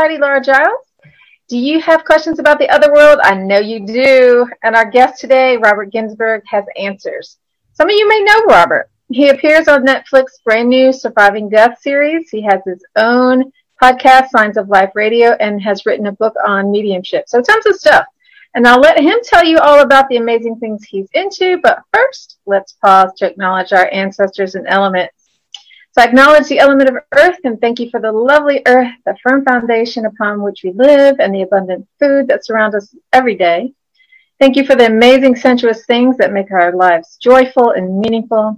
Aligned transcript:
Society 0.00 0.16
Laura 0.16 0.42
Giles. 0.42 0.86
Do 1.46 1.58
you 1.58 1.78
have 1.82 2.06
questions 2.06 2.38
about 2.38 2.58
the 2.58 2.70
other 2.70 2.90
world? 2.90 3.20
I 3.22 3.34
know 3.34 3.58
you 3.58 3.86
do. 3.86 4.48
And 4.62 4.74
our 4.74 4.90
guest 4.90 5.20
today, 5.20 5.58
Robert 5.58 5.92
Ginsberg, 5.92 6.42
has 6.46 6.64
answers. 6.74 7.36
Some 7.74 7.90
of 7.90 7.94
you 7.94 8.08
may 8.08 8.20
know 8.20 8.46
Robert. 8.46 8.88
He 9.10 9.28
appears 9.28 9.68
on 9.68 9.84
Netflix 9.84 10.42
brand 10.42 10.70
new 10.70 10.90
Surviving 10.90 11.50
Death 11.50 11.82
series. 11.82 12.30
He 12.30 12.40
has 12.40 12.62
his 12.64 12.82
own 12.96 13.52
podcast, 13.82 14.30
Signs 14.30 14.56
of 14.56 14.70
Life 14.70 14.92
Radio, 14.94 15.32
and 15.32 15.60
has 15.60 15.84
written 15.84 16.06
a 16.06 16.12
book 16.12 16.34
on 16.46 16.70
mediumship. 16.70 17.28
So 17.28 17.42
tons 17.42 17.66
of 17.66 17.76
stuff. 17.76 18.06
And 18.54 18.66
I'll 18.66 18.80
let 18.80 18.98
him 18.98 19.18
tell 19.22 19.44
you 19.44 19.58
all 19.58 19.82
about 19.82 20.08
the 20.08 20.16
amazing 20.16 20.60
things 20.60 20.82
he's 20.82 21.10
into. 21.12 21.60
But 21.62 21.82
first, 21.92 22.38
let's 22.46 22.72
pause 22.72 23.12
to 23.18 23.26
acknowledge 23.26 23.74
our 23.74 23.90
ancestors 23.92 24.54
and 24.54 24.66
elements. 24.66 25.19
So 25.92 26.02
I 26.02 26.04
acknowledge 26.04 26.46
the 26.46 26.60
element 26.60 26.88
of 26.88 27.02
earth 27.12 27.38
and 27.42 27.60
thank 27.60 27.80
you 27.80 27.90
for 27.90 28.00
the 28.00 28.12
lovely 28.12 28.62
earth, 28.66 28.92
the 29.04 29.16
firm 29.24 29.44
foundation 29.44 30.06
upon 30.06 30.40
which 30.40 30.62
we 30.62 30.70
live, 30.70 31.16
and 31.18 31.34
the 31.34 31.42
abundant 31.42 31.88
food 31.98 32.28
that 32.28 32.46
surrounds 32.46 32.76
us 32.76 32.94
every 33.12 33.34
day. 33.34 33.72
Thank 34.38 34.54
you 34.54 34.64
for 34.64 34.76
the 34.76 34.86
amazing 34.86 35.34
sensuous 35.34 35.84
things 35.86 36.16
that 36.18 36.32
make 36.32 36.52
our 36.52 36.72
lives 36.72 37.18
joyful 37.20 37.72
and 37.72 37.98
meaningful. 37.98 38.56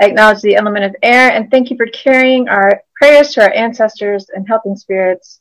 I 0.00 0.06
acknowledge 0.06 0.40
the 0.40 0.56
element 0.56 0.86
of 0.86 0.96
air 1.02 1.30
and 1.30 1.50
thank 1.50 1.70
you 1.70 1.76
for 1.76 1.86
carrying 1.86 2.48
our 2.48 2.82
prayers 2.96 3.34
to 3.34 3.42
our 3.42 3.52
ancestors 3.52 4.30
and 4.30 4.48
helping 4.48 4.74
spirits, 4.74 5.40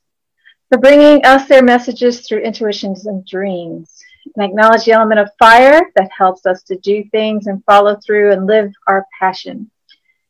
for 0.70 0.78
bringing 0.80 1.26
us 1.26 1.48
their 1.48 1.64
messages 1.64 2.28
through 2.28 2.40
intuitions 2.40 3.06
and 3.06 3.26
dreams. 3.26 4.04
And 4.36 4.44
I 4.44 4.48
acknowledge 4.48 4.84
the 4.84 4.92
element 4.92 5.22
of 5.22 5.30
fire 5.40 5.82
that 5.96 6.12
helps 6.16 6.46
us 6.46 6.62
to 6.64 6.76
do 6.78 7.06
things 7.06 7.48
and 7.48 7.64
follow 7.64 7.96
through 8.06 8.34
and 8.34 8.46
live 8.46 8.74
our 8.88 9.06
passion. 9.18 9.72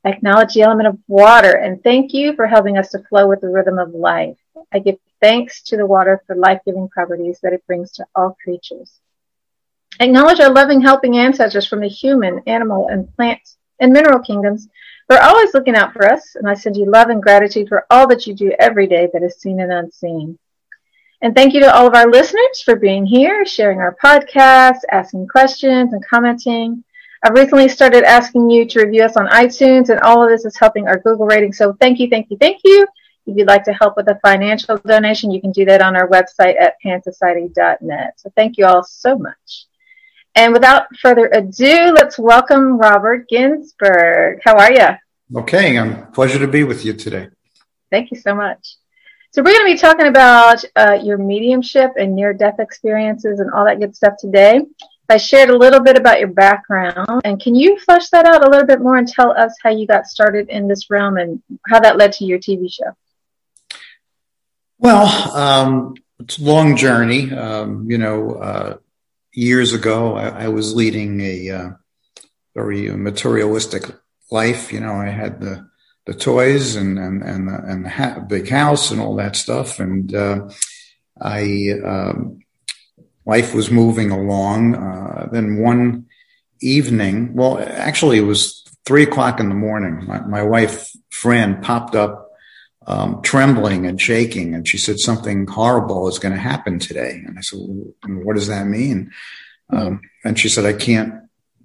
Acknowledge 0.04 0.54
the 0.54 0.64
element 0.64 0.88
of 0.88 0.98
water 1.08 1.58
and 1.58 1.84
thank 1.84 2.14
you 2.14 2.34
for 2.36 2.48
helping 2.48 2.78
us 2.78 2.90
to 2.90 3.04
flow 3.04 3.28
with 3.28 3.42
the 3.42 3.50
rhythm 3.50 3.78
of 3.78 3.94
life. 3.94 4.38
I 4.74 4.80
give 4.80 4.98
thanks 5.20 5.62
to 5.64 5.78
the 5.78 5.86
water 5.86 6.24
for 6.26 6.36
life 6.36 6.62
giving 6.66 6.90
properties 6.90 7.40
that 7.42 7.54
it 7.54 7.66
brings 7.68 7.92
to 7.94 8.06
all 8.16 8.36
creatures. 8.44 9.00
Acknowledge 10.00 10.40
our 10.40 10.52
loving, 10.52 10.82
helping 10.82 11.18
ancestors 11.18 11.68
from 11.68 11.82
the 11.82 11.88
human, 11.88 12.42
animal, 12.48 12.88
and 12.88 13.14
plant 13.16 13.42
and 13.80 13.94
mineral 13.94 14.20
kingdoms 14.20 14.68
who 15.08 15.16
are 15.16 15.22
always 15.22 15.54
looking 15.54 15.76
out 15.76 15.94
for 15.94 16.12
us. 16.12 16.36
And 16.36 16.50
I 16.50 16.56
send 16.56 16.78
you 16.78 16.86
love 16.86 17.10
and 17.10 17.22
gratitude 17.22 17.68
for 17.68 17.86
all 17.92 18.08
that 18.08 18.26
you 18.26 18.34
do 18.34 18.54
every 18.58 18.88
day 18.88 19.10
that 19.14 19.24
is 19.24 19.36
seen 19.36 19.60
and 19.60 19.72
unseen. 19.72 20.40
And 21.22 21.36
thank 21.36 21.54
you 21.54 21.60
to 21.60 21.76
all 21.76 21.86
of 21.86 21.94
our 21.94 22.10
listeners 22.10 22.64
for 22.66 22.76
being 22.76 23.06
here, 23.06 23.46
sharing 23.46 23.80
our 23.80 23.96
podcast, 24.04 24.80
asking 24.92 25.28
questions, 25.28 25.94
and 25.94 26.04
commenting. 26.04 26.84
I've 27.24 27.34
recently 27.34 27.70
started 27.70 28.04
asking 28.04 28.50
you 28.50 28.66
to 28.66 28.84
review 28.84 29.04
us 29.04 29.16
on 29.16 29.28
iTunes, 29.28 29.90
and 29.90 30.00
all 30.00 30.24
of 30.24 30.30
this 30.30 30.44
is 30.44 30.58
helping 30.58 30.88
our 30.88 30.98
Google 30.98 31.28
rating. 31.28 31.54
So 31.54 31.74
thank 31.74 32.00
you, 32.00 32.10
thank 32.10 32.32
you, 32.32 32.38
thank 32.38 32.62
you. 32.64 32.88
If 33.28 33.38
you'd 33.38 33.48
like 33.48 33.64
to 33.66 33.74
help 33.74 33.96
with 33.96 34.08
a 34.08 34.20
financial 34.24 34.78
donation, 34.78 35.30
you 35.30 35.40
can 35.40 35.52
do 35.52 35.64
that 35.66 35.84
on 35.84 35.96
our 35.96 36.08
website 36.08 36.60
at 36.60 36.78
pansociety.net. 36.84 38.14
So 38.18 38.32
thank 38.36 38.58
you 38.58 38.66
all 38.66 38.84
so 38.84 39.20
much. 39.20 39.68
And 40.34 40.52
without 40.52 40.88
further 41.00 41.30
ado, 41.32 41.94
let's 41.94 42.18
welcome 42.18 42.80
Robert 42.80 43.30
Ginsberg. 43.30 44.40
How 44.44 44.58
are 44.58 44.72
you? 44.74 45.40
Okay, 45.42 45.78
I'm 45.78 46.12
pleasure 46.14 46.40
to 46.40 46.48
be 46.48 46.64
with 46.64 46.84
you 46.84 46.94
today. 46.94 47.30
Thank 47.92 48.10
you 48.10 48.20
so 48.20 48.34
much. 48.34 48.78
So 49.30 49.44
we're 49.44 49.54
going 49.54 49.68
to 49.68 49.74
be 49.74 49.78
talking 49.78 50.08
about 50.08 50.66
uh, 50.76 50.98
your 51.04 51.20
mediumship 51.20 51.92
and 51.98 52.16
near-death 52.16 52.60
experiences 52.60 53.40
and 53.40 53.52
all 53.52 53.66
that 53.66 53.80
good 53.80 53.96
stuff 53.96 54.16
today. 54.20 54.62
I 55.10 55.18
shared 55.18 55.50
a 55.50 55.58
little 55.58 55.82
bit 55.82 55.98
about 55.98 56.20
your 56.20 56.30
background, 56.30 57.22
and 57.26 57.42
can 57.42 57.54
you 57.54 57.78
flesh 57.80 58.10
that 58.10 58.26
out 58.26 58.46
a 58.46 58.50
little 58.50 58.66
bit 58.66 58.80
more 58.80 58.96
and 58.96 59.08
tell 59.08 59.32
us 59.32 59.54
how 59.62 59.70
you 59.70 59.86
got 59.86 60.06
started 60.06 60.50
in 60.50 60.68
this 60.68 60.90
realm 60.90 61.18
and 61.18 61.42
how 61.68 61.80
that 61.82 61.98
led 61.98 62.14
to 62.14 62.26
your 62.26 62.40
TV 62.40 62.72
show? 62.72 62.96
Well, 64.78 65.36
um, 65.36 65.96
it's 66.20 66.40
a 66.40 66.44
long 66.44 66.76
journey. 66.76 67.32
Um, 67.32 67.90
you 67.90 67.98
know, 67.98 68.32
uh, 68.32 68.78
years 69.34 69.74
ago, 69.74 70.16
I, 70.16 70.46
I, 70.46 70.48
was 70.48 70.74
leading 70.74 71.22
a 71.22 71.50
uh, 71.50 71.70
very 72.56 72.90
materialistic 72.90 73.84
life. 74.32 74.74
You 74.74 74.80
know, 74.80 74.94
I 74.94 75.10
had 75.10 75.42
the 75.42 75.70
the 76.06 76.14
toys 76.14 76.76
and 76.76 76.98
and 76.98 77.22
and 77.22 77.48
the, 77.48 77.64
and 77.64 77.86
the 77.86 77.90
ha- 77.90 78.20
big 78.20 78.50
house 78.50 78.92
and 78.92 79.00
all 79.00 79.16
that 79.18 79.36
stuff, 79.36 79.80
and 79.80 80.14
uh, 80.16 80.50
I 81.22 81.70
um, 81.86 82.40
life 83.26 83.54
was 83.54 83.72
moving 83.72 84.12
along. 84.12 84.76
Uh, 84.76 85.30
then 85.32 85.58
one 85.58 86.06
evening, 86.62 87.34
well, 87.34 87.60
actually, 87.60 88.18
it 88.18 88.22
was 88.26 88.64
three 88.86 89.04
o'clock 89.04 89.40
in 89.40 89.50
the 89.50 89.56
morning. 89.56 90.06
My, 90.06 90.22
my 90.22 90.44
wife, 90.44 90.92
Fran, 91.10 91.62
popped 91.62 91.96
up 91.96 92.30
um, 92.88 93.22
trembling 93.22 93.86
and 93.86 94.02
shaking, 94.02 94.56
and 94.56 94.68
she 94.68 94.78
said 94.78 95.00
something 95.00 95.48
horrible 95.48 96.08
is 96.08 96.20
going 96.20 96.34
to 96.34 96.40
happen 96.40 96.80
today. 96.80 97.22
And 97.26 97.38
I 97.38 97.42
said, 97.42 97.60
well, 97.62 97.94
"What 98.24 98.36
does 98.36 98.48
that 98.48 98.66
mean?" 98.66 99.12
Um, 99.70 100.02
and 100.24 100.38
she 100.38 100.50
said, 100.50 100.66
"I 100.66 100.74
can't 100.74 101.14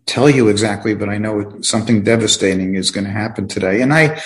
tell 0.05 0.29
you 0.29 0.49
exactly, 0.49 0.95
but 0.95 1.09
I 1.09 1.19
know 1.19 1.61
something 1.63 2.05
devastating 2.05 2.75
is 2.75 2.91
going 2.91 3.07
to 3.07 3.11
happen 3.11 3.49
today." 3.49 3.81
And 3.81 3.95
I, 3.95 4.21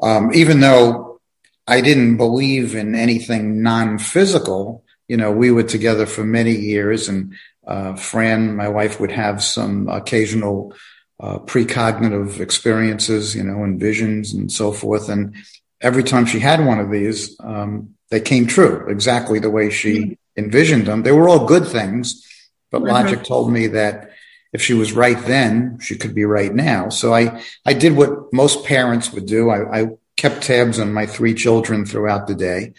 um, 0.00 0.32
even 0.32 0.60
though 0.60 1.20
I 1.66 1.80
didn't 1.80 2.16
believe 2.16 2.74
in 2.76 2.94
anything 2.94 3.62
non-physical, 3.62 4.84
you 5.08 5.16
know, 5.16 5.32
we 5.32 5.50
were 5.50 5.64
together 5.64 6.06
for 6.06 6.24
many 6.24 6.52
years, 6.52 7.08
and 7.08 7.34
uh, 7.66 7.96
Fran, 7.96 8.56
my 8.56 8.68
wife, 8.68 9.00
would 9.00 9.10
have 9.10 9.42
some 9.42 9.88
occasional 9.88 10.74
uh, 11.20 11.38
precognitive 11.38 12.40
experiences, 12.40 13.34
you 13.34 13.42
know, 13.42 13.64
and 13.64 13.80
visions 13.80 14.32
and 14.32 14.52
so 14.52 14.70
forth. 14.70 15.08
And 15.08 15.34
every 15.80 16.04
time 16.04 16.26
she 16.26 16.38
had 16.38 16.64
one 16.64 16.78
of 16.78 16.90
these, 16.90 17.36
um, 17.40 17.94
they 18.10 18.20
came 18.20 18.46
true 18.46 18.86
exactly 18.88 19.38
the 19.38 19.50
way 19.50 19.70
she 19.70 19.98
mm-hmm. 19.98 20.12
envisioned 20.36 20.86
them. 20.86 21.02
They 21.02 21.12
were 21.12 21.28
all 21.28 21.46
good 21.46 21.66
things, 21.66 22.24
but 22.70 22.82
mm-hmm. 22.82 22.90
logic 22.90 23.24
told 23.24 23.52
me 23.52 23.66
that 23.68 24.12
if 24.52 24.62
she 24.62 24.74
was 24.74 24.92
right 24.92 25.18
then, 25.26 25.78
she 25.80 25.96
could 25.96 26.14
be 26.14 26.24
right 26.24 26.54
now. 26.54 26.88
So 26.88 27.12
I, 27.12 27.42
I 27.66 27.74
did 27.74 27.96
what 27.96 28.32
most 28.32 28.64
parents 28.64 29.12
would 29.12 29.26
do. 29.26 29.50
I, 29.50 29.80
I 29.80 29.86
kept 30.16 30.42
tabs 30.42 30.78
on 30.78 30.92
my 30.92 31.06
three 31.06 31.34
children 31.34 31.84
throughout 31.84 32.26
the 32.26 32.34
day. 32.34 32.72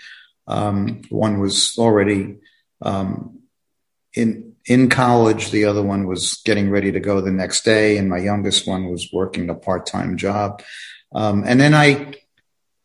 Um, 0.50 1.04
one 1.10 1.40
was 1.40 1.78
already 1.78 2.38
um, 2.82 3.40
in 4.14 4.56
in 4.66 4.90
college. 4.90 5.52
The 5.52 5.66
other 5.66 5.84
one 5.84 6.08
was 6.08 6.42
getting 6.44 6.70
ready 6.70 6.92
to 6.92 7.00
go 7.00 7.22
the 7.22 7.32
next 7.32 7.64
day, 7.64 7.98
and 7.98 8.10
my 8.10 8.18
youngest 8.18 8.68
one 8.68 8.90
was 8.90 9.10
working 9.14 9.50
a 9.50 9.56
part 9.56 9.86
time 9.86 10.18
job. 10.18 10.62
Um, 11.14 11.44
and 11.46 11.60
then 11.60 11.74
I 11.74 12.16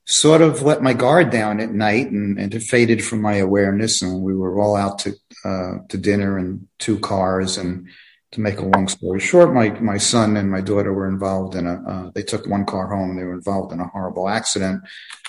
sort 0.07 0.43
of 0.43 0.63
let 0.63 0.83
my 0.83 0.93
guard 0.93 1.31
down 1.31 1.61
at 1.61 1.73
night, 1.73 2.11
and, 2.11 2.39
and, 2.39 2.55
it 2.55 2.63
faded 2.63 3.03
from 3.03 3.23
my 3.23 3.37
awareness. 3.37 4.03
And 4.03 4.23
we 4.23 4.37
were 4.37 4.61
all 4.61 4.77
out 4.77 4.99
to 5.01 5.15
uh, 5.45 5.79
to 5.89 5.99
dinner 5.99 6.39
in 6.39 6.69
two 6.79 6.99
cars, 6.99 7.57
and 7.57 7.89
to 8.35 8.41
make 8.41 8.59
a 8.59 8.65
long 8.65 8.89
story 8.89 9.21
short, 9.21 9.55
my 9.55 9.71
my 9.81 9.97
son 9.97 10.37
and 10.37 10.51
my 10.51 10.61
daughter 10.61 10.93
were 10.93 11.09
involved 11.09 11.55
in 11.55 11.67
a. 11.67 11.75
Uh, 11.89 12.11
they 12.15 12.23
took 12.23 12.47
one 12.47 12.65
car 12.65 12.89
home. 12.89 13.17
They 13.17 13.25
were 13.25 13.35
involved 13.35 13.73
in 13.73 13.81
a 13.81 13.87
horrible 13.87 14.29
accident, 14.29 14.83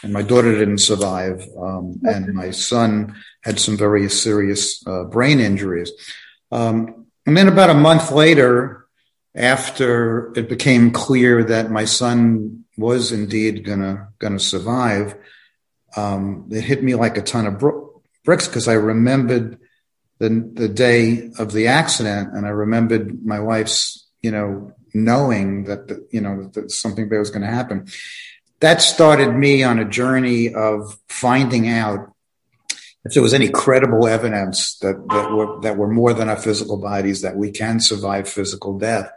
and 0.04 0.12
my 0.12 0.22
daughter 0.22 0.52
didn't 0.52 0.80
survive, 0.80 1.48
um, 1.58 2.00
and 2.04 2.34
my 2.34 2.52
son 2.52 3.16
had 3.42 3.60
some 3.60 3.78
very 3.78 4.10
serious 4.10 4.86
uh, 4.88 5.04
brain 5.06 5.40
injuries. 5.40 5.92
Um, 6.52 7.06
and 7.26 7.38
then 7.38 7.48
about 7.48 7.70
a 7.70 7.76
month 7.76 8.12
later, 8.12 8.88
after 9.36 10.32
it 10.36 10.50
became 10.50 10.92
clear 10.92 11.44
that 11.44 11.72
my 11.72 11.86
son 11.86 12.66
was 12.78 13.12
indeed 13.12 13.64
gonna 13.66 14.10
gonna 14.20 14.40
survive, 14.40 15.16
um, 15.96 16.50
it 16.52 16.64
hit 16.64 16.84
me 16.84 16.96
like 16.96 17.18
a 17.18 17.22
ton 17.22 17.46
of 17.46 17.60
bro- 17.60 18.02
bricks 18.24 18.48
because 18.48 18.68
I 18.68 18.74
remembered 18.74 19.60
the 20.20 20.30
the 20.54 20.70
day 20.70 21.32
of 21.38 21.52
the 21.52 21.68
accident, 21.68 22.34
and 22.34 22.46
I 22.46 22.50
remembered 22.50 23.26
my 23.26 23.40
wife's, 23.40 24.08
you 24.22 24.32
know, 24.32 24.74
knowing 24.94 25.66
that 25.66 25.88
the, 25.88 26.08
you 26.12 26.22
know 26.22 26.50
that 26.54 26.72
something 26.72 27.10
bad 27.10 27.20
was 27.20 27.30
going 27.30 27.42
to 27.42 27.48
happen. 27.48 27.88
That 28.62 28.82
started 28.82 29.34
me 29.34 29.64
on 29.64 29.80
a 29.80 29.86
journey 29.86 30.54
of 30.54 30.98
finding 31.10 31.68
out 31.68 32.14
if 33.04 33.14
there 33.14 33.24
was 33.24 33.34
any 33.34 33.50
credible 33.50 34.08
evidence 34.08 34.78
that 34.80 34.96
that 35.10 35.32
were 35.32 35.62
that 35.62 35.78
were 35.78 35.92
more 35.92 36.14
than 36.14 36.30
our 36.30 36.38
physical 36.38 36.78
bodies 36.78 37.22
that 37.22 37.36
we 37.36 37.52
can 37.52 37.80
survive 37.80 38.28
physical 38.28 38.78
death. 38.78 39.12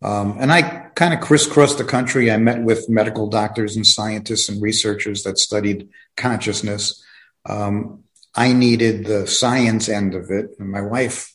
Um, 0.00 0.36
and 0.38 0.52
I 0.52 0.62
kind 0.94 1.12
of 1.12 1.20
crisscrossed 1.20 1.78
the 1.78 1.84
country. 1.84 2.30
I 2.30 2.36
met 2.36 2.62
with 2.62 2.88
medical 2.88 3.28
doctors 3.28 3.74
and 3.74 3.84
scientists 3.84 4.48
and 4.48 4.62
researchers 4.62 5.24
that 5.24 5.38
studied 5.38 5.88
consciousness. 6.16 7.04
Um, 7.44 8.04
I 8.38 8.52
needed 8.52 9.04
the 9.04 9.26
science 9.26 9.88
end 9.88 10.14
of 10.14 10.30
it. 10.30 10.46
And 10.60 10.70
my 10.70 10.80
wife, 10.80 11.34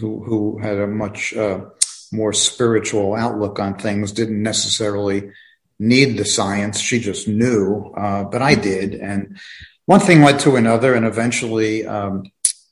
who, 0.00 0.22
who 0.22 0.58
had 0.58 0.78
a 0.78 0.86
much 0.86 1.34
uh, 1.34 1.64
more 2.12 2.32
spiritual 2.32 3.16
outlook 3.16 3.58
on 3.58 3.76
things, 3.76 4.12
didn't 4.12 4.40
necessarily 4.40 5.30
need 5.80 6.16
the 6.16 6.24
science. 6.24 6.78
She 6.78 7.00
just 7.00 7.26
knew, 7.26 7.92
uh, 7.96 8.22
but 8.22 8.40
I 8.40 8.54
did. 8.54 8.94
And 8.94 9.36
one 9.86 9.98
thing 9.98 10.22
led 10.22 10.38
to 10.40 10.54
another. 10.54 10.94
And 10.94 11.04
eventually, 11.04 11.84
um, 11.84 12.22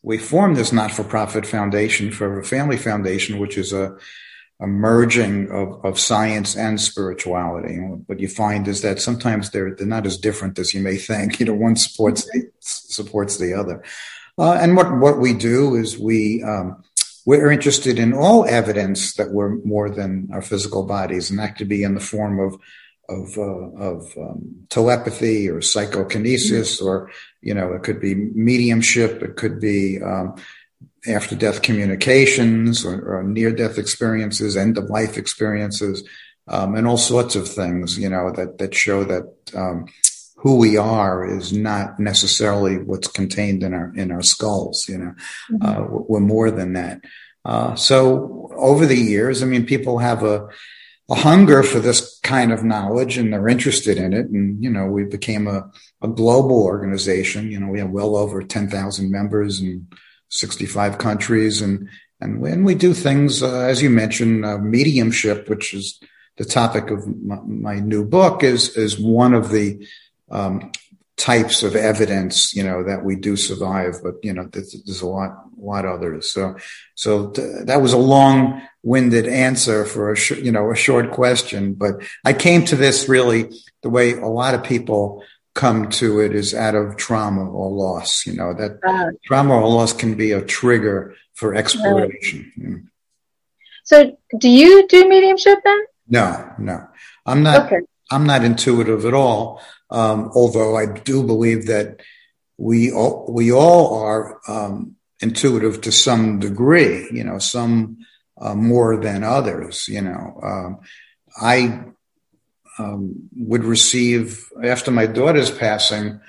we 0.01 0.17
formed 0.17 0.57
this 0.57 0.73
not 0.73 0.93
for 0.93 1.03
profit 1.03 1.45
foundation, 1.45 2.13
Forever 2.13 2.45
Family 2.45 2.77
Foundation, 2.77 3.41
which 3.41 3.59
is 3.59 3.73
a 3.73 3.97
a 4.61 4.67
merging 4.67 5.51
of, 5.51 5.85
of 5.85 5.99
science 5.99 6.57
and 6.57 6.81
spirituality. 6.81 7.77
what 8.07 8.21
you 8.21 8.29
find 8.29 8.69
is 8.69 8.83
that 8.83 9.01
sometimes 9.01 9.51
they're 9.51 9.75
they're 9.75 9.87
not 9.87 10.07
as 10.07 10.17
different 10.17 10.59
as 10.59 10.73
you 10.75 10.81
may 10.81 10.97
think. 10.97 11.39
You 11.41 11.47
know, 11.47 11.55
one 11.55 11.77
supports 11.77 12.25
the, 12.25 12.51
supports 12.61 13.37
the 13.39 13.55
other. 13.55 13.83
Uh, 14.39 14.55
and 14.55 14.77
what 14.77 14.99
what 14.99 15.19
we 15.19 15.33
do 15.35 15.75
is 15.75 15.99
we 15.99 16.43
um, 16.43 16.83
we're 17.27 17.51
interested 17.51 17.99
in 17.99 18.13
all 18.13 18.45
evidence 18.45 19.15
that 19.15 19.31
we're 19.31 19.57
more 19.65 19.91
than 19.91 20.29
our 20.33 20.43
physical 20.43 20.85
bodies, 20.85 21.31
and 21.31 21.39
that 21.39 21.57
could 21.57 21.69
be 21.69 21.83
in 21.83 21.95
the 21.95 22.01
form 22.01 22.39
of 22.39 22.57
of, 23.09 23.37
uh, 23.37 23.43
of 23.43 24.13
um, 24.17 24.67
telepathy 24.71 25.49
or 25.49 25.61
psychokinesis, 25.61 26.81
or 26.81 27.11
you 27.43 27.55
know, 27.55 27.73
it 27.73 27.83
could 27.83 28.01
be 28.01 28.15
mediumship, 28.15 29.23
it 29.23 29.37
could 29.37 29.61
be 29.61 30.01
um, 30.03 30.37
after 31.07 31.35
death 31.37 31.63
communications 31.63 32.85
or, 32.85 33.19
or 33.19 33.23
near 33.23 33.53
death 33.53 33.79
experiences, 33.79 34.57
end 34.57 34.79
of 34.79 34.91
life 34.91 35.17
experiences, 35.17 36.07
um, 36.49 36.75
and 36.75 36.87
all 36.87 36.97
sorts 36.97 37.37
of 37.37 37.49
things, 37.49 37.99
you 37.99 38.09
know, 38.09 38.31
that, 38.33 38.59
that 38.59 38.75
show 38.75 39.05
that, 39.05 39.25
um, 39.55 39.87
who 40.37 40.57
we 40.57 40.77
are 40.77 41.27
is 41.27 41.55
not 41.55 41.99
necessarily 41.99 42.77
what's 42.77 43.09
contained 43.09 43.63
in 43.63 43.73
our, 43.73 43.95
in 43.97 44.13
our 44.13 44.21
skulls, 44.21 44.87
you 44.89 44.99
know, 44.99 45.15
mm-hmm. 45.51 45.65
uh, 45.65 45.87
we're 46.07 46.21
more 46.21 46.51
than 46.51 46.75
that. 46.75 47.01
Uh, 47.47 47.75
so 47.75 48.51
over 48.55 48.85
the 48.85 48.97
years, 48.97 49.43
I 49.43 49.47
mean, 49.47 49.65
people 49.65 49.99
have 49.99 50.23
a, 50.23 50.49
a 51.11 51.15
hunger 51.15 51.63
for 51.63 51.81
this 51.81 52.19
kind 52.23 52.53
of 52.53 52.63
knowledge 52.63 53.17
and 53.17 53.33
they're 53.33 53.49
interested 53.49 53.97
in 53.97 54.13
it. 54.13 54.27
And, 54.27 54.63
you 54.63 54.69
know, 54.69 54.87
we 54.87 55.05
became 55.05 55.47
a, 55.47 55.71
a 56.03 56.09
global 56.09 56.63
organization. 56.63 57.51
You 57.51 57.61
know, 57.61 57.69
we 57.69 57.79
have 57.79 57.91
well 57.91 58.17
over 58.17 58.43
10,000 58.43 59.11
members 59.11 59.61
and 59.61 59.87
65 60.35 60.99
countries. 60.99 61.63
And, 61.63 61.89
and 62.21 62.41
when 62.41 62.65
we 62.65 62.75
do 62.75 62.93
things, 62.93 63.43
uh, 63.43 63.61
as 63.61 63.83
you 63.83 63.91
mentioned, 63.91 64.45
uh, 64.45 64.59
mediumship, 64.59 65.49
which 65.49 65.73
is 65.73 66.01
the 66.37 66.45
topic 66.45 66.91
of 66.91 67.07
my, 67.23 67.39
my, 67.47 67.75
new 67.79 68.05
book, 68.05 68.43
is, 68.43 68.77
is 68.77 68.99
one 68.99 69.35
of 69.35 69.51
the 69.51 69.87
um, 70.31 70.73
types 71.17 71.63
of 71.63 71.77
evidence, 71.77 72.55
you 72.55 72.65
know, 72.65 72.83
that 72.83 73.05
we 73.05 73.15
do 73.15 73.37
survive. 73.37 74.01
But, 74.03 74.15
you 74.25 74.33
know, 74.33 74.49
there's, 74.51 74.73
there's 74.85 75.03
a 75.03 75.07
lot, 75.07 75.31
lot 75.57 75.87
others. 75.87 76.33
So, 76.33 76.57
so 76.97 77.31
th- 77.31 77.67
that 77.67 77.81
was 77.81 77.93
a 77.93 77.99
long 77.99 78.61
winded 78.83 79.29
answer 79.29 79.85
for 79.85 80.11
a, 80.11 80.17
sh- 80.17 80.43
you 80.43 80.51
know, 80.51 80.73
a 80.73 80.77
short 80.77 81.13
question. 81.13 81.75
But 81.75 82.03
I 82.25 82.33
came 82.33 82.65
to 82.67 82.77
this 82.77 83.09
really 83.09 83.53
the 83.83 83.91
way 83.91 84.15
a 84.15 84.27
lot 84.27 84.55
of 84.55 84.65
people 84.65 85.23
come 85.55 85.89
to 85.89 86.21
it 86.21 86.35
is 86.35 86.55
out 86.55 86.75
of 86.75 86.97
trauma 86.97 87.49
or 87.49 87.71
loss. 87.71 88.27
You 88.27 88.35
know, 88.35 88.55
that 88.55 88.79
uh, 88.87 89.11
trauma 89.25 89.55
or 89.55 89.69
loss 89.69 89.93
can 89.93 90.15
be 90.15 90.33
a 90.33 90.43
trigger 90.43 91.15
for 91.35 91.55
exploration. 91.55 92.53
Right. 92.59 92.83
So 93.85 94.17
do 94.39 94.49
you 94.49 94.87
do 94.89 95.09
mediumship 95.09 95.59
then? 95.65 95.81
No, 96.09 96.53
no. 96.59 96.87
I'm 97.27 97.43
not 97.43 97.67
okay. 97.67 97.81
I'm 98.11 98.27
not 98.27 98.45
intuitive 98.45 99.05
at 99.05 99.15
all. 99.15 99.63
Um, 99.91 100.31
although 100.35 100.77
I 100.77 100.87
do 100.87 101.23
believe 101.23 101.67
that 101.67 102.01
we 102.57 102.93
all, 102.93 103.27
we 103.29 103.53
all 103.53 104.03
are 104.03 104.41
um, 104.49 104.97
intuitive 105.21 105.81
to 105.83 105.93
some 105.93 106.39
degree, 106.39 107.09
you 107.13 107.25
know, 107.25 107.39
some 107.39 107.99
uh, 108.41 108.55
more 108.55 108.97
than 108.97 109.25
others, 109.25 109.89
you 109.89 110.01
know. 110.01 110.41
Um, 110.43 110.81
I 111.41 111.85
um, 112.79 113.29
would 113.37 113.65
receive 113.65 114.49
after 114.63 114.91
my 114.91 115.07
daughter's 115.07 115.51
passing, 115.51 116.21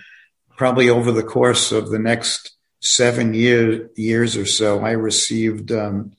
probably 0.57 0.89
over 0.89 1.11
the 1.11 1.23
course 1.23 1.71
of 1.71 1.89
the 1.89 1.99
next 1.99 2.55
seven 2.81 3.33
year, 3.33 3.89
years 3.95 4.37
or 4.37 4.45
so, 4.45 4.79
I 4.81 4.91
received 4.91 5.71
um, 5.71 6.13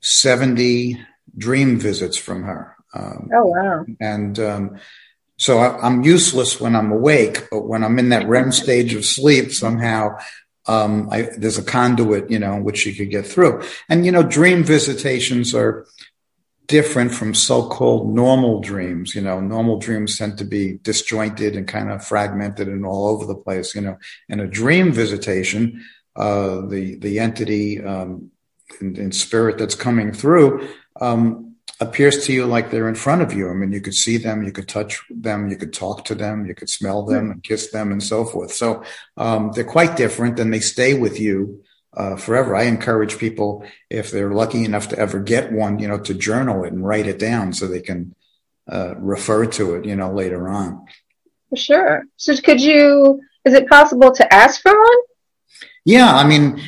70 0.00 0.98
dream 1.36 1.78
visits 1.78 2.16
from 2.16 2.42
her. 2.44 2.74
Um, 2.94 3.28
oh, 3.34 3.46
wow. 3.46 3.84
And 4.00 4.38
um, 4.38 4.78
so 5.36 5.58
I, 5.58 5.86
am 5.86 6.02
useless 6.02 6.60
when 6.60 6.74
I'm 6.74 6.90
awake, 6.90 7.48
but 7.50 7.66
when 7.66 7.84
I'm 7.84 7.98
in 7.98 8.08
that 8.08 8.28
REM 8.28 8.52
stage 8.64 8.94
of 8.94 9.04
sleep, 9.04 9.52
somehow 9.52 10.18
um, 10.66 11.08
I, 11.10 11.28
there's 11.36 11.58
a 11.58 11.62
conduit, 11.62 12.30
you 12.30 12.38
know, 12.38 12.56
which 12.56 12.78
she 12.78 12.94
could 12.94 13.10
get 13.10 13.26
through. 13.26 13.62
And, 13.88 14.04
you 14.04 14.12
know, 14.12 14.22
dream 14.22 14.64
visitations 14.64 15.54
are 15.54 15.86
different 16.68 17.12
from 17.12 17.34
so-called 17.34 18.14
normal 18.14 18.60
dreams. 18.60 19.14
You 19.14 19.22
know, 19.22 19.40
normal 19.40 19.78
dreams 19.78 20.16
tend 20.16 20.38
to 20.38 20.44
be 20.44 20.74
disjointed 20.82 21.56
and 21.56 21.66
kind 21.66 21.90
of 21.90 22.04
fragmented 22.04 22.68
and 22.68 22.86
all 22.86 23.08
over 23.08 23.26
the 23.26 23.34
place. 23.34 23.74
You 23.74 23.80
know, 23.80 23.98
in 24.28 24.38
a 24.40 24.46
dream 24.46 24.92
visitation, 24.92 25.84
uh, 26.14 26.66
the 26.66 26.96
the 26.96 27.18
entity 27.18 27.82
um, 27.82 28.30
in, 28.80 28.96
in, 28.96 29.12
spirit 29.12 29.56
that's 29.58 29.74
coming 29.74 30.12
through 30.12 30.68
um, 31.00 31.54
appears 31.80 32.26
to 32.26 32.32
you 32.32 32.44
like 32.44 32.70
they're 32.70 32.88
in 32.88 32.94
front 32.94 33.22
of 33.22 33.32
you. 33.32 33.48
I 33.48 33.54
mean, 33.54 33.72
you 33.72 33.80
could 33.80 33.94
see 33.94 34.18
them, 34.18 34.42
you 34.42 34.52
could 34.52 34.68
touch 34.68 35.00
them, 35.10 35.48
you 35.48 35.56
could 35.56 35.72
talk 35.72 36.04
to 36.06 36.14
them, 36.14 36.44
you 36.44 36.54
could 36.54 36.68
smell 36.68 37.04
them 37.04 37.30
and 37.30 37.42
kiss 37.42 37.70
them 37.70 37.92
and 37.92 38.02
so 38.02 38.24
forth. 38.24 38.52
So 38.52 38.82
um, 39.16 39.52
they're 39.54 39.64
quite 39.64 39.96
different, 39.96 40.38
and 40.38 40.52
they 40.52 40.60
stay 40.60 40.94
with 40.94 41.18
you 41.18 41.62
uh, 41.98 42.16
forever. 42.16 42.54
I 42.54 42.64
encourage 42.64 43.18
people, 43.18 43.64
if 43.90 44.10
they're 44.10 44.32
lucky 44.32 44.64
enough 44.64 44.88
to 44.88 44.98
ever 44.98 45.18
get 45.18 45.52
one, 45.52 45.80
you 45.80 45.88
know, 45.88 45.98
to 45.98 46.14
journal 46.14 46.64
it 46.64 46.72
and 46.72 46.86
write 46.86 47.08
it 47.08 47.18
down 47.18 47.52
so 47.52 47.66
they 47.66 47.80
can 47.80 48.14
uh, 48.70 48.94
refer 48.96 49.46
to 49.46 49.74
it, 49.74 49.84
you 49.84 49.96
know, 49.96 50.12
later 50.12 50.48
on. 50.48 50.86
For 51.50 51.56
sure. 51.56 52.04
So 52.16 52.36
could 52.36 52.60
you, 52.60 53.20
is 53.44 53.54
it 53.54 53.68
possible 53.68 54.12
to 54.12 54.32
ask 54.32 54.62
for 54.62 54.72
one? 54.72 54.98
Yeah. 55.84 56.14
I 56.14 56.26
mean, 56.26 56.62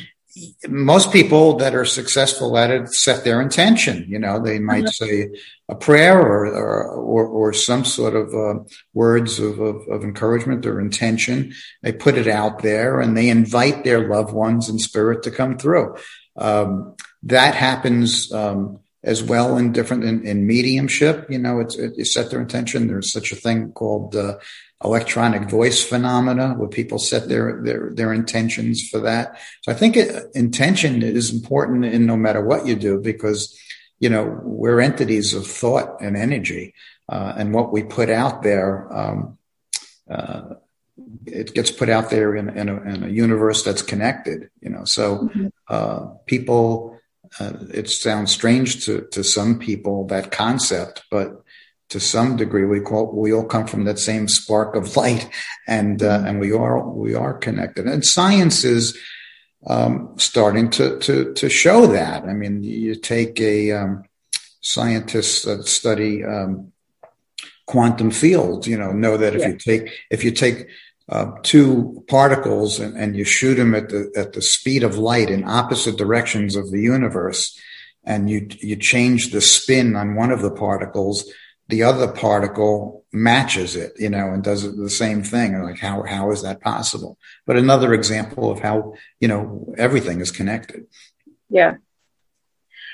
most 0.67 1.11
people 1.11 1.57
that 1.57 1.75
are 1.75 1.85
successful 1.85 2.57
at 2.57 2.71
it 2.71 2.93
set 2.93 3.23
their 3.23 3.41
intention. 3.41 4.05
You 4.07 4.19
know, 4.19 4.39
they 4.39 4.59
might 4.59 4.85
uh-huh. 4.85 4.91
say 4.91 5.29
a 5.67 5.75
prayer 5.75 6.19
or 6.19 6.45
or, 6.45 6.87
or, 6.89 7.27
or 7.27 7.53
some 7.53 7.83
sort 7.85 8.15
of 8.15 8.33
uh, 8.33 8.63
words 8.93 9.39
of, 9.39 9.59
of, 9.59 9.87
of, 9.89 10.03
encouragement 10.03 10.65
or 10.65 10.79
intention. 10.79 11.53
They 11.81 11.91
put 11.91 12.17
it 12.17 12.27
out 12.27 12.61
there 12.61 12.99
and 12.99 13.15
they 13.15 13.29
invite 13.29 13.83
their 13.83 14.07
loved 14.07 14.33
ones 14.33 14.69
and 14.69 14.79
spirit 14.79 15.23
to 15.23 15.31
come 15.31 15.57
through. 15.57 15.97
Um, 16.37 16.95
that 17.23 17.55
happens 17.55 18.31
um, 18.31 18.79
as 19.03 19.23
well 19.23 19.57
in 19.57 19.71
different 19.71 20.03
in, 20.03 20.25
in 20.25 20.47
mediumship. 20.47 21.29
You 21.29 21.39
know, 21.39 21.59
it's 21.59 21.75
it, 21.75 21.93
you 21.97 22.05
set 22.05 22.29
their 22.29 22.41
intention. 22.41 22.87
There's 22.87 23.11
such 23.11 23.31
a 23.31 23.35
thing 23.35 23.71
called 23.73 24.15
uh, 24.15 24.37
electronic 24.83 25.49
voice 25.49 25.83
phenomena 25.83 26.53
where 26.53 26.67
people 26.67 26.97
set 26.97 27.29
their 27.29 27.61
their 27.63 27.91
their 27.93 28.13
intentions 28.13 28.87
for 28.89 28.99
that. 28.99 29.39
So 29.61 29.71
I 29.71 29.75
think 29.75 29.97
it, 29.97 30.25
intention 30.33 31.03
is 31.03 31.31
important 31.31 31.85
in 31.85 32.05
no 32.05 32.17
matter 32.17 32.43
what 32.43 32.65
you 32.65 32.75
do 32.75 32.99
because 32.99 33.57
you 33.99 34.09
know 34.09 34.39
we're 34.43 34.79
entities 34.79 35.33
of 35.33 35.45
thought 35.45 36.01
and 36.01 36.17
energy, 36.17 36.73
uh, 37.09 37.33
and 37.37 37.53
what 37.53 37.71
we 37.71 37.83
put 37.83 38.09
out 38.09 38.43
there. 38.43 38.91
Um, 38.91 39.37
uh, 40.09 40.55
it 41.25 41.53
gets 41.53 41.71
put 41.71 41.89
out 41.89 42.09
there 42.09 42.35
in, 42.35 42.49
in, 42.49 42.69
a, 42.69 42.81
in, 42.81 43.03
a, 43.03 43.07
universe 43.07 43.63
that's 43.63 43.81
connected, 43.81 44.49
you 44.59 44.69
know. 44.69 44.83
So 44.83 45.19
mm-hmm. 45.19 45.47
uh, 45.67 46.07
people, 46.25 46.99
uh, 47.39 47.53
it 47.73 47.89
sounds 47.89 48.31
strange 48.31 48.85
to 48.85 49.07
to 49.11 49.23
some 49.23 49.57
people 49.57 50.07
that 50.07 50.31
concept, 50.31 51.03
but 51.09 51.43
to 51.91 51.99
some 51.99 52.37
degree 52.37 52.65
we 52.65 52.79
call 52.79 53.11
we 53.11 53.33
all 53.33 53.45
come 53.45 53.67
from 53.67 53.83
that 53.83 53.99
same 53.99 54.27
spark 54.27 54.75
of 54.75 54.95
light 54.95 55.29
and 55.67 56.01
uh, 56.01 56.23
and 56.25 56.39
we 56.39 56.51
are 56.51 56.89
we 56.89 57.13
are 57.13 57.33
connected 57.33 57.85
and 57.85 58.05
science 58.05 58.63
is 58.63 58.97
um, 59.67 60.13
starting 60.17 60.69
to 60.69 60.97
to 60.99 61.33
to 61.33 61.49
show 61.49 61.85
that 61.87 62.23
i 62.23 62.33
mean 62.33 62.63
you 62.63 62.95
take 62.95 63.39
a 63.39 63.71
um, 63.71 64.03
scientists 64.61 65.43
that 65.43 65.67
study 65.67 66.23
um, 66.23 66.71
quantum 67.67 68.09
fields 68.09 68.67
you 68.67 68.77
know 68.77 68.91
know 68.91 69.17
that 69.17 69.35
if 69.35 69.41
yeah. 69.41 69.49
you 69.49 69.57
take 69.57 69.91
if 70.09 70.23
you 70.23 70.31
take 70.31 70.67
uh, 71.09 71.31
two 71.43 72.05
particles 72.07 72.79
and, 72.79 72.95
and 72.95 73.17
you 73.17 73.25
shoot 73.25 73.55
them 73.55 73.75
at 73.75 73.89
the 73.89 74.09
at 74.15 74.31
the 74.31 74.41
speed 74.41 74.81
of 74.81 74.97
light 74.97 75.29
in 75.29 75.43
opposite 75.43 75.97
directions 75.97 76.55
of 76.55 76.71
the 76.71 76.81
universe 76.81 77.59
and 78.05 78.29
you 78.29 78.47
you 78.61 78.77
change 78.77 79.31
the 79.31 79.41
spin 79.41 79.95
on 79.97 80.15
one 80.15 80.31
of 80.31 80.41
the 80.41 80.51
particles 80.51 81.29
the 81.71 81.83
other 81.83 82.07
particle 82.07 83.05
matches 83.13 83.75
it, 83.75 83.93
you 83.97 84.09
know, 84.09 84.33
and 84.33 84.43
does 84.43 84.75
the 84.75 84.89
same 84.89 85.23
thing. 85.23 85.59
Like 85.63 85.79
how 85.79 86.03
how 86.03 86.31
is 86.31 86.43
that 86.43 86.61
possible? 86.61 87.17
But 87.47 87.57
another 87.57 87.93
example 87.93 88.51
of 88.51 88.59
how 88.59 88.93
you 89.19 89.27
know 89.27 89.73
everything 89.77 90.21
is 90.21 90.31
connected. 90.31 90.85
Yeah. 91.49 91.75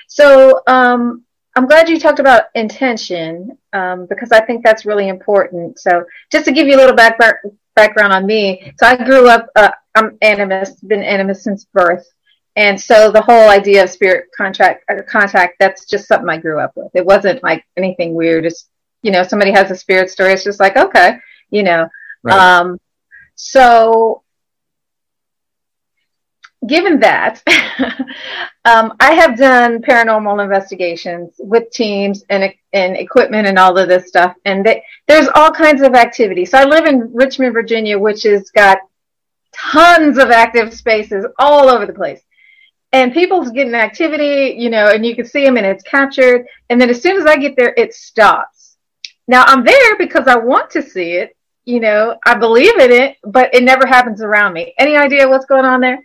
So 0.07 0.61
um, 0.67 1.25
I'm 1.55 1.67
glad 1.67 1.89
you 1.89 1.99
talked 1.99 2.19
about 2.19 2.45
intention 2.55 3.57
um, 3.73 4.05
because 4.05 4.31
I 4.31 4.41
think 4.45 4.63
that's 4.63 4.85
really 4.85 5.09
important. 5.09 5.79
So 5.79 6.05
just 6.31 6.45
to 6.45 6.51
give 6.51 6.67
you 6.67 6.75
a 6.75 6.81
little 6.81 6.95
back, 6.95 7.19
background 7.75 8.13
on 8.13 8.25
me, 8.25 8.73
so 8.79 8.87
I 8.87 9.03
grew 9.03 9.27
up. 9.27 9.49
Uh, 9.55 9.71
I'm 9.95 10.17
animist, 10.19 10.87
been 10.87 11.01
animist 11.01 11.37
since 11.37 11.65
birth. 11.65 12.07
And 12.57 12.81
so 12.81 13.11
the 13.11 13.21
whole 13.21 13.49
idea 13.49 13.83
of 13.83 13.89
spirit 13.91 14.29
contract 14.35 14.83
or 14.89 15.03
contact, 15.03 15.57
that's 15.59 15.85
just 15.85 16.07
something 16.07 16.27
I 16.27 16.37
grew 16.37 16.59
up 16.59 16.73
with. 16.75 16.89
It 16.95 17.05
wasn't 17.05 17.43
like 17.43 17.63
anything 17.77 18.15
weird. 18.15 18.45
It's, 18.45 18.67
you 19.03 19.11
know, 19.11 19.21
somebody 19.21 19.51
has 19.51 19.69
a 19.69 19.75
spirit 19.75 20.09
story. 20.09 20.33
It's 20.33 20.43
just 20.43 20.59
like, 20.59 20.75
okay, 20.75 21.17
you 21.51 21.61
know. 21.61 21.87
Right. 22.23 22.35
Um, 22.35 22.79
so 23.35 24.23
given 26.65 26.99
that, 27.01 27.43
um, 28.65 28.93
I 28.99 29.13
have 29.13 29.37
done 29.37 29.79
paranormal 29.83 30.43
investigations 30.43 31.35
with 31.37 31.69
teams 31.69 32.25
and, 32.31 32.51
and 32.73 32.97
equipment 32.97 33.45
and 33.45 33.59
all 33.59 33.77
of 33.77 33.87
this 33.87 34.07
stuff, 34.07 34.35
and 34.45 34.65
they, 34.65 34.83
there's 35.07 35.29
all 35.35 35.51
kinds 35.51 35.83
of 35.83 35.93
activity. 35.93 36.43
So 36.43 36.57
I 36.57 36.63
live 36.63 36.85
in 36.87 37.13
Richmond, 37.13 37.53
Virginia, 37.53 37.99
which 37.99 38.23
has 38.23 38.49
got 38.49 38.79
tons 39.53 40.17
of 40.17 40.31
active 40.31 40.73
spaces 40.73 41.23
all 41.37 41.69
over 41.69 41.85
the 41.85 41.93
place. 41.93 42.21
And 42.97 43.13
people's 43.13 43.51
getting 43.51 43.75
activity, 43.75 44.55
you 44.57 44.71
know, 44.71 44.87
and 44.87 45.05
you 45.05 45.15
can 45.15 45.27
see 45.27 45.45
them 45.45 45.55
and 45.55 45.67
it's 45.67 45.83
captured. 45.83 46.47
And 46.67 46.81
then 46.81 46.89
as 46.89 46.99
soon 46.99 47.15
as 47.21 47.27
I 47.27 47.37
get 47.37 47.55
there, 47.55 47.71
it 47.77 47.93
stops. 47.93 48.75
Now 49.27 49.43
I'm 49.45 49.63
there 49.63 49.97
because 49.99 50.25
I 50.27 50.37
want 50.37 50.71
to 50.71 50.81
see 50.81 51.11
it. 51.11 51.37
You 51.63 51.79
know, 51.79 52.17
I 52.25 52.33
believe 52.35 52.75
in 52.79 52.91
it, 52.91 53.17
but 53.23 53.53
it 53.53 53.63
never 53.63 53.85
happens 53.85 54.23
around 54.23 54.53
me. 54.53 54.73
Any 54.79 54.95
idea 54.95 55.29
what's 55.29 55.45
going 55.45 55.65
on 55.65 55.79
there? 55.79 55.99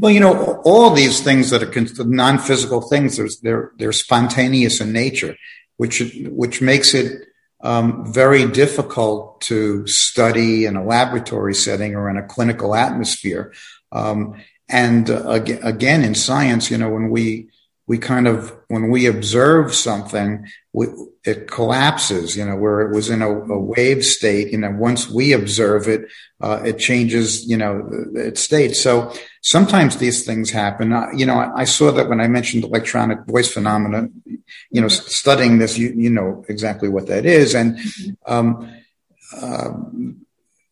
Well, 0.00 0.10
you 0.10 0.18
know, 0.18 0.60
all 0.64 0.90
these 0.90 1.20
things 1.22 1.50
that 1.50 1.62
are 1.62 2.04
non-physical 2.04 2.80
things, 2.88 3.40
they're 3.40 3.70
they're 3.78 3.92
spontaneous 3.92 4.80
in 4.80 4.92
nature, 4.92 5.36
which 5.76 6.02
which 6.42 6.60
makes 6.60 6.92
it 6.92 7.28
um, 7.60 8.12
very 8.12 8.48
difficult 8.48 9.42
to 9.42 9.86
study 9.86 10.64
in 10.64 10.74
a 10.74 10.84
laboratory 10.84 11.54
setting 11.54 11.94
or 11.94 12.10
in 12.10 12.16
a 12.16 12.26
clinical 12.26 12.74
atmosphere. 12.74 13.52
Um, 13.92 14.42
and 14.68 15.10
uh, 15.10 15.28
again, 15.62 16.02
in 16.02 16.14
science, 16.14 16.70
you 16.70 16.78
know, 16.78 16.90
when 16.90 17.10
we 17.10 17.48
we 17.86 17.98
kind 17.98 18.26
of 18.26 18.52
when 18.66 18.90
we 18.90 19.06
observe 19.06 19.72
something, 19.72 20.46
we, 20.72 20.88
it 21.24 21.48
collapses. 21.48 22.36
You 22.36 22.44
know, 22.44 22.56
where 22.56 22.80
it 22.80 22.94
was 22.94 23.08
in 23.08 23.22
a, 23.22 23.30
a, 23.30 23.58
wave 23.58 24.04
state. 24.04 24.50
You 24.50 24.58
know, 24.58 24.70
once 24.70 25.08
we 25.08 25.32
observe 25.32 25.86
it, 25.86 26.06
uh, 26.40 26.62
it 26.64 26.78
changes. 26.78 27.46
You 27.46 27.56
know, 27.56 27.88
its 28.14 28.40
state. 28.40 28.74
So 28.74 29.12
sometimes 29.40 29.98
these 29.98 30.26
things 30.26 30.50
happen. 30.50 30.90
You 31.16 31.26
know, 31.26 31.36
I, 31.36 31.60
I, 31.60 31.64
saw 31.64 31.92
that 31.92 32.08
when 32.08 32.20
I 32.20 32.26
mentioned 32.26 32.64
electronic 32.64 33.20
voice 33.26 33.52
phenomena. 33.52 34.08
You 34.70 34.80
know, 34.80 34.88
studying 34.88 35.58
this, 35.58 35.78
you 35.78 35.92
you 35.96 36.10
know 36.10 36.44
exactly 36.48 36.88
what 36.88 37.06
that 37.06 37.24
is, 37.24 37.54
and 37.54 37.78
um, 38.26 38.68
uh, 39.40 39.70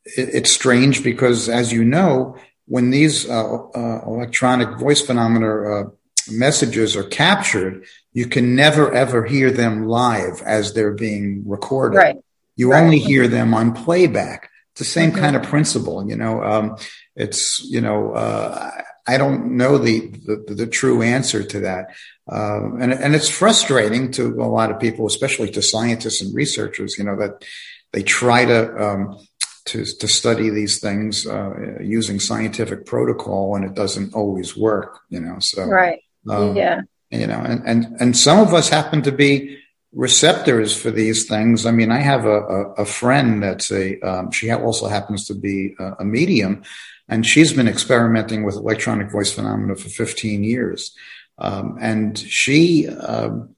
it, 0.04 0.30
it's 0.34 0.50
strange 0.50 1.04
because, 1.04 1.48
as 1.48 1.72
you 1.72 1.84
know, 1.84 2.36
when 2.66 2.90
these 2.90 3.28
uh, 3.28 3.54
uh, 3.54 4.00
electronic 4.06 4.78
voice 4.78 5.00
phenomena 5.00 5.49
uh, 5.49 5.85
messages 6.30 6.97
are 6.97 7.04
captured, 7.04 7.85
you 8.12 8.26
can 8.26 8.54
never 8.54 8.92
ever 8.92 9.25
hear 9.25 9.50
them 9.50 9.87
live 9.87 10.40
as 10.44 10.73
they're 10.73 10.94
being 10.94 11.42
recorded. 11.47 11.97
Right. 11.97 12.16
You 12.56 12.73
right. 12.73 12.83
only 12.83 12.99
hear 12.99 13.28
them 13.28 13.52
on 13.52 13.73
playback. 13.73 14.50
It's 14.73 14.80
the 14.80 14.85
same 14.85 15.11
mm-hmm. 15.11 15.21
kind 15.21 15.37
of 15.37 15.42
principle, 15.42 16.09
you 16.09 16.16
know. 16.16 16.42
Um, 16.42 16.76
it's 17.16 17.62
you 17.64 17.80
know, 17.80 18.12
uh, 18.12 18.71
I 19.06 19.18
don't 19.18 19.56
know 19.56 19.78
the, 19.78 20.09
the, 20.25 20.54
the 20.54 20.66
true 20.66 21.02
answer 21.02 21.44
to 21.44 21.61
that, 21.61 21.94
uh, 22.30 22.75
and 22.80 22.92
and 22.92 23.14
it's 23.14 23.28
frustrating 23.28 24.11
to 24.12 24.42
a 24.42 24.49
lot 24.49 24.71
of 24.71 24.80
people, 24.80 25.06
especially 25.06 25.50
to 25.50 25.62
scientists 25.62 26.23
and 26.23 26.35
researchers, 26.35 26.97
you 26.99 27.04
know, 27.04 27.16
that 27.16 27.44
they 27.92 28.02
try 28.02 28.44
to 28.44 28.85
um, 28.85 29.18
to, 29.66 29.85
to 29.85 30.09
study 30.09 30.50
these 30.50 30.78
things 30.78 31.26
uh, 31.26 31.78
using 31.80 32.21
scientific 32.21 32.85
protocol, 32.85 33.56
and 33.56 33.64
it 33.64 33.75
doesn't 33.75 34.14
always 34.14 34.56
work, 34.56 35.00
you 35.09 35.21
know. 35.21 35.38
So 35.38 35.64
right, 35.64 36.00
um, 36.28 36.56
yeah, 36.56 36.83
you 37.11 37.26
know, 37.26 37.40
and 37.40 37.62
and 37.66 37.97
and 38.00 38.16
some 38.16 38.38
of 38.38 38.52
us 38.52 38.68
happen 38.68 39.02
to 39.02 39.12
be 39.12 39.59
receptors 39.92 40.76
for 40.76 40.90
these 40.90 41.26
things. 41.26 41.64
I 41.64 41.71
mean, 41.71 41.90
I 41.90 41.99
have 41.99 42.26
a 42.26 42.40
a, 42.40 42.73
a 42.73 42.85
friend 42.85 43.42
that's 43.42 43.71
a 43.73 43.99
um, 44.00 44.30
she 44.30 44.50
also 44.50 44.88
happens 44.88 45.26
to 45.28 45.35
be 45.35 45.75
a, 45.78 45.92
a 46.00 46.04
medium, 46.04 46.62
and 47.09 47.25
she's 47.25 47.52
been 47.52 47.68
experimenting 47.68 48.44
with 48.44 48.56
electronic 48.56 49.11
voice 49.11 49.33
phenomena 49.33 49.76
for 49.76 49.88
15 49.88 50.44
years, 50.44 50.94
um, 51.38 51.78
and 51.80 52.18
she. 52.18 52.88
Um, 52.88 53.50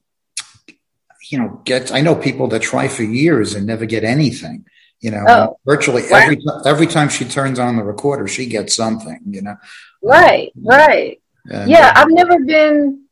you 1.29 1.37
know, 1.37 1.61
gets. 1.65 1.91
I 1.91 1.99
know 1.99 2.15
people 2.15 2.47
that 2.47 2.61
try 2.61 2.87
for 2.87 3.03
years 3.03 3.53
and 3.53 3.67
never 3.67 3.85
get 3.85 4.05
anything 4.05 4.63
you 4.99 5.11
know, 5.11 5.25
oh, 5.27 5.59
virtually 5.65 6.03
every 6.11 6.39
every 6.65 6.87
time 6.87 7.09
she 7.09 7.25
turns 7.25 7.59
on 7.59 7.75
the 7.75 7.83
recorder, 7.83 8.27
she 8.27 8.47
gets 8.47 8.75
something. 8.75 9.19
You 9.29 9.41
know. 9.43 9.55
Right. 10.01 10.51
Um, 10.57 10.63
right. 10.63 11.21
And, 11.49 11.69
yeah, 11.69 11.93
uh, 11.95 12.01
I've 12.01 12.11
never 12.11 12.39
been. 12.39 13.03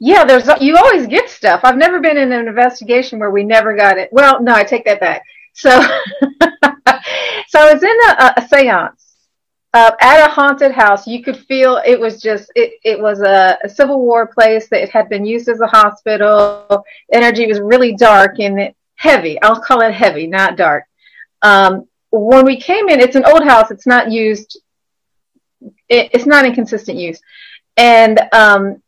Yeah, 0.00 0.24
there's 0.24 0.48
you 0.60 0.76
always 0.76 1.06
get 1.06 1.30
stuff. 1.30 1.60
I've 1.64 1.78
never 1.78 2.00
been 2.00 2.18
in 2.18 2.32
an 2.32 2.46
investigation 2.46 3.18
where 3.18 3.30
we 3.30 3.42
never 3.44 3.74
got 3.74 3.96
it. 3.96 4.10
Well, 4.12 4.42
no, 4.42 4.54
I 4.54 4.64
take 4.64 4.84
that 4.84 5.00
back. 5.00 5.22
So, 5.54 5.70
so 5.80 7.58
I 7.58 7.72
was 7.72 7.82
in 7.82 7.96
a, 8.08 8.34
a 8.36 8.48
seance 8.48 9.04
uh, 9.72 9.92
at 10.00 10.26
a 10.26 10.30
haunted 10.30 10.72
house. 10.72 11.06
You 11.06 11.22
could 11.22 11.36
feel 11.36 11.80
it 11.86 11.98
was 11.98 12.20
just 12.20 12.50
it. 12.54 12.74
It 12.84 13.00
was 13.00 13.20
a, 13.20 13.56
a 13.64 13.68
Civil 13.68 14.00
War 14.00 14.26
place 14.26 14.68
that 14.68 14.90
had 14.90 15.08
been 15.08 15.24
used 15.24 15.48
as 15.48 15.60
a 15.60 15.66
hospital. 15.66 16.84
Energy 17.12 17.46
was 17.46 17.60
really 17.60 17.94
dark 17.94 18.40
and 18.40 18.74
heavy. 18.96 19.40
I'll 19.42 19.60
call 19.60 19.80
it 19.80 19.92
heavy, 19.92 20.26
not 20.26 20.56
dark. 20.56 20.84
Um, 21.42 21.88
when 22.10 22.44
we 22.44 22.60
came 22.60 22.88
in, 22.88 23.00
it's 23.00 23.16
an 23.16 23.24
old 23.24 23.44
house. 23.44 23.70
It's 23.70 23.86
not 23.86 24.10
used. 24.10 24.60
It, 25.88 26.10
it's 26.12 26.26
not 26.26 26.44
in 26.44 26.54
consistent 26.54 26.98
use, 26.98 27.20
and 27.76 28.20
um, 28.32 28.82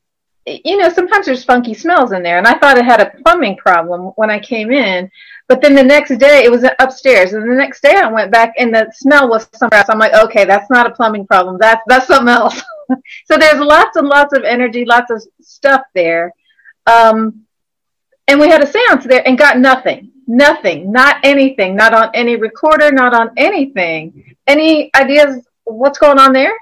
you 0.46 0.76
know 0.76 0.88
sometimes 0.88 1.26
there's 1.26 1.44
funky 1.44 1.74
smells 1.74 2.12
in 2.12 2.22
there. 2.22 2.38
And 2.38 2.46
I 2.46 2.58
thought 2.58 2.78
it 2.78 2.84
had 2.84 3.00
a 3.00 3.12
plumbing 3.22 3.56
problem 3.56 4.12
when 4.16 4.30
I 4.30 4.38
came 4.38 4.70
in, 4.70 5.10
but 5.48 5.60
then 5.60 5.74
the 5.74 5.82
next 5.82 6.16
day 6.18 6.44
it 6.44 6.50
was 6.50 6.64
upstairs, 6.78 7.32
and 7.32 7.50
the 7.50 7.56
next 7.56 7.82
day 7.82 7.96
I 7.96 8.10
went 8.10 8.30
back 8.30 8.54
and 8.58 8.74
the 8.74 8.92
smell 8.94 9.28
was 9.28 9.48
somewhere 9.54 9.80
else. 9.80 9.88
I'm 9.88 9.98
like, 9.98 10.14
okay, 10.14 10.44
that's 10.44 10.70
not 10.70 10.86
a 10.86 10.94
plumbing 10.94 11.26
problem. 11.26 11.58
That's 11.58 11.82
that's 11.86 12.06
something 12.06 12.28
else. 12.28 12.62
so 13.26 13.36
there's 13.36 13.60
lots 13.60 13.96
and 13.96 14.08
lots 14.08 14.36
of 14.36 14.44
energy, 14.44 14.84
lots 14.84 15.10
of 15.10 15.22
stuff 15.40 15.82
there. 15.94 16.32
Um, 16.86 17.46
and 18.28 18.40
we 18.40 18.48
had 18.48 18.62
a 18.62 18.66
seance 18.66 19.04
there 19.04 19.26
and 19.26 19.38
got 19.38 19.58
nothing. 19.58 20.12
Nothing, 20.26 20.90
not 20.90 21.16
anything, 21.22 21.76
not 21.76 21.94
on 21.94 22.10
any 22.14 22.36
recorder, 22.36 22.90
not 22.90 23.14
on 23.14 23.30
anything. 23.36 24.36
Any 24.46 24.90
ideas 24.94 25.46
what's 25.64 25.98
going 25.98 26.18
on 26.18 26.32
there? 26.32 26.52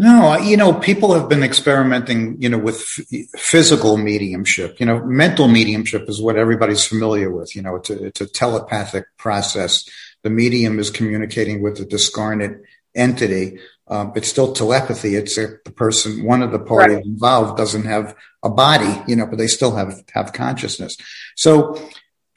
No, 0.00 0.38
you 0.38 0.56
know, 0.56 0.72
people 0.72 1.14
have 1.14 1.28
been 1.28 1.42
experimenting, 1.42 2.40
you 2.40 2.48
know, 2.48 2.58
with 2.58 2.76
f- 2.76 3.26
physical 3.36 3.96
mediumship. 3.96 4.78
You 4.78 4.86
know, 4.86 5.04
mental 5.04 5.48
mediumship 5.48 6.08
is 6.08 6.22
what 6.22 6.36
everybody's 6.36 6.84
familiar 6.84 7.32
with. 7.32 7.56
You 7.56 7.62
know, 7.62 7.74
it's 7.74 7.90
a, 7.90 8.04
it's 8.04 8.20
a 8.20 8.26
telepathic 8.28 9.06
process. 9.16 9.88
The 10.22 10.30
medium 10.30 10.78
is 10.78 10.90
communicating 10.90 11.62
with 11.62 11.78
the 11.78 11.84
discarnate 11.84 12.62
entity. 12.94 13.58
Um, 13.88 14.12
it's 14.14 14.28
still 14.28 14.52
telepathy. 14.52 15.16
It's 15.16 15.36
a, 15.36 15.56
the 15.64 15.72
person, 15.72 16.22
one 16.22 16.42
of 16.42 16.52
the 16.52 16.60
parties 16.60 16.98
right. 16.98 17.04
involved 17.04 17.56
doesn't 17.56 17.86
have 17.86 18.14
a 18.44 18.50
body, 18.50 19.02
you 19.08 19.16
know, 19.16 19.26
but 19.26 19.38
they 19.38 19.48
still 19.48 19.74
have, 19.74 20.04
have 20.12 20.32
consciousness. 20.32 20.96
So 21.34 21.74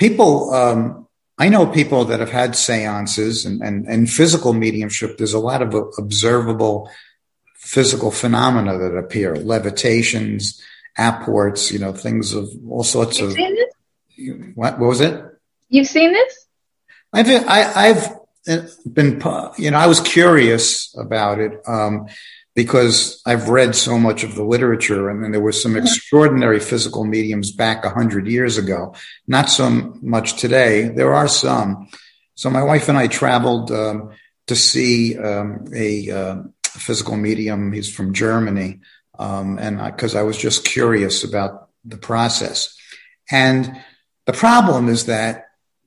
people, 0.01 0.51
um, 0.51 1.08
I 1.38 1.48
know 1.48 1.67
people 1.67 2.05
that 2.05 2.20
have 2.20 2.31
had 2.31 2.55
seances 2.55 3.46
and, 3.46 3.62
and, 3.62 3.86
and 3.86 4.10
physical 4.10 4.51
mediumship. 4.51 5.20
There's 5.20 5.36
a 5.36 5.39
lot 5.39 5.62
of 5.62 5.75
observable 6.00 6.89
physical 7.58 8.10
phenomena 8.10 8.79
that 8.79 8.98
appear, 8.98 9.36
levitations, 9.36 10.60
apports, 10.98 11.72
you 11.72 11.77
know, 11.77 11.93
things 11.93 12.34
of 12.34 12.50
all 12.67 12.84
sorts 12.84 13.20
You've 13.20 13.38
of. 13.38 14.55
What, 14.55 14.79
what 14.79 14.88
was 14.88 15.01
it? 15.01 15.24
You've 15.70 15.88
seen 15.88 16.13
this? 16.13 16.48
I've, 17.13 17.29
I, 17.48 17.93
have 18.48 18.72
been, 18.91 19.22
you 19.60 19.70
know, 19.70 19.77
I 19.77 19.86
was 19.86 20.00
curious 20.00 20.96
about 20.98 21.39
it. 21.39 21.62
Um, 21.67 22.08
because 22.53 23.22
I've 23.25 23.50
read 23.50 23.75
so 23.75 23.98
much 23.98 24.24
of 24.24 24.36
the 24.36 24.43
literature 24.43 25.10
and 25.10 25.24
then 25.24 25.31
there 25.31 25.41
were 25.41 25.51
some 25.51 25.77
extraordinary 25.77 26.60
physical 26.60 27.05
mediums 27.05 27.51
back 27.51 27.86
a 27.86 27.89
hundred 27.89 28.27
years 28.27 28.58
ago. 28.58 28.93
Not 29.27 29.50
so 29.50 29.70
much 30.01 30.39
today. 30.39 30.89
There 30.89 31.13
are 31.13 31.27
some. 31.27 31.89
So 32.36 32.50
my 32.50 32.63
wife 32.63 32.89
and 32.89 32.98
I 32.98 33.08
traveled 33.08 33.72
um, 33.72 34.12
to 34.48 34.55
see 34.55 35.17
um, 35.17 35.65
a 35.74 36.10
uh, 36.12 36.36
physical 36.63 37.15
medium. 37.15 37.72
He's 37.72 37.93
from 37.93 38.13
Germany. 38.13 38.81
Um, 39.17 39.58
and 39.58 39.77
because 39.93 40.15
I, 40.15 40.22
I 40.22 40.24
was 40.24 40.38
just 40.38 40.65
curious 40.65 41.24
about 41.24 41.70
the 41.86 41.98
process. 41.98 42.75
And 43.29 43.81
the 44.25 44.34
problem 44.34 44.89
is 44.89 45.05
that 45.05 45.46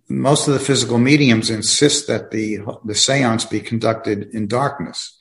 most 0.09 0.49
of 0.49 0.55
the 0.55 0.61
physical 0.61 0.99
mediums 0.99 1.51
insist 1.51 2.07
that 2.09 2.31
the, 2.31 2.61
the 2.85 2.95
seance 2.95 3.45
be 3.45 3.61
conducted 3.61 4.35
in 4.35 4.47
darkness. 4.47 5.21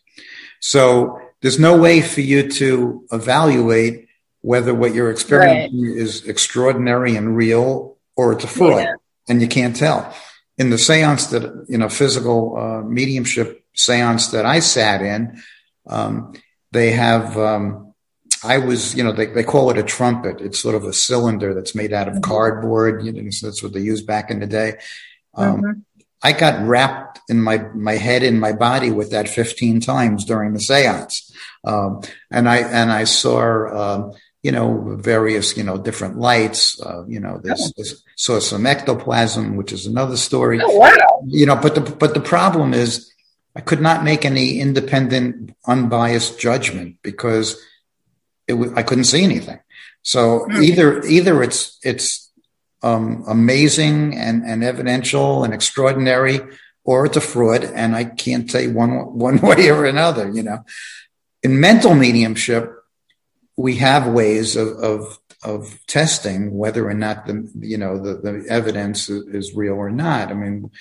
So 0.60 1.20
there's 1.44 1.60
no 1.60 1.78
way 1.78 2.02
for 2.02 2.22
you 2.22 2.50
to 2.50 3.06
evaluate 3.12 4.08
whether 4.42 4.74
what 4.74 4.94
you're 4.96 5.12
experiencing 5.12 5.84
right. 5.84 5.98
is 5.98 6.26
extraordinary 6.26 7.18
and 7.18 7.36
real 7.36 7.98
or 8.16 8.32
it's 8.32 8.46
a 8.46 8.48
fraud, 8.48 8.84
yeah. 8.84 8.94
and 9.28 9.42
you 9.42 9.48
can't 9.48 9.76
tell. 9.76 10.16
In 10.58 10.70
the 10.70 10.78
seance 10.78 11.28
that 11.28 11.66
you 11.68 11.78
know, 11.78 11.90
physical 11.90 12.58
uh, 12.58 12.82
mediumship 12.82 13.66
seance 13.76 14.28
that 14.28 14.46
I 14.46 14.60
sat 14.60 15.02
in, 15.02 15.42
um, 15.86 16.34
they 16.72 16.92
have. 16.92 17.38
Um, 17.38 17.94
I 18.46 18.58
was, 18.58 18.94
you 18.94 19.06
know, 19.06 19.14
they, 19.14 19.28
they 19.28 19.44
call 19.44 19.70
it 19.70 19.78
a 19.78 19.84
trumpet. 19.84 20.42
It's 20.42 20.60
sort 20.60 20.76
of 20.76 20.84
a 20.84 20.92
cylinder 20.92 21.54
that's 21.54 21.76
made 21.76 21.94
out 21.94 22.10
of 22.10 22.16
mm-hmm. 22.16 22.30
cardboard. 22.30 23.06
You 23.06 23.14
know, 23.14 23.30
so 23.30 23.48
that's 23.48 23.64
what 23.64 23.74
they 23.74 23.80
used 23.80 24.06
back 24.06 24.30
in 24.32 24.40
the 24.40 24.48
day. 24.48 24.76
Um, 25.34 25.62
mm-hmm. 25.62 25.80
I 26.24 26.32
got 26.32 26.66
wrapped 26.66 27.20
in 27.30 27.42
my, 27.42 27.58
my 27.74 27.94
head 27.94 28.24
in 28.24 28.40
my 28.40 28.54
body 28.54 28.92
with 28.92 29.12
that 29.12 29.28
15 29.28 29.82
times 29.82 30.24
during 30.24 30.54
the 30.54 30.62
seance. 30.62 31.32
Um, 31.66 32.02
and 32.32 32.48
I, 32.48 32.58
and 32.58 32.92
I 32.92 33.04
saw, 33.04 33.96
um, 33.96 34.14
you 34.42 34.52
know, 34.52 34.96
various, 35.00 35.58
you 35.58 35.64
know, 35.64 35.78
different 35.78 36.18
lights, 36.18 36.82
uh, 36.82 37.06
you 37.08 37.20
know, 37.20 37.40
this, 37.44 37.74
this, 37.78 38.04
saw 38.16 38.40
some 38.40 38.66
ectoplasm, 38.66 39.58
which 39.58 39.74
is 39.74 39.86
another 39.86 40.18
story. 40.18 40.60
Oh, 40.62 40.78
wow. 40.78 41.24
You 41.28 41.46
know, 41.46 41.56
but 41.56 41.76
the, 41.76 41.82
but 41.82 42.14
the 42.14 42.22
problem 42.22 42.74
is 42.74 43.12
I 43.56 43.62
could 43.62 43.82
not 43.82 44.04
make 44.04 44.26
any 44.26 44.60
independent, 44.60 45.56
unbiased 45.66 46.40
judgment 46.40 46.98
because 47.02 47.62
it 48.48 48.54
w- 48.54 48.74
I 48.76 48.84
couldn't 48.84 49.06
see 49.06 49.24
anything. 49.24 49.60
So 50.02 50.48
mm. 50.50 50.64
either, 50.64 51.02
either 51.04 51.44
it's, 51.44 51.80
it's, 51.84 52.32
um, 52.84 53.24
amazing 53.28 54.16
and, 54.16 54.44
and 54.44 54.64
evidential 54.64 55.44
and 55.44 55.54
extraordinary, 55.54 56.40
or 56.84 57.06
it's 57.06 57.18
a 57.18 57.22
fraud. 57.22 57.64
And 57.64 57.96
I 57.96 58.04
can't 58.04 58.52
say 58.52 58.68
one, 58.68 59.18
one 59.18 59.38
way 59.42 59.70
or 59.70 59.86
another, 59.86 60.30
you 60.30 60.44
know. 60.44 60.66
In 61.42 61.60
mental 61.60 61.96
mediumship, 61.96 62.72
we 63.58 63.78
have 63.78 64.08
ways 64.08 64.56
of, 64.56 64.68
of, 64.78 65.20
of 65.44 65.80
testing 65.88 66.56
whether 66.58 66.88
or 66.88 66.94
not 66.94 67.26
the, 67.26 67.50
you 67.60 67.78
know, 67.78 67.98
the, 67.98 68.16
the 68.16 68.46
evidence 68.50 69.10
is 69.10 69.56
real 69.56 69.74
or 69.74 69.90
not. 69.90 70.30
I 70.30 70.34
mean, 70.34 70.72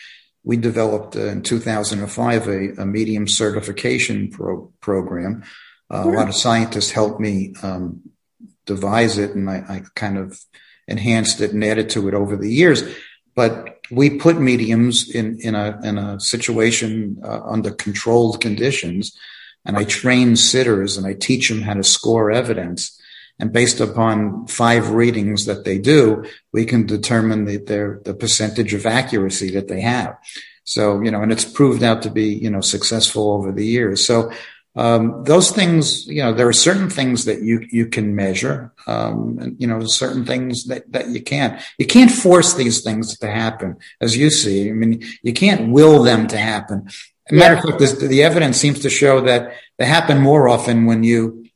we 0.44 0.56
developed 0.56 1.16
uh, 1.16 1.26
in 1.26 1.42
2005 1.42 2.48
a, 2.48 2.82
a 2.82 2.86
medium 2.86 3.28
certification 3.28 4.30
pro- 4.30 4.72
program. 4.80 5.44
Uh, 5.92 6.04
a 6.04 6.10
lot 6.10 6.28
of 6.28 6.34
scientists 6.34 6.90
helped 6.90 7.20
me 7.20 7.54
um, 7.62 8.00
devise 8.66 9.18
it, 9.18 9.32
and 9.32 9.48
I, 9.48 9.56
I, 9.68 9.82
kind 9.94 10.16
of 10.16 10.40
enhanced 10.88 11.40
it 11.40 11.52
and 11.52 11.64
added 11.64 11.90
to 11.90 12.08
it 12.08 12.14
over 12.14 12.36
the 12.36 12.50
years. 12.50 12.82
But 13.34 13.78
we 13.90 14.18
put 14.18 14.40
mediums 14.40 15.10
in 15.10 15.38
in 15.40 15.54
a 15.54 15.80
in 15.82 15.98
a 15.98 16.20
situation 16.20 17.20
uh, 17.24 17.40
under 17.44 17.70
controlled 17.70 18.40
conditions, 18.40 19.16
and 19.64 19.76
I 19.76 19.84
train 19.84 20.36
sitters 20.36 20.96
and 20.96 21.06
I 21.06 21.14
teach 21.14 21.48
them 21.48 21.62
how 21.62 21.74
to 21.74 21.84
score 21.84 22.30
evidence. 22.30 22.98
And 23.38 23.52
based 23.52 23.80
upon 23.80 24.46
five 24.46 24.90
readings 24.90 25.46
that 25.46 25.64
they 25.64 25.78
do, 25.78 26.24
we 26.52 26.64
can 26.64 26.86
determine 26.86 27.44
the, 27.44 27.56
their, 27.56 28.00
the 28.04 28.14
percentage 28.14 28.72
of 28.72 28.86
accuracy 28.86 29.50
that 29.52 29.66
they 29.66 29.80
have. 29.80 30.16
So, 30.64 31.00
you 31.00 31.10
know, 31.10 31.22
and 31.22 31.32
it's 31.32 31.44
proved 31.44 31.82
out 31.82 32.02
to 32.02 32.10
be, 32.10 32.26
you 32.34 32.50
know, 32.50 32.60
successful 32.60 33.32
over 33.32 33.50
the 33.50 33.66
years. 33.66 34.06
So, 34.06 34.30
um, 34.74 35.24
those 35.24 35.50
things, 35.50 36.06
you 36.06 36.22
know, 36.22 36.32
there 36.32 36.48
are 36.48 36.52
certain 36.52 36.88
things 36.88 37.26
that 37.26 37.42
you, 37.42 37.66
you 37.70 37.86
can 37.86 38.16
measure, 38.16 38.72
um, 38.86 39.38
and, 39.40 39.60
you 39.60 39.66
know, 39.66 39.84
certain 39.84 40.24
things 40.24 40.64
that, 40.64 40.90
that 40.92 41.08
you 41.08 41.22
can't. 41.22 41.60
You 41.78 41.86
can't 41.86 42.10
force 42.10 42.54
these 42.54 42.82
things 42.82 43.18
to 43.18 43.26
happen, 43.30 43.76
as 44.00 44.16
you 44.16 44.30
see. 44.30 44.70
I 44.70 44.72
mean, 44.72 45.02
you 45.22 45.34
can't 45.34 45.72
will 45.72 46.02
them 46.02 46.26
to 46.28 46.38
happen. 46.38 46.88
matter 47.30 47.54
of 47.54 47.62
fact, 47.62 47.78
this, 47.78 47.92
the 47.92 48.22
evidence 48.22 48.56
seems 48.56 48.80
to 48.80 48.90
show 48.90 49.20
that 49.22 49.54
they 49.78 49.84
happen 49.84 50.18
more 50.18 50.48
often 50.48 50.86
when 50.86 51.04
you, 51.04 51.46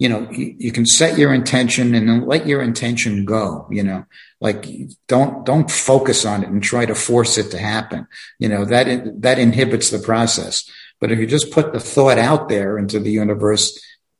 you 0.00 0.08
know, 0.08 0.28
you, 0.30 0.56
you 0.58 0.72
can 0.72 0.86
set 0.86 1.16
your 1.16 1.32
intention 1.32 1.94
and 1.94 2.08
then 2.08 2.26
let 2.26 2.46
your 2.46 2.62
intention 2.62 3.24
go, 3.24 3.68
you 3.70 3.84
know, 3.84 4.04
like 4.40 4.66
don't, 5.06 5.46
don't 5.46 5.70
focus 5.70 6.24
on 6.24 6.42
it 6.42 6.48
and 6.48 6.62
try 6.62 6.86
to 6.86 6.94
force 6.94 7.38
it 7.38 7.50
to 7.50 7.58
happen. 7.58 8.06
You 8.38 8.48
know, 8.48 8.64
that, 8.64 9.22
that 9.22 9.38
inhibits 9.38 9.90
the 9.90 9.98
process. 9.98 10.68
But 11.00 11.12
if 11.12 11.18
you 11.18 11.26
just 11.26 11.52
put 11.52 11.72
the 11.72 11.80
thought 11.80 12.18
out 12.18 12.48
there 12.48 12.78
into 12.78 12.98
the 12.98 13.10
universe, 13.10 13.78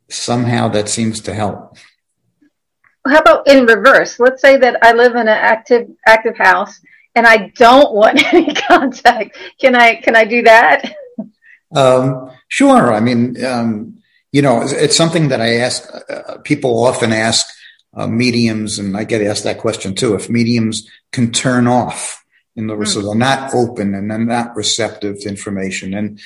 somehow 0.08 0.68
that 0.68 0.88
seems 0.88 1.20
to 1.23 1.35
help. 1.35 1.76
How 3.06 3.18
about 3.18 3.49
in 3.49 3.66
reverse? 3.66 4.20
Let's 4.20 4.42
say 4.42 4.56
that 4.58 4.78
I 4.82 4.92
live 4.92 5.12
in 5.12 5.23
an 5.23 5.28
active 5.28 5.88
active 6.06 6.37
house 6.37 6.78
and 7.14 7.26
I 7.26 7.52
don't 7.56 7.94
want 7.94 8.23
any 8.32 8.54
contact. 8.54 9.37
Can 9.61 9.75
I 9.75 9.97
can 9.97 10.16
I 10.16 10.25
do 10.25 10.42
that? 10.42 10.94
Um, 11.75 12.30
sure. 12.49 12.93
I 12.93 13.00
mean, 13.00 13.45
um, 13.45 13.99
you 14.32 14.43
know, 14.43 14.62
it's, 14.62 14.73
it's, 14.73 14.97
something 14.97 15.28
that 15.28 15.41
I 15.41 15.56
ask. 15.56 15.86
Uh, 16.08 16.38
people 16.38 16.84
often 16.84 17.12
ask 17.12 17.47
uh, 17.95 18.06
mediums, 18.06 18.78
and 18.78 18.97
I 18.97 19.04
get 19.04 19.23
asked 19.23 19.45
that 19.45 19.58
question 19.58 19.95
too. 19.95 20.14
If 20.14 20.30
mediums 20.30 20.88
can 21.12 21.30
turn 21.30 21.67
off, 21.67 22.25
in 22.56 22.67
the 22.67 22.75
mm. 22.75 22.86
so 22.86 23.02
they're 23.02 23.14
not 23.14 23.54
open 23.54 23.95
and 23.95 24.10
they're 24.10 24.19
not 24.19 24.56
receptive 24.56 25.21
to 25.21 25.28
information, 25.28 25.95
and 25.95 26.21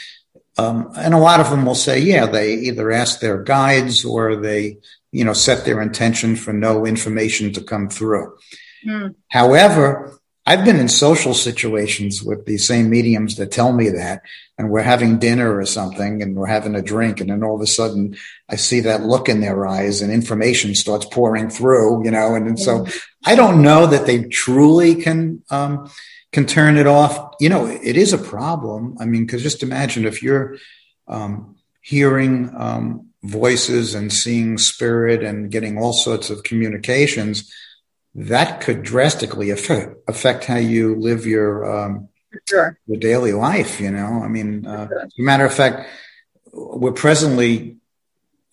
um, 0.58 0.92
and 0.96 1.14
a 1.14 1.18
lot 1.18 1.40
of 1.40 1.50
them 1.50 1.64
will 1.64 1.74
say, 1.74 1.98
yeah, 1.98 2.26
they 2.26 2.54
either 2.54 2.90
ask 2.90 3.20
their 3.20 3.42
guides 3.42 4.04
or 4.04 4.36
they, 4.36 4.78
you 5.10 5.24
know, 5.24 5.32
set 5.32 5.64
their 5.64 5.80
intention 5.80 6.36
for 6.36 6.52
no 6.52 6.84
information 6.84 7.52
to 7.54 7.62
come 7.62 7.88
through. 7.88 8.36
Mm. 8.86 9.14
However, 9.28 10.20
I've 10.44 10.64
been 10.64 10.80
in 10.80 10.88
social 10.88 11.34
situations 11.34 12.22
with 12.22 12.46
these 12.46 12.66
same 12.66 12.90
mediums 12.90 13.36
that 13.36 13.52
tell 13.52 13.72
me 13.72 13.90
that, 13.90 14.22
and 14.58 14.70
we're 14.70 14.82
having 14.82 15.18
dinner 15.18 15.56
or 15.56 15.64
something 15.64 16.20
and 16.20 16.34
we're 16.34 16.46
having 16.46 16.74
a 16.74 16.82
drink. 16.82 17.20
And 17.20 17.30
then 17.30 17.44
all 17.44 17.54
of 17.54 17.60
a 17.60 17.66
sudden 17.66 18.16
I 18.48 18.56
see 18.56 18.80
that 18.80 19.02
look 19.02 19.28
in 19.28 19.40
their 19.40 19.66
eyes 19.66 20.02
and 20.02 20.12
information 20.12 20.74
starts 20.74 21.06
pouring 21.06 21.48
through, 21.48 22.04
you 22.04 22.10
know, 22.10 22.34
and, 22.34 22.46
and 22.48 22.58
so 22.58 22.78
hmm. 22.78 22.90
I 23.24 23.36
don't 23.36 23.62
know 23.62 23.86
that 23.86 24.06
they 24.06 24.24
truly 24.24 24.96
can, 24.96 25.42
um, 25.48 25.88
can 26.32 26.46
turn 26.46 26.76
it 26.76 26.86
off. 26.86 27.34
You 27.38 27.48
know, 27.48 27.66
it 27.66 27.96
is 27.96 28.12
a 28.12 28.18
problem. 28.18 28.96
I 28.98 29.04
mean, 29.04 29.26
because 29.26 29.42
just 29.42 29.62
imagine 29.62 30.06
if 30.06 30.22
you're 30.22 30.56
um, 31.06 31.56
hearing 31.82 32.50
um, 32.56 33.08
voices 33.22 33.94
and 33.94 34.12
seeing 34.12 34.58
spirit 34.58 35.22
and 35.22 35.50
getting 35.50 35.78
all 35.78 35.92
sorts 35.92 36.30
of 36.30 36.42
communications, 36.42 37.52
that 38.14 38.60
could 38.60 38.82
drastically 38.82 39.50
affect, 39.50 39.96
affect 40.08 40.44
how 40.44 40.56
you 40.56 40.96
live 40.96 41.26
your 41.26 41.70
um, 41.70 42.08
sure. 42.48 42.78
your 42.86 42.98
daily 42.98 43.32
life. 43.32 43.80
You 43.80 43.90
know, 43.90 44.22
I 44.22 44.28
mean, 44.28 44.66
uh, 44.66 44.88
sure. 44.88 45.00
as 45.00 45.12
a 45.18 45.22
matter 45.22 45.44
of 45.44 45.54
fact, 45.54 45.88
we're 46.52 46.92
presently 46.92 47.76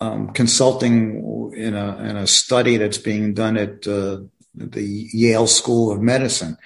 um, 0.02 0.32
consulting 0.32 1.54
in 1.56 1.76
a 1.76 1.98
in 1.98 2.18
a 2.18 2.28
study 2.28 2.78
that's 2.78 2.98
being 2.98 3.34
done 3.34 3.58
at 3.58 3.88
uh, 3.88 4.20
the 4.54 5.10
Yale 5.14 5.48
School 5.48 5.92
of 5.92 6.02
Medicine 6.02 6.58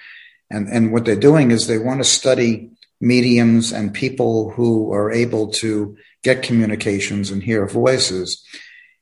and, 0.54 0.70
and 0.70 0.94
what 0.94 1.04
they're 1.04 1.16
doing 1.16 1.52
is 1.52 1.66
they 1.66 1.80
want 1.80 2.00
to 2.00 2.06
study 2.06 2.70
mediums 3.02 3.72
and 3.72 3.94
people 3.94 4.52
who 4.52 4.94
are 4.94 5.12
able 5.12 5.48
to 5.48 5.98
get 6.24 6.44
communications 6.44 7.32
and 7.32 7.44
hear 7.44 7.68
voices. 7.68 8.46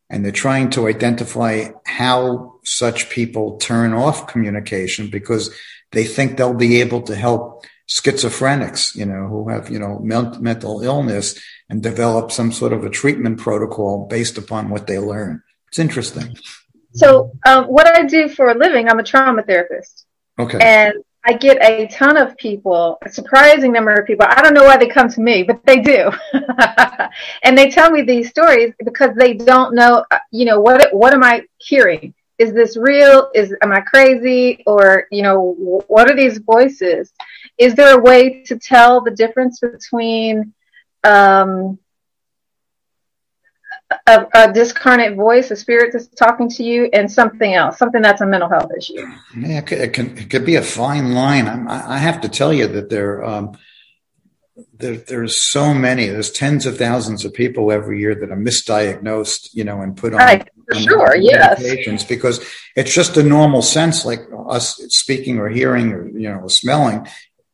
And 0.09 0.25
they're 0.25 0.31
trying 0.31 0.69
to 0.71 0.87
identify 0.87 1.69
how 1.85 2.59
such 2.63 3.09
people 3.09 3.57
turn 3.57 3.93
off 3.93 4.27
communication 4.27 5.09
because 5.09 5.53
they 5.91 6.05
think 6.05 6.37
they'll 6.37 6.53
be 6.53 6.81
able 6.81 7.01
to 7.03 7.15
help 7.15 7.65
schizophrenics, 7.87 8.95
you 8.95 9.05
know, 9.05 9.27
who 9.27 9.49
have, 9.49 9.69
you 9.69 9.79
know, 9.79 9.99
mental 9.99 10.81
illness 10.81 11.39
and 11.69 11.83
develop 11.83 12.31
some 12.31 12.51
sort 12.51 12.73
of 12.73 12.85
a 12.85 12.89
treatment 12.89 13.39
protocol 13.39 14.07
based 14.09 14.37
upon 14.37 14.69
what 14.69 14.87
they 14.87 14.99
learn. 14.99 15.43
It's 15.67 15.79
interesting. 15.79 16.37
So, 16.93 17.31
um, 17.45 17.65
what 17.65 17.87
I 17.87 18.03
do 18.05 18.27
for 18.27 18.49
a 18.49 18.57
living, 18.57 18.89
I'm 18.89 18.99
a 18.99 19.03
trauma 19.03 19.43
therapist. 19.43 20.05
Okay. 20.39 20.59
And 20.61 20.93
I 21.23 21.33
get 21.33 21.61
a 21.61 21.87
ton 21.87 22.17
of 22.17 22.35
people, 22.37 22.97
a 23.03 23.09
surprising 23.09 23.71
number 23.71 23.93
of 23.93 24.07
people. 24.07 24.25
I 24.27 24.41
don't 24.41 24.55
know 24.55 24.63
why 24.63 24.77
they 24.77 24.87
come 24.87 25.07
to 25.09 25.21
me, 25.21 25.43
but 25.43 25.63
they 25.65 25.79
do. 25.79 26.09
and 27.43 27.55
they 27.55 27.69
tell 27.69 27.91
me 27.91 28.01
these 28.01 28.29
stories 28.29 28.73
because 28.83 29.15
they 29.15 29.35
don't 29.35 29.75
know, 29.75 30.03
uh, 30.09 30.17
you 30.31 30.45
know, 30.45 30.59
what 30.59 30.91
what 30.93 31.13
am 31.13 31.23
I 31.23 31.43
hearing? 31.59 32.13
Is 32.39 32.53
this 32.53 32.75
real? 32.75 33.29
Is 33.35 33.55
am 33.61 33.71
I 33.71 33.81
crazy? 33.81 34.63
Or, 34.65 35.05
you 35.11 35.21
know, 35.21 35.83
what 35.87 36.09
are 36.09 36.15
these 36.15 36.39
voices? 36.39 37.13
Is 37.59 37.75
there 37.75 37.95
a 37.95 38.01
way 38.01 38.41
to 38.45 38.57
tell 38.57 39.01
the 39.01 39.11
difference 39.11 39.59
between 39.59 40.51
um, 41.03 41.77
a, 44.07 44.27
a, 44.33 44.53
discarnate 44.53 45.15
voice, 45.15 45.51
a 45.51 45.55
spirit 45.55 45.91
that's 45.93 46.07
talking 46.07 46.49
to 46.49 46.63
you, 46.63 46.89
and 46.93 47.11
something 47.11 47.53
else, 47.53 47.77
something 47.77 48.01
that's 48.01 48.21
a 48.21 48.25
mental 48.25 48.49
health 48.49 48.71
issue. 48.77 49.05
Yeah, 49.37 49.59
it 49.59 49.67
could, 49.67 49.77
it 49.79 49.93
can, 49.93 50.17
it 50.17 50.29
could 50.29 50.45
be 50.45 50.55
a 50.55 50.61
fine 50.61 51.13
line. 51.13 51.47
I, 51.47 51.95
I 51.95 51.97
have 51.97 52.21
to 52.21 52.29
tell 52.29 52.53
you 52.53 52.67
that 52.67 52.89
there, 52.89 53.23
um, 53.23 53.57
there, 54.73 54.97
there's 54.97 55.37
so 55.37 55.73
many. 55.73 56.07
There's 56.07 56.31
tens 56.31 56.65
of 56.65 56.77
thousands 56.77 57.25
of 57.25 57.33
people 57.33 57.71
every 57.71 57.99
year 57.99 58.15
that 58.15 58.31
are 58.31 58.37
misdiagnosed, 58.37 59.49
you 59.53 59.63
know, 59.63 59.81
and 59.81 59.95
put 59.95 60.13
on, 60.13 60.19
right, 60.19 60.49
for 60.67 60.75
on 60.75 60.81
sure, 60.81 61.15
yes, 61.15 62.03
because 62.03 62.45
it's 62.75 62.93
just 62.93 63.17
a 63.17 63.23
normal 63.23 63.61
sense, 63.61 64.05
like 64.05 64.21
us 64.47 64.77
speaking 64.89 65.39
or 65.39 65.49
hearing 65.49 65.91
or 65.91 66.07
you 66.09 66.29
know 66.29 66.47
smelling. 66.47 67.07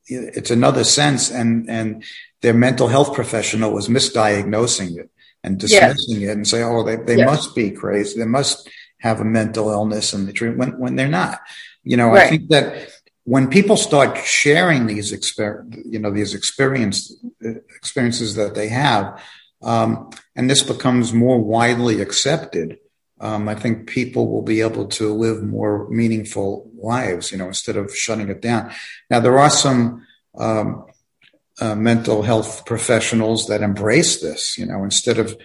It's 0.09 0.51
another 0.51 0.83
sense, 0.83 1.29
and 1.31 1.69
and 1.69 2.03
their 2.41 2.53
mental 2.53 2.87
health 2.87 3.13
professional 3.13 3.71
was 3.71 3.87
misdiagnosing 3.89 4.97
it 4.97 5.09
and 5.47 5.57
dismissing 5.57 6.21
yes. 6.21 6.29
it 6.29 6.37
and 6.37 6.47
say, 6.47 6.61
oh, 6.61 6.83
they, 6.83 6.97
they 6.97 7.17
yes. 7.17 7.25
must 7.25 7.55
be 7.55 7.71
crazy. 7.71 8.19
They 8.19 8.25
must 8.25 8.69
have 8.99 9.21
a 9.21 9.25
mental 9.25 9.69
illness 9.69 10.13
and 10.13 10.27
the 10.27 10.33
treatment 10.33 10.59
when, 10.59 10.79
when 10.79 10.95
they're 10.95 11.07
not. 11.07 11.39
You 11.83 11.97
know, 11.97 12.09
right. 12.09 12.27
I 12.27 12.29
think 12.29 12.49
that 12.49 12.89
when 13.23 13.47
people 13.47 13.77
start 13.77 14.17
sharing 14.17 14.87
these 14.87 15.11
exper- 15.11 15.65
you 15.85 15.99
know, 15.99 16.11
these 16.11 16.33
experience, 16.33 17.13
experiences 17.41 18.35
that 18.35 18.55
they 18.55 18.69
have, 18.69 19.21
um, 19.61 20.11
and 20.35 20.49
this 20.49 20.63
becomes 20.63 21.13
more 21.13 21.39
widely 21.39 22.01
accepted, 22.01 22.77
um, 23.19 23.49
I 23.49 23.55
think 23.55 23.87
people 23.87 24.31
will 24.31 24.43
be 24.43 24.61
able 24.61 24.87
to 24.99 25.13
live 25.13 25.43
more 25.43 25.89
meaningful 25.89 26.69
lives, 26.77 27.31
you 27.31 27.37
know, 27.37 27.47
instead 27.47 27.75
of 27.75 27.95
shutting 27.95 28.29
it 28.29 28.41
down. 28.41 28.71
Now, 29.09 29.19
there 29.19 29.39
are 29.39 29.49
some, 29.49 30.05
um, 30.37 30.85
uh, 31.59 31.75
mental 31.75 32.21
health 32.21 32.65
professionals 32.65 33.47
that 33.47 33.61
embrace 33.61 34.21
this, 34.21 34.57
you 34.57 34.65
know, 34.65 34.83
instead 34.83 35.17
of 35.17 35.37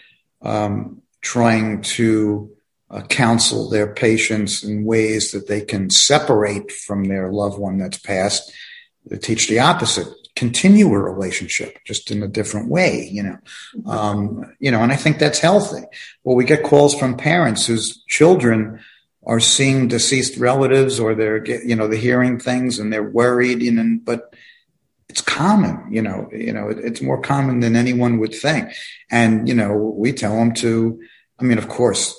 um, 0.43 1.03
trying 1.21 1.81
to 1.83 2.51
uh, 2.91 3.01
counsel 3.03 3.71
their 3.71 3.95
patients 3.95 4.63
in 4.63 4.85
ways 4.85 5.33
that 5.33 5.49
they 5.49 5.63
can 5.63 5.89
separate 5.89 6.71
from 6.71 7.05
their 7.05 7.33
loved 7.33 7.59
one 7.59 7.79
that's 7.79 7.99
passed. 7.99 8.53
They 9.07 9.17
teach 9.17 9.49
the 9.49 9.61
opposite. 9.61 10.09
Continue 10.37 10.93
a 10.93 10.99
relationship 10.99 11.79
just 11.87 12.11
in 12.11 12.23
a 12.23 12.29
different 12.29 12.69
way, 12.69 13.09
you 13.11 13.23
know. 13.23 13.39
Um, 13.87 14.55
you 14.61 14.71
know, 14.71 14.83
and 14.83 14.93
I 14.93 14.97
think 14.97 15.19
that's 15.19 15.39
healthy. 15.39 15.83
Well, 16.23 16.37
we 16.37 16.45
get 16.45 16.65
calls 16.65 16.95
from 16.95 17.17
parents 17.17 17.67
whose 17.67 18.03
children 18.09 18.81
are 19.27 19.41
seeing 19.41 19.89
deceased 19.89 20.37
relatives 20.37 20.99
or 20.99 21.15
they're, 21.15 21.45
you 21.47 21.77
know, 21.77 21.89
they're 21.89 21.99
hearing 21.99 22.39
things 22.39 22.79
and 22.79 22.93
they're 22.93 23.03
worried, 23.03 23.63
you 23.63 23.73
know, 23.73 23.99
but 24.03 24.35
it's 25.13 25.21
common, 25.21 25.87
you 25.91 26.01
know, 26.01 26.27
you 26.33 26.55
know, 26.55 26.71
it's 26.71 27.03
more 27.03 27.21
common 27.21 27.61
than 27.61 27.77
anyone 27.77 28.19
would 28.19 28.35
think. 28.35 28.71
And, 29.11 29.47
you 29.47 29.55
know, 29.55 29.75
we 29.75 30.15
tell 30.15 30.35
them 30.37 30.55
to, 30.55 31.03
I 31.39 31.45
mean, 31.45 31.59
of 31.59 31.69
course, 31.69 32.19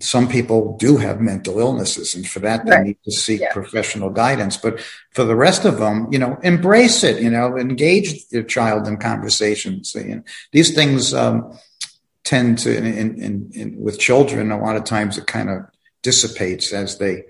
some 0.00 0.28
people 0.28 0.76
do 0.76 0.98
have 0.98 1.18
mental 1.18 1.58
illnesses 1.58 2.14
and 2.14 2.28
for 2.28 2.40
that 2.40 2.66
they 2.66 2.72
right. 2.72 2.86
need 2.88 2.98
to 3.04 3.10
seek 3.10 3.40
yeah. 3.40 3.52
professional 3.52 4.08
guidance 4.08 4.56
but 4.56 4.78
for 5.10 5.24
the 5.24 5.34
rest 5.34 5.64
of 5.64 5.78
them 5.78 6.06
you 6.12 6.18
know 6.20 6.38
embrace 6.44 7.02
it 7.02 7.20
you 7.20 7.28
know 7.28 7.58
engage 7.58 8.22
your 8.30 8.44
child 8.44 8.86
in 8.86 8.96
conversations 8.98 9.92
know, 9.96 10.22
these 10.52 10.72
things 10.76 11.12
um, 11.12 11.58
tend 12.22 12.56
to 12.56 12.70
in, 12.72 12.86
in, 13.20 13.50
in, 13.52 13.80
with 13.80 13.98
children 13.98 14.52
a 14.52 14.62
lot 14.62 14.76
of 14.76 14.84
times 14.84 15.18
it 15.18 15.26
kind 15.26 15.50
of 15.50 15.62
dissipates 16.04 16.72
as 16.72 16.98
they 16.98 17.24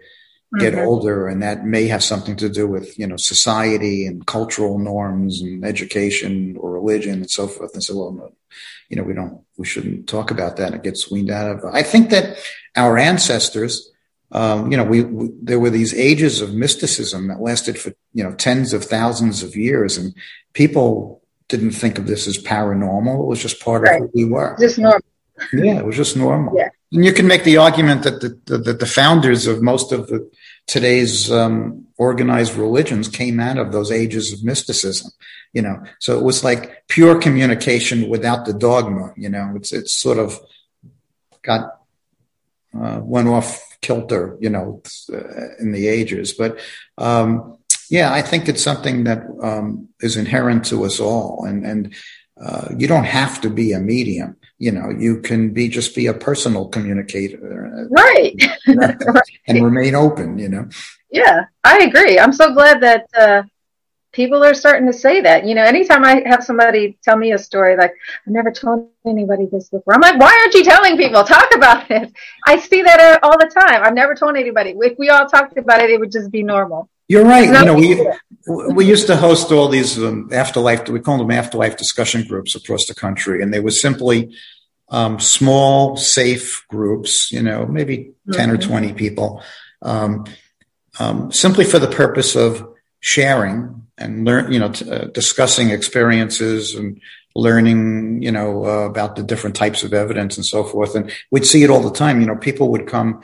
get 0.58 0.74
mm-hmm. 0.74 0.86
older 0.86 1.28
and 1.28 1.42
that 1.42 1.64
may 1.64 1.86
have 1.86 2.02
something 2.02 2.34
to 2.34 2.48
do 2.48 2.66
with 2.66 2.98
you 2.98 3.06
know 3.06 3.16
society 3.16 4.04
and 4.04 4.26
cultural 4.26 4.78
norms 4.78 5.40
and 5.40 5.64
education 5.64 6.56
or 6.58 6.72
religion 6.72 7.14
and 7.14 7.30
so 7.30 7.46
forth. 7.46 7.72
And 7.74 7.82
so 7.82 7.96
well 7.96 8.32
you 8.88 8.96
know 8.96 9.04
we 9.04 9.14
don't 9.14 9.40
we 9.56 9.64
shouldn't 9.64 10.08
talk 10.08 10.30
about 10.30 10.56
that. 10.56 10.74
It 10.74 10.82
gets 10.82 11.10
weaned 11.10 11.30
out 11.30 11.50
of 11.50 11.64
i 11.72 11.82
think 11.82 12.10
that 12.10 12.36
our 12.76 12.98
ancestors 12.98 13.90
um, 14.32 14.70
you 14.70 14.76
know 14.76 14.84
we, 14.84 15.02
we, 15.02 15.30
there 15.42 15.58
were 15.58 15.70
these 15.70 15.94
ages 15.94 16.40
of 16.40 16.54
mysticism 16.54 17.28
that 17.28 17.40
lasted 17.40 17.78
for 17.78 17.92
you 18.12 18.24
know 18.24 18.34
tens 18.34 18.72
of 18.72 18.84
thousands 18.84 19.42
of 19.42 19.56
years 19.56 19.96
and 19.96 20.14
people 20.52 21.22
didn't 21.48 21.72
think 21.72 21.98
of 21.98 22.06
this 22.06 22.28
as 22.28 22.38
paranormal. 22.38 23.24
It 23.24 23.26
was 23.26 23.42
just 23.42 23.60
part 23.60 23.82
right. 23.82 24.00
of 24.00 24.02
who 24.02 24.10
we 24.14 24.24
were. 24.24 24.56
Just 24.60 24.78
normal. 24.78 25.00
Yeah 25.52 25.78
it 25.78 25.86
was 25.86 25.96
just 25.96 26.16
normal. 26.16 26.56
Yeah 26.56 26.68
and 26.92 27.04
you 27.04 27.12
can 27.12 27.26
make 27.26 27.44
the 27.44 27.56
argument 27.56 28.02
that 28.02 28.20
the, 28.20 28.58
the, 28.58 28.72
the 28.72 28.86
founders 28.86 29.46
of 29.46 29.62
most 29.62 29.92
of 29.92 30.08
the 30.08 30.28
today's 30.66 31.30
um, 31.30 31.86
organized 31.98 32.54
religions 32.54 33.08
came 33.08 33.38
out 33.38 33.58
of 33.58 33.72
those 33.72 33.92
ages 33.92 34.32
of 34.32 34.42
mysticism, 34.42 35.10
you 35.52 35.62
know. 35.62 35.82
So 36.00 36.18
it 36.18 36.24
was 36.24 36.42
like 36.42 36.86
pure 36.88 37.20
communication 37.20 38.08
without 38.08 38.44
the 38.44 38.52
dogma, 38.52 39.12
you 39.16 39.28
know. 39.28 39.52
It's 39.54 39.72
it's 39.72 39.92
sort 39.92 40.18
of 40.18 40.40
got 41.42 41.80
uh, 42.74 43.00
went 43.02 43.28
off 43.28 43.60
kilter, 43.80 44.36
you 44.40 44.50
know, 44.50 44.82
uh, 45.12 45.56
in 45.60 45.72
the 45.72 45.86
ages. 45.86 46.32
But 46.32 46.58
um, 46.98 47.58
yeah, 47.88 48.12
I 48.12 48.22
think 48.22 48.48
it's 48.48 48.62
something 48.62 49.04
that 49.04 49.24
um, 49.42 49.88
is 50.00 50.16
inherent 50.16 50.64
to 50.66 50.84
us 50.84 50.98
all, 50.98 51.44
and 51.44 51.64
and 51.64 51.94
uh, 52.40 52.68
you 52.76 52.88
don't 52.88 53.04
have 53.04 53.40
to 53.42 53.50
be 53.50 53.72
a 53.72 53.80
medium 53.80 54.36
you 54.60 54.70
know 54.70 54.90
you 54.90 55.20
can 55.20 55.52
be 55.52 55.68
just 55.68 55.96
be 55.96 56.06
a 56.06 56.14
personal 56.14 56.68
communicator. 56.68 57.88
Right, 57.90 58.34
right. 58.68 59.22
and 59.48 59.64
remain 59.64 59.94
open 59.94 60.38
you 60.38 60.48
know? 60.48 60.68
Yeah 61.10 61.46
i 61.64 61.78
agree. 61.78 62.18
I'm 62.18 62.32
so 62.32 62.52
glad 62.52 62.80
that 62.82 63.06
uh, 63.18 63.42
people 64.12 64.44
are 64.44 64.54
starting 64.54 64.86
to 64.86 64.92
say 64.92 65.22
that. 65.22 65.46
You 65.46 65.54
know 65.54 65.64
anytime 65.64 66.04
i 66.04 66.22
have 66.26 66.44
somebody 66.44 66.98
tell 67.02 67.16
me 67.16 67.32
a 67.32 67.38
story 67.38 67.74
like 67.76 67.94
i've 68.26 68.32
never 68.32 68.52
told 68.52 68.90
anybody 69.06 69.46
this 69.50 69.70
before 69.70 69.94
i'm 69.94 70.02
like 70.02 70.20
why 70.20 70.32
aren't 70.40 70.54
you 70.54 70.62
telling 70.62 70.96
people? 70.98 71.24
Talk 71.24 71.48
about 71.54 71.90
it. 71.90 72.12
I 72.46 72.58
see 72.58 72.82
that 72.82 73.18
all 73.24 73.38
the 73.38 73.50
time. 73.60 73.82
I've 73.82 73.94
never 73.94 74.14
told 74.14 74.36
anybody. 74.36 74.74
If 74.76 74.98
we 74.98 75.08
all 75.08 75.26
talked 75.26 75.56
about 75.56 75.80
it 75.80 75.90
it 75.90 75.98
would 75.98 76.12
just 76.12 76.30
be 76.30 76.42
normal 76.42 76.90
you're 77.10 77.24
right. 77.24 77.48
You 77.48 77.64
know, 77.64 77.74
we 77.74 78.72
we 78.72 78.86
used 78.86 79.08
to 79.08 79.16
host 79.16 79.50
all 79.50 79.66
these 79.66 79.98
um, 79.98 80.28
afterlife. 80.32 80.88
We 80.88 81.00
call 81.00 81.18
them 81.18 81.32
afterlife 81.32 81.76
discussion 81.76 82.24
groups 82.24 82.54
across 82.54 82.86
the 82.86 82.94
country, 82.94 83.42
and 83.42 83.52
they 83.52 83.58
were 83.58 83.72
simply 83.72 84.32
um, 84.90 85.18
small, 85.18 85.96
safe 85.96 86.64
groups. 86.68 87.32
You 87.32 87.42
know, 87.42 87.66
maybe 87.66 87.96
mm-hmm. 87.98 88.32
ten 88.32 88.48
or 88.48 88.58
mm-hmm. 88.58 88.70
twenty 88.70 88.92
people, 88.92 89.42
um, 89.82 90.24
um, 91.00 91.32
simply 91.32 91.64
for 91.64 91.80
the 91.80 91.88
purpose 91.88 92.36
of 92.36 92.64
sharing 93.00 93.88
and 93.98 94.24
learn. 94.24 94.52
You 94.52 94.60
know, 94.60 94.70
t- 94.70 94.88
uh, 94.88 95.06
discussing 95.06 95.70
experiences 95.70 96.76
and 96.76 97.00
learning. 97.34 98.22
You 98.22 98.30
know, 98.30 98.64
uh, 98.64 98.86
about 98.86 99.16
the 99.16 99.24
different 99.24 99.56
types 99.56 99.82
of 99.82 99.92
evidence 99.92 100.36
and 100.36 100.46
so 100.46 100.62
forth. 100.62 100.94
And 100.94 101.10
we'd 101.32 101.44
see 101.44 101.64
it 101.64 101.70
all 101.70 101.82
the 101.82 101.90
time. 101.90 102.20
You 102.20 102.28
know, 102.28 102.36
people 102.36 102.70
would 102.70 102.86
come 102.86 103.22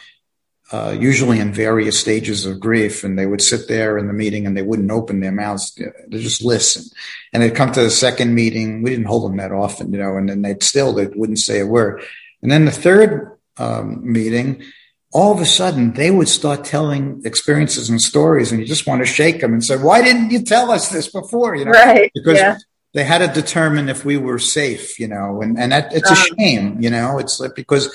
uh, 0.72 0.96
usually 0.98 1.38
in 1.38 1.52
various 1.52 1.98
stages 1.98 2.44
of 2.44 2.58
grief, 2.58 3.04
and 3.04 3.16
they 3.16 3.26
would 3.26 3.40
sit 3.40 3.68
there 3.68 3.98
in 3.98 4.08
the 4.08 4.12
meeting 4.12 4.46
and 4.46 4.56
they 4.56 4.62
wouldn't 4.62 4.90
open 4.90 5.20
their 5.20 5.32
mouths; 5.32 5.72
they 6.08 6.18
just 6.18 6.42
listen. 6.42 6.84
And 7.32 7.42
they'd 7.42 7.54
come 7.54 7.70
to 7.72 7.82
the 7.82 7.90
second 7.90 8.34
meeting. 8.34 8.82
We 8.82 8.90
didn't 8.90 9.06
hold 9.06 9.30
them 9.30 9.36
that 9.36 9.52
often, 9.52 9.92
you 9.92 9.98
know, 9.98 10.16
and 10.16 10.28
then 10.28 10.42
they'd 10.42 10.62
still 10.62 10.92
they 10.92 11.06
wouldn't 11.06 11.38
say 11.38 11.60
a 11.60 11.66
word. 11.66 12.02
And 12.42 12.50
then 12.50 12.64
the 12.64 12.72
third 12.72 13.38
um, 13.58 14.00
meeting, 14.12 14.64
all 15.12 15.32
of 15.32 15.40
a 15.40 15.46
sudden 15.46 15.92
they 15.92 16.10
would 16.10 16.28
start 16.28 16.64
telling 16.64 17.22
experiences 17.24 17.88
and 17.88 18.02
stories, 18.02 18.50
and 18.50 18.60
you 18.60 18.66
just 18.66 18.88
want 18.88 19.02
to 19.02 19.06
shake 19.06 19.40
them 19.40 19.52
and 19.52 19.64
say, 19.64 19.76
"Why 19.76 20.02
didn't 20.02 20.32
you 20.32 20.42
tell 20.42 20.72
us 20.72 20.88
this 20.88 21.08
before?" 21.08 21.54
You 21.54 21.66
know, 21.66 21.70
right? 21.70 22.10
Because 22.12 22.38
yeah. 22.38 22.58
they 22.92 23.04
had 23.04 23.18
to 23.18 23.40
determine 23.40 23.88
if 23.88 24.04
we 24.04 24.16
were 24.16 24.40
safe, 24.40 24.98
you 24.98 25.06
know, 25.06 25.42
and 25.42 25.56
and 25.56 25.70
that, 25.70 25.94
it's 25.94 26.10
a 26.10 26.12
uh-huh. 26.12 26.34
shame, 26.36 26.82
you 26.82 26.90
know. 26.90 27.18
It's 27.18 27.38
like 27.38 27.54
because 27.54 27.88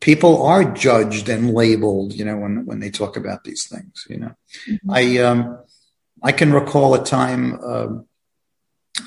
people 0.00 0.42
are 0.42 0.64
judged 0.64 1.28
and 1.28 1.52
labeled, 1.52 2.12
you 2.12 2.24
know, 2.24 2.36
when, 2.36 2.66
when 2.66 2.80
they 2.80 2.90
talk 2.90 3.16
about 3.16 3.44
these 3.44 3.66
things, 3.66 4.06
you 4.08 4.18
know. 4.18 4.34
Mm-hmm. 4.68 4.90
I, 4.90 5.18
um, 5.18 5.58
I 6.22 6.32
can 6.32 6.52
recall 6.52 6.94
a 6.94 7.04
time, 7.04 7.58
uh, 7.64 7.88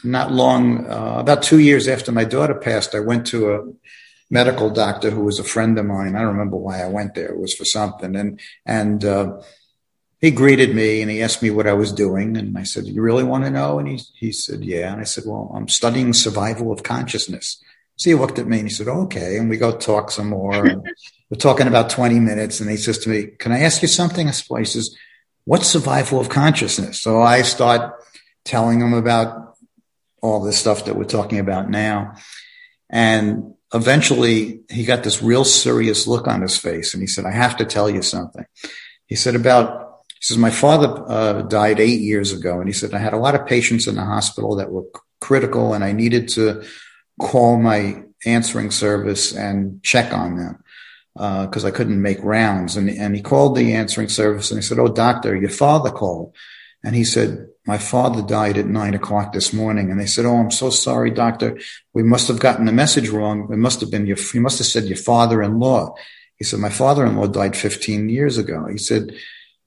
not 0.03 0.31
long, 0.31 0.89
uh, 0.89 1.17
about 1.19 1.43
two 1.43 1.59
years 1.59 1.87
after 1.87 2.11
my 2.11 2.23
daughter 2.23 2.55
passed, 2.55 2.95
I 2.95 2.99
went 2.99 3.27
to 3.27 3.53
a 3.53 3.73
medical 4.29 4.69
doctor 4.69 5.11
who 5.11 5.23
was 5.23 5.39
a 5.39 5.43
friend 5.43 5.77
of 5.77 5.85
mine. 5.85 6.15
I 6.15 6.19
don't 6.19 6.29
remember 6.29 6.57
why 6.57 6.81
I 6.81 6.87
went 6.87 7.13
there. 7.13 7.29
It 7.29 7.39
was 7.39 7.53
for 7.53 7.65
something. 7.65 8.15
And, 8.15 8.39
and, 8.65 9.05
uh, 9.05 9.41
he 10.23 10.31
greeted 10.31 10.73
me 10.73 11.01
and 11.01 11.11
he 11.11 11.21
asked 11.21 11.43
me 11.43 11.49
what 11.49 11.67
I 11.67 11.73
was 11.73 11.91
doing. 11.91 12.37
And 12.37 12.57
I 12.57 12.63
said, 12.63 12.85
you 12.85 13.01
really 13.01 13.25
want 13.25 13.43
to 13.43 13.51
know? 13.51 13.77
And 13.77 13.89
he, 13.89 13.99
he 14.15 14.31
said, 14.31 14.63
yeah. 14.63 14.89
And 14.89 15.01
I 15.01 15.03
said, 15.03 15.25
well, 15.27 15.51
I'm 15.53 15.67
studying 15.67 16.13
survival 16.13 16.71
of 16.71 16.81
consciousness. 16.81 17.61
So 17.95 18.09
he 18.09 18.15
looked 18.15 18.39
at 18.39 18.47
me 18.47 18.59
and 18.59 18.67
he 18.67 18.73
said, 18.73 18.87
okay. 18.87 19.37
And 19.37 19.49
we 19.49 19.57
go 19.57 19.75
talk 19.75 20.11
some 20.11 20.29
more. 20.29 20.63
we're 21.29 21.37
talking 21.37 21.67
about 21.67 21.89
20 21.89 22.19
minutes. 22.19 22.59
And 22.59 22.69
he 22.69 22.77
says 22.77 22.99
to 22.99 23.09
me, 23.09 23.27
can 23.39 23.51
I 23.51 23.61
ask 23.61 23.81
you 23.81 23.87
something? 23.87 24.27
He 24.27 24.65
says, 24.65 24.95
what's 25.45 25.67
survival 25.67 26.19
of 26.19 26.29
consciousness? 26.29 27.01
So 27.01 27.21
I 27.21 27.41
start 27.43 28.03
telling 28.45 28.81
him 28.81 28.93
about 28.93 29.57
all 30.21 30.41
this 30.41 30.57
stuff 30.57 30.85
that 30.85 30.95
we're 30.95 31.03
talking 31.03 31.39
about 31.39 31.69
now. 31.69 32.15
And 32.89 33.53
eventually 33.73 34.61
he 34.69 34.85
got 34.85 35.03
this 35.03 35.21
real 35.21 35.43
serious 35.43 36.07
look 36.07 36.27
on 36.27 36.41
his 36.41 36.57
face. 36.57 36.93
And 36.93 37.01
he 37.01 37.07
said, 37.07 37.25
I 37.25 37.31
have 37.31 37.57
to 37.57 37.65
tell 37.65 37.89
you 37.89 38.01
something. 38.01 38.45
He 39.07 39.15
said 39.15 39.35
about, 39.35 40.01
he 40.09 40.21
says, 40.21 40.37
my 40.37 40.51
father 40.51 41.03
uh, 41.07 41.41
died 41.43 41.79
eight 41.79 42.01
years 42.01 42.31
ago. 42.31 42.59
And 42.59 42.67
he 42.67 42.73
said, 42.73 42.93
I 42.93 42.99
had 42.99 43.13
a 43.13 43.17
lot 43.17 43.35
of 43.35 43.45
patients 43.45 43.87
in 43.87 43.95
the 43.95 44.05
hospital 44.05 44.55
that 44.55 44.71
were 44.71 44.85
critical 45.19 45.73
and 45.73 45.83
I 45.83 45.91
needed 45.91 46.29
to 46.29 46.63
call 47.19 47.57
my 47.57 48.03
answering 48.25 48.71
service 48.71 49.35
and 49.35 49.81
check 49.83 50.13
on 50.13 50.37
them 50.37 50.63
because 51.13 51.63
uh, 51.63 51.67
I 51.67 51.71
couldn't 51.71 52.01
make 52.01 52.17
rounds. 52.23 52.75
And, 52.75 52.89
and 52.89 53.15
he 53.15 53.21
called 53.21 53.55
the 53.55 53.73
answering 53.73 54.09
service 54.09 54.49
and 54.49 54.57
he 54.57 54.63
said, 54.63 54.79
Oh, 54.79 54.87
doctor, 54.87 55.35
your 55.35 55.49
father 55.49 55.91
called. 55.91 56.35
And 56.83 56.95
he 56.95 57.03
said, 57.03 57.47
My 57.65 57.77
father 57.77 58.21
died 58.21 58.57
at 58.57 58.65
nine 58.65 58.93
o'clock 58.93 59.31
this 59.31 59.53
morning. 59.53 59.91
And 59.91 59.99
they 59.99 60.05
said, 60.05 60.25
Oh, 60.25 60.37
I'm 60.37 60.51
so 60.51 60.69
sorry, 60.69 61.11
doctor. 61.11 61.59
We 61.93 62.03
must 62.03 62.27
have 62.27 62.39
gotten 62.39 62.65
the 62.65 62.71
message 62.71 63.09
wrong. 63.09 63.47
It 63.51 63.57
must 63.57 63.79
have 63.81 63.91
been 63.91 64.07
your, 64.07 64.17
you 64.33 64.41
must 64.41 64.57
have 64.57 64.67
said 64.67 64.85
your 64.85 64.97
father 64.97 65.43
in 65.43 65.59
law. 65.59 65.93
He 66.37 66.45
said, 66.45 66.59
My 66.59 66.69
father 66.69 67.05
in 67.05 67.15
law 67.15 67.27
died 67.27 67.55
15 67.55 68.09
years 68.09 68.37
ago. 68.37 68.67
He 68.67 68.77
said, 68.77 69.13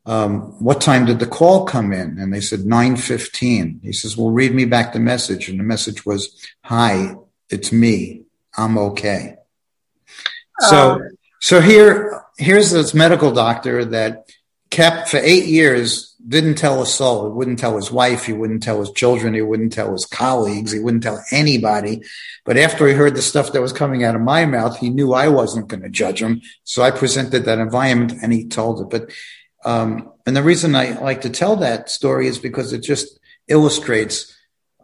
um, 0.09 0.55
what 0.63 0.81
time 0.81 1.05
did 1.05 1.19
the 1.19 1.27
call 1.27 1.65
come 1.65 1.93
in? 1.93 2.17
And 2.19 2.33
they 2.33 2.41
said 2.41 2.61
9:15. 2.61 3.81
He 3.83 3.93
says, 3.93 4.17
"Well, 4.17 4.31
read 4.31 4.55
me 4.55 4.65
back 4.65 4.93
the 4.93 5.01
message." 5.01 5.49
And 5.49 5.59
the 5.59 5.65
message 5.65 6.07
was, 6.07 6.29
"Hi, 6.63 7.17
it's 7.51 7.73
me. 7.73 8.23
I'm 8.57 8.79
okay. 8.79 9.37
So, 10.61 10.93
um, 10.93 11.11
so 11.41 11.61
here, 11.61 12.23
here's 12.39 12.71
this 12.71 12.95
medical 12.95 13.33
doctor 13.33 13.85
that 13.85 14.31
kept 14.71 15.09
for 15.09 15.19
eight 15.19 15.47
years, 15.47 16.15
didn't 16.27 16.57
tell 16.57 16.83
a 16.83 16.87
soul. 16.87 17.29
He 17.29 17.35
wouldn't 17.35 17.59
tell 17.59 17.77
his 17.77 17.91
wife. 17.91 18.27
He 18.27 18.33
wouldn't 18.33 18.63
tell 18.63 18.81
his 18.81 18.91
children. 18.91 19.35
He 19.35 19.43
wouldn't 19.43 19.73
tell 19.73 19.93
his 19.93 20.07
colleagues. 20.07 20.73
He 20.73 20.81
wouldn't 20.81 21.03
tell 21.03 21.23
anybody. 21.31 22.03
But 22.45 22.57
after 22.57 22.87
he 22.87 22.95
heard 22.95 23.15
the 23.15 23.23
stuff 23.23 23.53
that 23.53 23.63
was 23.63 23.73
coming 23.73 24.03
out 24.03 24.17
of 24.17 24.23
my 24.23 24.45
mouth, 24.45 24.79
he 24.79 24.91
knew 24.91 25.13
I 25.13 25.29
wasn't 25.29 25.69
going 25.69 25.83
to 25.83 25.89
judge 25.89 26.21
him. 26.21 26.43
So 26.65 26.83
I 26.83 26.91
presented 26.91 27.45
that 27.45 27.59
environment 27.59 28.15
and 28.23 28.33
he 28.33 28.49
told 28.49 28.81
it. 28.81 28.91
But, 28.91 29.13
um, 29.65 30.13
and 30.27 30.37
the 30.37 30.43
reason 30.43 30.75
I 30.75 30.99
like 30.99 31.21
to 31.23 31.31
tell 31.31 31.57
that 31.57 31.91
story 31.91 32.27
is 32.27 32.39
because 32.39 32.73
it 32.73 32.83
just 32.83 33.21
illustrates 33.49 34.36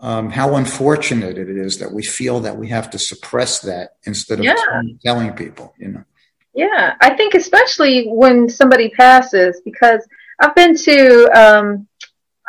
um, 0.03 0.31
how 0.31 0.57
unfortunate 0.57 1.39
it 1.39 1.49
is 1.49 1.79
that 1.79 1.91
we 1.91 2.03
feel 2.03 2.41
that 2.41 2.57
we 2.57 2.69
have 2.69 2.91
to 2.91 2.99
suppress 2.99 3.61
that 3.61 3.97
instead 4.03 4.41
of 4.41 4.45
yeah. 4.45 4.55
telling 5.05 5.33
people, 5.33 5.73
you 5.79 5.89
know. 5.89 6.05
Yeah, 6.55 6.97
I 7.01 7.17
think 7.17 7.35
especially 7.35 8.09
when 8.09 8.49
somebody 8.49 8.91
passes, 8.91 9.63
because 9.65 10.07
I've 10.41 10.55
been 10.55 10.77
to, 10.77 11.27
um, 11.31 11.87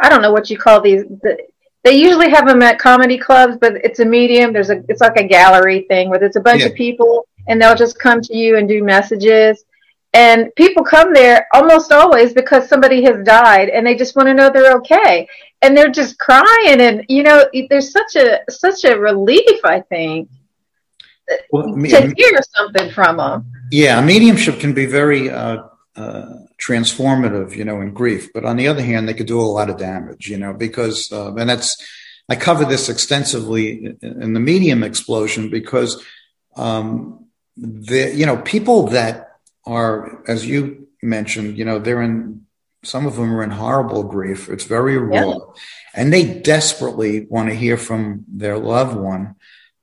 I 0.01 0.09
don't 0.09 0.21
know 0.21 0.31
what 0.31 0.49
you 0.49 0.57
call 0.57 0.81
these. 0.81 1.03
The, 1.03 1.37
they 1.83 1.95
usually 1.95 2.29
have 2.29 2.47
them 2.47 2.61
at 2.63 2.79
comedy 2.79 3.17
clubs, 3.17 3.57
but 3.61 3.75
it's 3.75 3.99
a 3.99 4.05
medium. 4.05 4.51
There's 4.51 4.71
a, 4.71 4.83
it's 4.89 5.01
like 5.01 5.17
a 5.17 5.27
gallery 5.27 5.85
thing 5.87 6.09
where 6.09 6.19
there's 6.19 6.35
a 6.35 6.41
bunch 6.41 6.61
yeah. 6.61 6.67
of 6.67 6.75
people 6.75 7.27
and 7.47 7.61
they'll 7.61 7.75
just 7.75 7.99
come 7.99 8.19
to 8.21 8.35
you 8.35 8.57
and 8.57 8.67
do 8.67 8.83
messages. 8.83 9.63
And 10.13 10.53
people 10.55 10.83
come 10.83 11.13
there 11.13 11.47
almost 11.53 11.91
always 11.91 12.33
because 12.33 12.69
somebody 12.69 13.03
has 13.03 13.25
died 13.25 13.69
and 13.69 13.85
they 13.85 13.95
just 13.95 14.15
want 14.15 14.27
to 14.27 14.33
know 14.33 14.49
they're 14.49 14.77
okay. 14.77 15.27
And 15.61 15.75
they're 15.75 15.91
just 15.91 16.19
crying 16.19 16.81
and 16.81 17.05
you 17.09 17.23
know, 17.23 17.45
there's 17.69 17.91
such 17.91 18.15
a 18.15 18.41
such 18.49 18.83
a 18.83 18.99
relief, 18.99 19.59
I 19.63 19.81
think, 19.81 20.29
well, 21.51 21.73
to 21.73 22.13
hear 22.15 22.39
something 22.55 22.91
from 22.91 23.17
them. 23.17 23.51
Yeah, 23.71 24.01
mediumship 24.01 24.59
can 24.59 24.73
be 24.73 24.85
very 24.85 25.29
uh, 25.29 25.63
uh, 25.95 26.33
transformative, 26.61 27.55
you 27.55 27.65
know, 27.65 27.81
in 27.81 27.93
grief. 27.93 28.31
But 28.33 28.45
on 28.45 28.57
the 28.57 28.67
other 28.67 28.81
hand, 28.81 29.07
they 29.07 29.13
could 29.13 29.27
do 29.27 29.39
a 29.39 29.41
lot 29.41 29.69
of 29.69 29.77
damage, 29.77 30.29
you 30.29 30.37
know, 30.37 30.53
because 30.53 31.11
uh, 31.11 31.33
and 31.35 31.49
that's 31.49 31.77
I 32.29 32.35
cover 32.35 32.65
this 32.65 32.89
extensively 32.89 33.95
in 34.01 34.33
the 34.33 34.39
medium 34.39 34.83
explosion 34.83 35.49
because 35.49 36.03
um, 36.55 37.27
the 37.57 38.13
you 38.13 38.25
know 38.25 38.37
people 38.37 38.87
that 38.87 39.32
are, 39.65 40.23
as 40.27 40.45
you 40.45 40.87
mentioned, 41.01 41.57
you 41.57 41.65
know, 41.65 41.79
they're 41.79 42.01
in, 42.01 42.45
some 42.83 43.05
of 43.05 43.15
them 43.15 43.33
are 43.33 43.43
in 43.43 43.51
horrible 43.51 44.03
grief. 44.03 44.49
It's 44.49 44.65
very 44.65 44.97
raw. 44.97 45.29
Yeah. 45.29 45.37
And 45.93 46.11
they 46.11 46.39
desperately 46.41 47.21
want 47.29 47.49
to 47.49 47.55
hear 47.55 47.77
from 47.77 48.25
their 48.27 48.57
loved 48.57 48.95
one. 48.95 49.35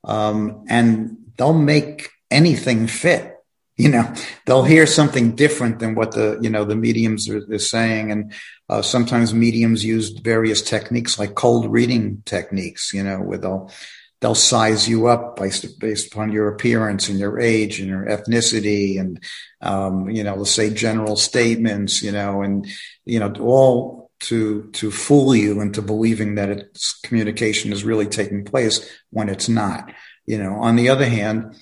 Um, 0.04 0.64
and 0.68 1.16
they'll 1.36 1.52
make 1.52 2.10
anything 2.30 2.86
fit. 2.86 3.36
You 3.76 3.88
know, 3.88 4.12
they'll 4.44 4.64
hear 4.64 4.86
something 4.86 5.34
different 5.34 5.78
than 5.78 5.94
what 5.94 6.12
the, 6.12 6.38
you 6.42 6.50
know, 6.50 6.66
the 6.66 6.76
mediums 6.76 7.30
are, 7.30 7.42
are 7.50 7.58
saying. 7.58 8.12
And 8.12 8.34
uh, 8.68 8.82
sometimes 8.82 9.32
mediums 9.32 9.82
use 9.82 10.10
various 10.10 10.60
techniques 10.60 11.18
like 11.18 11.34
cold 11.34 11.72
reading 11.72 12.22
techniques, 12.26 12.92
you 12.92 13.02
know, 13.02 13.20
where 13.20 13.38
they'll, 13.38 13.70
they'll 14.20 14.34
size 14.34 14.88
you 14.88 15.06
up 15.06 15.36
based, 15.36 15.78
based 15.80 16.12
upon 16.12 16.30
your 16.30 16.48
appearance 16.48 17.08
and 17.08 17.18
your 17.18 17.40
age 17.40 17.80
and 17.80 17.88
your 17.88 18.04
ethnicity 18.04 19.00
and, 19.00 19.22
um, 19.62 20.10
you 20.10 20.22
know, 20.22 20.34
let's 20.34 20.50
say 20.50 20.72
general 20.72 21.16
statements, 21.16 22.02
you 22.02 22.12
know, 22.12 22.42
and, 22.42 22.66
you 23.04 23.18
know, 23.18 23.32
all 23.40 24.10
to, 24.20 24.68
to 24.72 24.90
fool 24.90 25.34
you 25.34 25.60
into 25.62 25.80
believing 25.80 26.34
that 26.34 26.50
it's 26.50 27.00
communication 27.00 27.72
is 27.72 27.84
really 27.84 28.06
taking 28.06 28.44
place 28.44 28.86
when 29.08 29.30
it's 29.30 29.48
not, 29.48 29.92
you 30.26 30.38
know, 30.38 30.54
on 30.54 30.76
the 30.76 30.90
other 30.90 31.06
hand, 31.06 31.56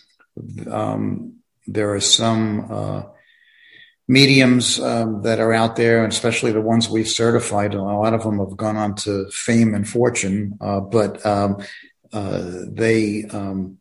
um, 0.69 1.35
there 1.67 1.95
are 1.95 2.01
some, 2.01 2.67
uh, 2.71 3.03
mediums 4.09 4.81
um, 4.81 5.21
that 5.23 5.39
are 5.39 5.53
out 5.53 5.77
there, 5.77 6.03
and 6.03 6.13
especially 6.13 6.51
the 6.51 6.63
ones 6.63 6.89
we've 6.89 7.09
certified. 7.09 7.75
A 7.75 7.83
lot 7.83 8.15
of 8.15 8.23
them 8.23 8.39
have 8.39 8.57
gone 8.57 8.77
on 8.77 8.95
to 8.97 9.29
fame 9.31 9.75
and 9.75 9.87
fortune, 9.87 10.57
uh, 10.63 10.81
but 10.81 11.25
um, 11.27 11.63
uh, 12.13 12.43
they 12.69 13.25
um, 13.25 13.79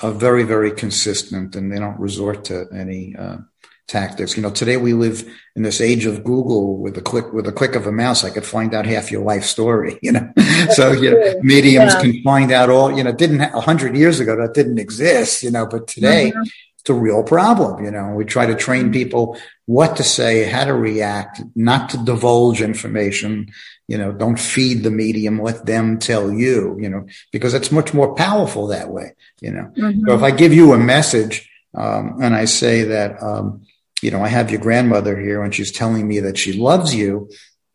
are 0.00 0.12
very, 0.12 0.44
very 0.44 0.70
consistent 0.72 1.56
and 1.56 1.72
they 1.72 1.78
don't 1.78 1.98
resort 1.98 2.44
to 2.46 2.66
any 2.72 3.14
uh, 3.16 3.38
tactics. 3.86 4.36
You 4.36 4.42
know, 4.42 4.50
today 4.50 4.76
we 4.76 4.94
live 4.94 5.28
in 5.54 5.62
this 5.62 5.80
age 5.80 6.06
of 6.06 6.24
Google 6.24 6.78
with 6.78 6.96
a 6.96 7.02
click, 7.02 7.32
with 7.32 7.46
a 7.46 7.52
click 7.52 7.74
of 7.74 7.86
a 7.86 7.92
mouse, 7.92 8.24
I 8.24 8.30
could 8.30 8.44
find 8.44 8.74
out 8.74 8.86
half 8.86 9.10
your 9.10 9.22
life 9.22 9.44
story, 9.44 9.98
you 10.02 10.12
know, 10.12 10.32
so, 10.70 10.92
you 10.92 11.10
know, 11.10 11.40
mediums 11.42 11.94
yeah. 11.94 12.00
can 12.00 12.22
find 12.22 12.52
out 12.52 12.70
all, 12.70 12.96
you 12.96 13.04
know, 13.04 13.12
didn't 13.12 13.42
a 13.42 13.60
hundred 13.60 13.96
years 13.96 14.20
ago 14.20 14.36
that 14.36 14.54
didn't 14.54 14.78
exist, 14.78 15.42
you 15.42 15.50
know, 15.50 15.66
but 15.66 15.86
today 15.86 16.30
mm-hmm. 16.30 16.42
it's 16.78 16.90
a 16.90 16.94
real 16.94 17.22
problem. 17.22 17.84
You 17.84 17.90
know, 17.90 18.14
we 18.14 18.24
try 18.24 18.46
to 18.46 18.54
train 18.54 18.84
mm-hmm. 18.84 18.92
people 18.92 19.38
what 19.66 19.96
to 19.96 20.02
say, 20.02 20.44
how 20.44 20.64
to 20.64 20.74
react, 20.74 21.42
not 21.54 21.90
to 21.90 21.98
divulge 21.98 22.62
information, 22.62 23.52
you 23.92 23.98
know, 23.98 24.10
don't 24.10 24.38
feed 24.38 24.84
the 24.84 24.90
medium, 24.90 25.42
let 25.42 25.66
them 25.66 25.98
tell 25.98 26.32
you, 26.32 26.78
you 26.80 26.88
know, 26.88 27.06
because 27.30 27.52
it's 27.52 27.70
much 27.70 27.92
more 27.92 28.14
powerful 28.14 28.68
that 28.68 28.88
way, 28.88 29.12
you 29.42 29.52
know. 29.52 29.70
Mm-hmm. 29.76 30.08
So 30.08 30.14
if 30.14 30.22
I 30.22 30.30
give 30.30 30.54
you 30.54 30.72
a 30.72 30.78
message, 30.78 31.46
um, 31.74 32.16
and 32.22 32.34
I 32.34 32.46
say 32.46 32.84
that, 32.84 33.22
um, 33.22 33.66
you 34.00 34.10
know, 34.10 34.24
I 34.24 34.28
have 34.28 34.50
your 34.50 34.62
grandmother 34.62 35.20
here 35.20 35.42
and 35.42 35.54
she's 35.54 35.72
telling 35.72 36.08
me 36.08 36.20
that 36.20 36.38
she 36.38 36.54
loves 36.54 36.94
you. 36.94 37.28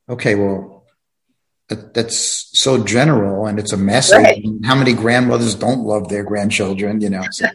Okay. 0.09 0.33
Well, 0.33 0.87
that, 1.69 1.93
that's 1.93 2.49
so 2.59 2.83
general 2.83 3.45
and 3.45 3.59
it's 3.59 3.73
a 3.73 3.77
message. 3.77 4.23
Right. 4.23 4.43
How 4.63 4.73
many 4.73 4.93
grandmothers 4.93 5.53
don't 5.53 5.81
love 5.81 6.09
their 6.09 6.23
grandchildren, 6.23 6.99
you 6.99 7.11
know? 7.11 7.25
So, 7.29 7.45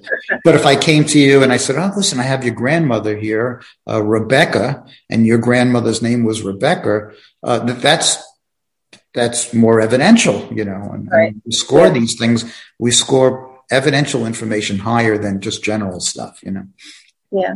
but 0.45 0.55
if 0.55 0.67
I 0.67 0.77
came 0.77 1.05
to 1.07 1.19
you 1.19 1.43
and 1.43 1.53
I 1.53 1.57
said, 1.57 1.75
Oh, 1.75 1.91
listen, 1.97 2.21
I 2.21 2.25
have 2.25 2.45
your 2.45 2.55
grandmother 2.55 3.17
here, 3.17 3.61
uh, 3.91 4.01
Rebecca, 4.05 4.87
and 5.11 5.27
your 5.27 5.39
grandmother's 5.39 6.01
name 6.01 6.23
was 6.23 6.43
Rebecca, 6.43 7.11
uh, 7.43 7.59
that, 7.59 7.81
that's, 7.81 8.23
that's 9.15 9.53
more 9.53 9.81
evidential, 9.81 10.49
you 10.53 10.65
know, 10.65 10.91
and, 10.93 11.11
right. 11.11 11.33
and 11.33 11.43
we 11.45 11.53
score 11.53 11.87
yeah. 11.87 11.93
these 11.93 12.19
things. 12.19 12.53
We 12.79 12.91
score 12.91 13.61
evidential 13.71 14.27
information 14.27 14.79
higher 14.79 15.19
than 15.19 15.41
just 15.41 15.63
general 15.65 16.01
stuff, 16.01 16.41
you 16.43 16.53
know? 16.53 16.67
Yeah. 17.31 17.55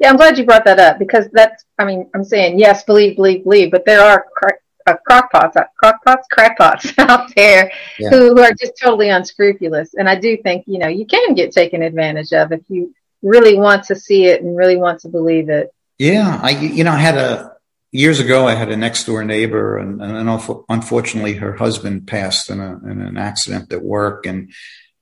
Yeah, 0.00 0.10
I'm 0.10 0.16
glad 0.16 0.36
you 0.36 0.44
brought 0.44 0.64
that 0.64 0.80
up 0.80 0.98
because 0.98 1.28
that's, 1.32 1.64
I 1.78 1.84
mean, 1.84 2.10
I'm 2.14 2.24
saying 2.24 2.58
yes, 2.58 2.82
believe, 2.84 3.16
believe, 3.16 3.44
believe, 3.44 3.70
but 3.70 3.84
there 3.84 4.02
are 4.02 4.26
crack, 4.34 4.56
uh, 4.86 4.94
crockpots, 5.08 5.56
uh, 5.56 5.64
crockpots, 5.82 6.24
crackpots 6.32 6.92
out 6.98 7.32
there 7.36 7.70
yeah. 7.98 8.10
who, 8.10 8.34
who 8.34 8.40
are 8.40 8.52
just 8.52 8.72
totally 8.80 9.10
unscrupulous. 9.10 9.94
And 9.94 10.08
I 10.08 10.16
do 10.16 10.36
think, 10.38 10.64
you 10.66 10.78
know, 10.78 10.88
you 10.88 11.06
can 11.06 11.34
get 11.34 11.52
taken 11.52 11.82
advantage 11.82 12.32
of 12.32 12.50
if 12.50 12.62
you 12.68 12.94
really 13.22 13.56
want 13.56 13.84
to 13.84 13.94
see 13.94 14.24
it 14.24 14.42
and 14.42 14.56
really 14.56 14.76
want 14.76 15.00
to 15.00 15.08
believe 15.08 15.48
it. 15.48 15.72
Yeah. 15.98 16.40
I, 16.42 16.50
you 16.50 16.82
know, 16.82 16.92
I 16.92 16.98
had 16.98 17.16
a, 17.16 17.51
years 17.92 18.18
ago, 18.18 18.48
I 18.48 18.54
had 18.54 18.70
a 18.70 18.76
next 18.76 19.04
door 19.04 19.22
neighbor, 19.22 19.78
and, 19.78 20.02
and 20.02 20.28
unfortunately, 20.68 21.34
her 21.34 21.54
husband 21.54 22.08
passed 22.08 22.50
in, 22.50 22.58
a, 22.58 22.78
in 22.90 23.00
an 23.00 23.18
accident 23.18 23.72
at 23.72 23.82
work, 23.82 24.26
and 24.26 24.52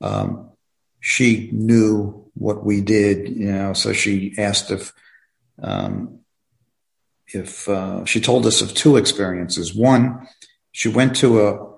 um, 0.00 0.50
she 0.98 1.48
knew 1.52 2.30
what 2.34 2.64
we 2.64 2.80
did, 2.80 3.28
you 3.28 3.52
know. 3.52 3.72
So 3.72 3.92
she 3.92 4.34
asked 4.36 4.70
if 4.70 4.92
um, 5.62 6.18
if 7.28 7.68
uh, 7.68 8.04
she 8.04 8.20
told 8.20 8.44
us 8.44 8.60
of 8.60 8.74
two 8.74 8.96
experiences. 8.96 9.74
One, 9.74 10.26
she 10.72 10.88
went 10.88 11.16
to 11.16 11.46
a 11.46 11.70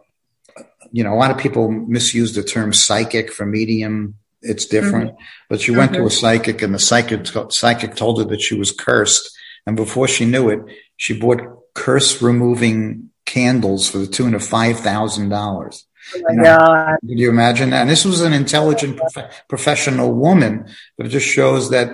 you 0.91 1.05
know 1.05 1.13
a 1.13 1.17
lot 1.17 1.31
of 1.31 1.39
people 1.39 1.71
misuse 1.71 2.35
the 2.35 2.43
term 2.43 2.73
psychic 2.73 3.33
for 3.33 3.45
medium. 3.45 4.17
It's 4.41 4.67
different, 4.67 5.13
mm-hmm. 5.13 5.25
but 5.49 5.61
she 5.61 5.71
went 5.71 5.93
mm-hmm. 5.93 6.03
to 6.03 6.07
a 6.07 6.11
psychic, 6.11 6.63
and 6.63 6.75
the 6.75 6.79
psychic 6.79 7.27
psychic 7.51 7.95
told 7.95 8.19
her 8.19 8.25
that 8.25 8.41
she 8.41 8.57
was 8.57 8.73
cursed, 8.73 9.31
and 9.67 9.77
before 9.77 10.09
she 10.09 10.25
knew 10.25 10.49
it 10.49 10.61
she 11.03 11.19
bought 11.19 11.43
curse 11.75 12.23
removing 12.23 13.11
candles 13.25 13.89
for 13.89 13.99
the 13.99 14.07
tune 14.07 14.35
of 14.35 14.45
five 14.45 14.79
thousand 14.79 15.31
dollars. 15.31 15.85
Oh 16.15 16.19
you 16.31 16.37
know, 16.37 16.59
God. 16.59 16.97
Could 17.01 17.19
you 17.19 17.29
imagine 17.29 17.71
that? 17.71 17.81
And 17.83 17.91
this 17.91 18.05
was 18.05 18.21
an 18.21 18.33
intelligent, 18.33 18.99
prof- 18.99 19.43
professional 19.49 20.13
woman, 20.13 20.69
but 20.97 21.07
it 21.07 21.09
just 21.09 21.27
shows 21.27 21.71
that 21.71 21.89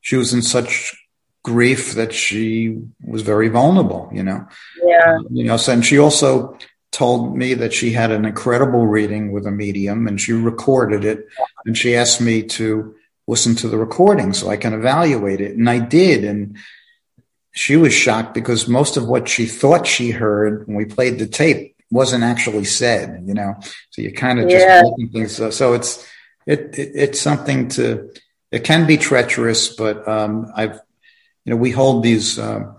she 0.00 0.16
was 0.16 0.32
in 0.32 0.40
such 0.40 0.94
grief 1.42 1.92
that 1.94 2.14
she 2.14 2.78
was 3.04 3.22
very 3.22 3.48
vulnerable, 3.48 4.08
you 4.12 4.22
know? 4.22 4.46
Yeah. 4.82 5.16
Um, 5.16 5.26
you 5.30 5.44
know, 5.44 5.58
so, 5.58 5.72
and 5.72 5.84
she 5.84 5.98
also 5.98 6.56
told 6.92 7.36
me 7.36 7.54
that 7.54 7.74
she 7.74 7.90
had 7.90 8.10
an 8.10 8.24
incredible 8.24 8.86
reading 8.86 9.32
with 9.32 9.46
a 9.46 9.50
medium 9.50 10.06
and 10.06 10.20
she 10.20 10.32
recorded 10.32 11.04
it 11.04 11.26
and 11.66 11.76
she 11.76 11.94
asked 11.94 12.20
me 12.20 12.42
to 12.42 12.94
listen 13.26 13.54
to 13.56 13.68
the 13.68 13.78
recording 13.78 14.32
so 14.32 14.48
I 14.48 14.56
can 14.56 14.72
evaluate 14.72 15.40
it. 15.40 15.56
And 15.56 15.68
I 15.68 15.78
did. 15.78 16.24
And 16.24 16.56
she 17.56 17.76
was 17.76 17.94
shocked 17.94 18.34
because 18.34 18.68
most 18.68 18.98
of 18.98 19.08
what 19.08 19.28
she 19.28 19.46
thought 19.46 19.86
she 19.86 20.10
heard 20.10 20.66
when 20.66 20.76
we 20.76 20.84
played 20.84 21.18
the 21.18 21.26
tape 21.26 21.74
wasn't 21.90 22.22
actually 22.22 22.66
said, 22.66 23.22
you 23.24 23.32
know. 23.32 23.54
So 23.90 24.02
you 24.02 24.12
kind 24.12 24.38
of 24.38 24.48
just 24.50 24.66
yeah. 24.66 24.82
things. 25.10 25.34
So, 25.34 25.48
so 25.48 25.72
it's 25.72 26.06
it, 26.46 26.78
it, 26.78 26.92
it's 26.94 27.20
something 27.20 27.68
to. 27.70 28.12
It 28.52 28.62
can 28.62 28.86
be 28.86 28.98
treacherous, 28.98 29.74
but 29.74 30.06
um, 30.06 30.52
I've 30.54 30.78
you 31.44 31.54
know 31.54 31.56
we 31.56 31.70
hold 31.70 32.02
these 32.02 32.38
uh, 32.38 32.74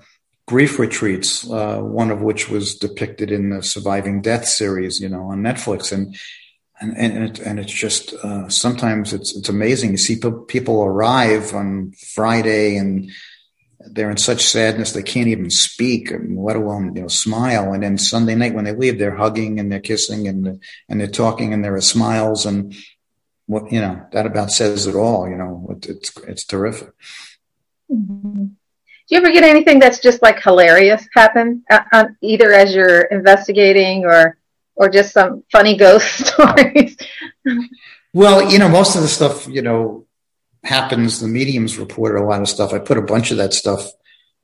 grief 0.46 0.78
retreats, 0.78 1.50
uh, 1.50 1.80
one 1.80 2.12
of 2.12 2.22
which 2.22 2.48
was 2.48 2.76
depicted 2.76 3.32
in 3.32 3.50
the 3.50 3.64
Surviving 3.64 4.22
Death 4.22 4.46
series, 4.46 5.02
you 5.02 5.10
know, 5.10 5.24
on 5.24 5.42
Netflix, 5.42 5.92
and 5.92 6.16
and 6.80 6.96
and, 6.96 7.24
it, 7.24 7.40
and 7.40 7.60
it's 7.60 7.74
just 7.74 8.14
uh, 8.14 8.48
sometimes 8.48 9.12
it's 9.12 9.36
it's 9.36 9.50
amazing. 9.50 9.90
You 9.90 9.98
see 9.98 10.22
people 10.48 10.84
arrive 10.84 11.56
on 11.56 11.94
Friday 12.14 12.78
and 12.78 13.10
they're 13.94 14.12
in 14.12 14.18
such 14.18 14.46
sadness 14.46 14.92
they 14.92 15.04
can't 15.04 15.28
even 15.28 15.50
speak, 15.50 16.12
let 16.12 16.56
alone 16.56 16.96
you 16.96 17.02
know 17.02 17.08
smile. 17.08 17.74
And 17.74 17.84
then 17.84 17.98
Sunday 17.98 18.36
night 18.36 18.54
when 18.54 18.66
they 18.66 18.74
leave, 18.74 19.00
they're 19.00 19.16
hugging 19.16 19.60
and 19.60 19.72
they're 19.72 19.80
kissing 19.80 20.28
and 20.28 20.62
and 20.90 21.00
they're 21.00 21.08
talking 21.08 21.54
and 21.54 21.64
there 21.64 21.76
are 21.76 21.82
smiles 21.82 22.46
and 22.46 22.76
what 23.46 23.72
you 23.72 23.82
know 23.82 24.06
that 24.12 24.26
about 24.26 24.52
says 24.52 24.88
it 24.88 24.96
all. 24.96 25.28
You 25.28 25.38
know, 25.38 25.78
it's 25.82 26.18
it's 26.28 26.46
terrific. 26.46 26.90
Mm-hmm. 27.92 28.46
Do 28.46 29.16
you 29.16 29.22
ever 29.22 29.32
get 29.32 29.44
anything 29.44 29.80
that's 29.80 30.00
just 30.00 30.22
like 30.22 30.42
hilarious 30.44 31.08
happen, 31.16 31.64
uh, 31.70 32.06
either 32.22 32.52
as 32.52 32.76
you're 32.76 33.02
investigating 33.02 34.04
or 34.04 34.38
or 34.76 34.90
just 34.90 35.14
some 35.14 35.44
funny 35.52 35.78
ghost 35.78 36.26
stories? 36.28 36.98
well, 38.14 38.52
you 38.52 38.60
know, 38.60 38.68
most 38.68 38.96
of 38.96 39.02
the 39.02 39.08
stuff, 39.08 39.48
you 39.48 39.62
know, 39.62 40.07
happens. 40.68 41.20
The 41.20 41.28
mediums 41.28 41.78
reported 41.78 42.20
a 42.20 42.26
lot 42.26 42.42
of 42.42 42.50
stuff. 42.50 42.74
I 42.74 42.80
put 42.80 42.98
a 42.98 43.02
bunch 43.02 43.32
of 43.32 43.38
that 43.38 43.54
stuff 43.54 43.90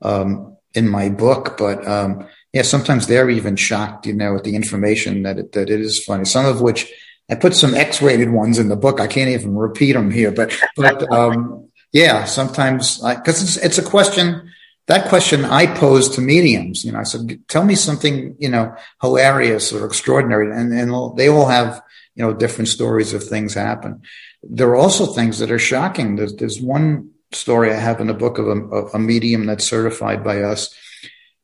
um, 0.02 0.58
in 0.74 0.88
my 0.90 1.10
book, 1.10 1.58
but 1.58 1.88
um, 1.88 2.28
yeah, 2.52 2.62
sometimes 2.62 3.08
they're 3.08 3.30
even 3.30 3.56
shocked, 3.56 4.06
you 4.06 4.14
know, 4.14 4.34
with 4.34 4.44
the 4.44 4.56
information 4.56 5.24
that 5.24 5.38
it, 5.38 5.52
that 5.54 5.70
it 5.70 5.82
is 5.82 6.04
funny. 6.04 6.26
Some 6.26 6.46
of 6.46 6.62
which 6.62 6.92
I 7.30 7.36
put 7.36 7.56
some 7.56 7.74
X-rated 7.74 8.32
ones 8.32 8.60
in 8.60 8.70
the 8.70 8.76
book. 8.76 9.00
I 9.00 9.08
can't 9.08 9.30
even 9.30 9.56
repeat 9.56 9.94
them 9.94 10.12
here, 10.12 10.32
but 10.32 10.56
but 10.76 11.12
um, 11.12 11.70
yeah, 11.92 12.26
sometimes 12.26 12.98
because 12.98 13.42
it's 13.42 13.58
it's 13.58 13.78
a 13.78 13.90
question. 13.90 14.52
That 14.88 15.08
question 15.08 15.46
I 15.46 15.66
posed 15.68 16.16
to 16.16 16.22
mediums. 16.22 16.84
You 16.84 16.92
know, 16.92 17.00
I 17.00 17.04
said, 17.04 17.40
"Tell 17.48 17.64
me 17.64 17.76
something, 17.76 18.36
you 18.38 18.50
know, 18.50 18.76
hilarious 19.02 19.72
or 19.72 19.86
extraordinary," 19.86 20.52
and 20.52 20.74
and 20.74 21.18
they 21.18 21.30
all 21.30 21.48
have 21.48 21.82
you 22.16 22.24
know 22.24 22.34
different 22.34 22.68
stories 22.68 23.14
of 23.14 23.24
things 23.24 23.54
happen. 23.54 24.02
There 24.44 24.70
are 24.70 24.76
also 24.76 25.06
things 25.06 25.40
that 25.40 25.52
are 25.52 25.60
shocking. 25.60 26.16
There's, 26.16 26.36
there's 26.36 26.62
one 26.62 27.12
story 27.32 27.72
I 27.72 27.78
have 27.78 28.02
in 28.02 28.08
the 28.08 28.14
book 28.14 28.38
of 28.38 28.48
a, 28.48 28.88
a 28.94 29.00
medium 29.00 29.46
that's 29.46 29.64
certified 29.64 30.24
by 30.24 30.44
us, 30.44 30.76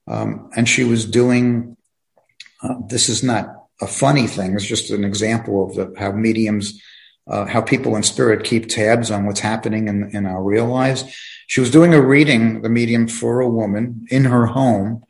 um, 0.07 0.49
and 0.55 0.67
she 0.67 0.83
was 0.83 1.05
doing. 1.05 1.77
Uh, 2.61 2.75
this 2.87 3.07
is 3.07 3.23
not 3.23 3.55
a 3.81 3.87
funny 3.87 4.27
thing. 4.27 4.53
It's 4.53 4.65
just 4.65 4.91
an 4.91 5.05
example 5.05 5.65
of 5.65 5.75
the, 5.75 5.93
how 5.97 6.11
mediums, 6.11 6.81
uh, 7.25 7.45
how 7.45 7.61
people 7.61 7.95
in 7.95 8.03
spirit 8.03 8.43
keep 8.43 8.67
tabs 8.67 9.11
on 9.11 9.25
what's 9.25 9.39
happening 9.39 9.87
in, 9.87 10.09
in 10.13 10.25
our 10.25 10.43
real 10.43 10.65
lives. 10.65 11.05
She 11.47 11.61
was 11.61 11.71
doing 11.71 11.93
a 11.93 12.01
reading, 12.01 12.61
the 12.61 12.69
medium 12.69 13.07
for 13.07 13.39
a 13.39 13.49
woman 13.49 14.05
in 14.09 14.25
her 14.25 14.47
home, 14.47 15.03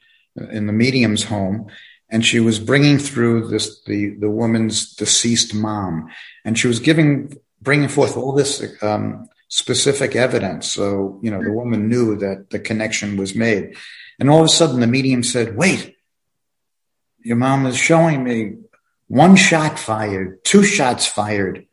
in 0.52 0.68
the 0.68 0.74
medium's 0.74 1.24
home, 1.24 1.68
and 2.10 2.24
she 2.24 2.40
was 2.40 2.60
bringing 2.60 2.98
through 2.98 3.48
this 3.48 3.84
the 3.84 4.16
the 4.20 4.30
woman's 4.30 4.94
deceased 4.94 5.54
mom, 5.54 6.10
and 6.46 6.58
she 6.58 6.68
was 6.68 6.80
giving 6.80 7.36
bringing 7.62 7.90
forth 7.90 8.18
all 8.18 8.34
this 8.34 8.64
um, 8.82 9.30
specific 9.48 10.16
evidence. 10.16 10.72
So 10.72 11.20
you 11.22 11.32
know 11.32 11.44
the 11.44 11.52
woman 11.52 11.90
knew 11.90 12.16
that 12.18 12.50
the 12.50 12.60
connection 12.60 13.18
was 13.18 13.36
made, 13.36 13.76
and 14.20 14.30
all 14.30 14.40
of 14.40 14.46
a 14.46 14.50
sudden 14.50 14.80
the 14.80 14.88
medium 14.88 15.24
said, 15.24 15.56
"Wait." 15.56 15.96
Your 17.22 17.36
mom 17.36 17.66
is 17.66 17.76
showing 17.76 18.24
me 18.24 18.56
one 19.08 19.36
shot 19.36 19.78
fired, 19.78 20.42
two 20.46 20.64
shots 20.64 21.06
fired, 21.06 21.68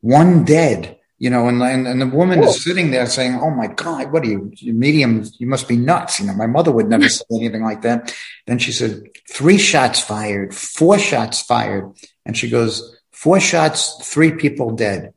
one 0.00 0.44
dead. 0.44 0.96
You 1.18 1.30
know, 1.30 1.48
and 1.48 1.60
and, 1.60 1.86
and 1.86 2.00
the 2.00 2.06
woman 2.06 2.42
is 2.44 2.62
sitting 2.62 2.92
there 2.92 3.06
saying, 3.06 3.38
"Oh 3.42 3.50
my 3.50 3.66
God, 3.66 4.12
what 4.12 4.22
are 4.22 4.28
you, 4.28 4.52
you 4.54 4.72
medium? 4.72 5.24
You 5.38 5.48
must 5.48 5.66
be 5.66 5.76
nuts." 5.76 6.20
You 6.20 6.26
know, 6.26 6.34
my 6.34 6.46
mother 6.46 6.70
would 6.72 6.88
never 6.88 7.08
say 7.08 7.24
anything 7.32 7.64
like 7.64 7.82
that. 7.82 8.14
Then 8.46 8.58
she 8.58 8.70
said, 8.70 9.02
three 9.28 9.58
shots 9.58 10.00
fired, 10.00 10.54
four 10.54 10.98
shots 10.98 11.42
fired, 11.42 11.92
and 12.24 12.36
she 12.36 12.48
goes, 12.48 12.96
four 13.10 13.40
shots, 13.40 13.98
three 14.02 14.32
people 14.32 14.70
dead." 14.70 15.12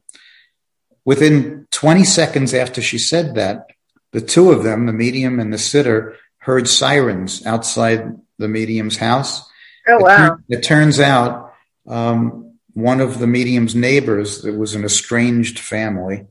Within 1.06 1.68
20 1.72 2.04
seconds 2.04 2.54
after 2.54 2.82
she 2.82 2.98
said 2.98 3.36
that, 3.36 3.68
the 4.12 4.22
two 4.22 4.52
of 4.52 4.64
them, 4.64 4.86
the 4.86 4.94
medium 4.94 5.40
and 5.40 5.54
the 5.54 5.58
sitter, 5.58 6.16
heard 6.40 6.68
sirens 6.68 7.46
outside 7.46 8.20
the 8.38 8.48
medium's 8.48 8.98
house 8.98 9.50
Oh, 9.88 9.98
wow. 9.98 10.38
It, 10.48 10.60
it 10.60 10.62
turns 10.62 11.00
out 11.00 11.54
um, 11.88 12.56
one 12.74 13.02
of 13.02 13.20
the 13.20 13.28
medium's 13.28 13.76
neighbors, 13.76 14.42
there 14.42 14.58
was 14.58 14.76
an 14.76 14.84
estranged 14.84 15.60
family, 15.60 16.28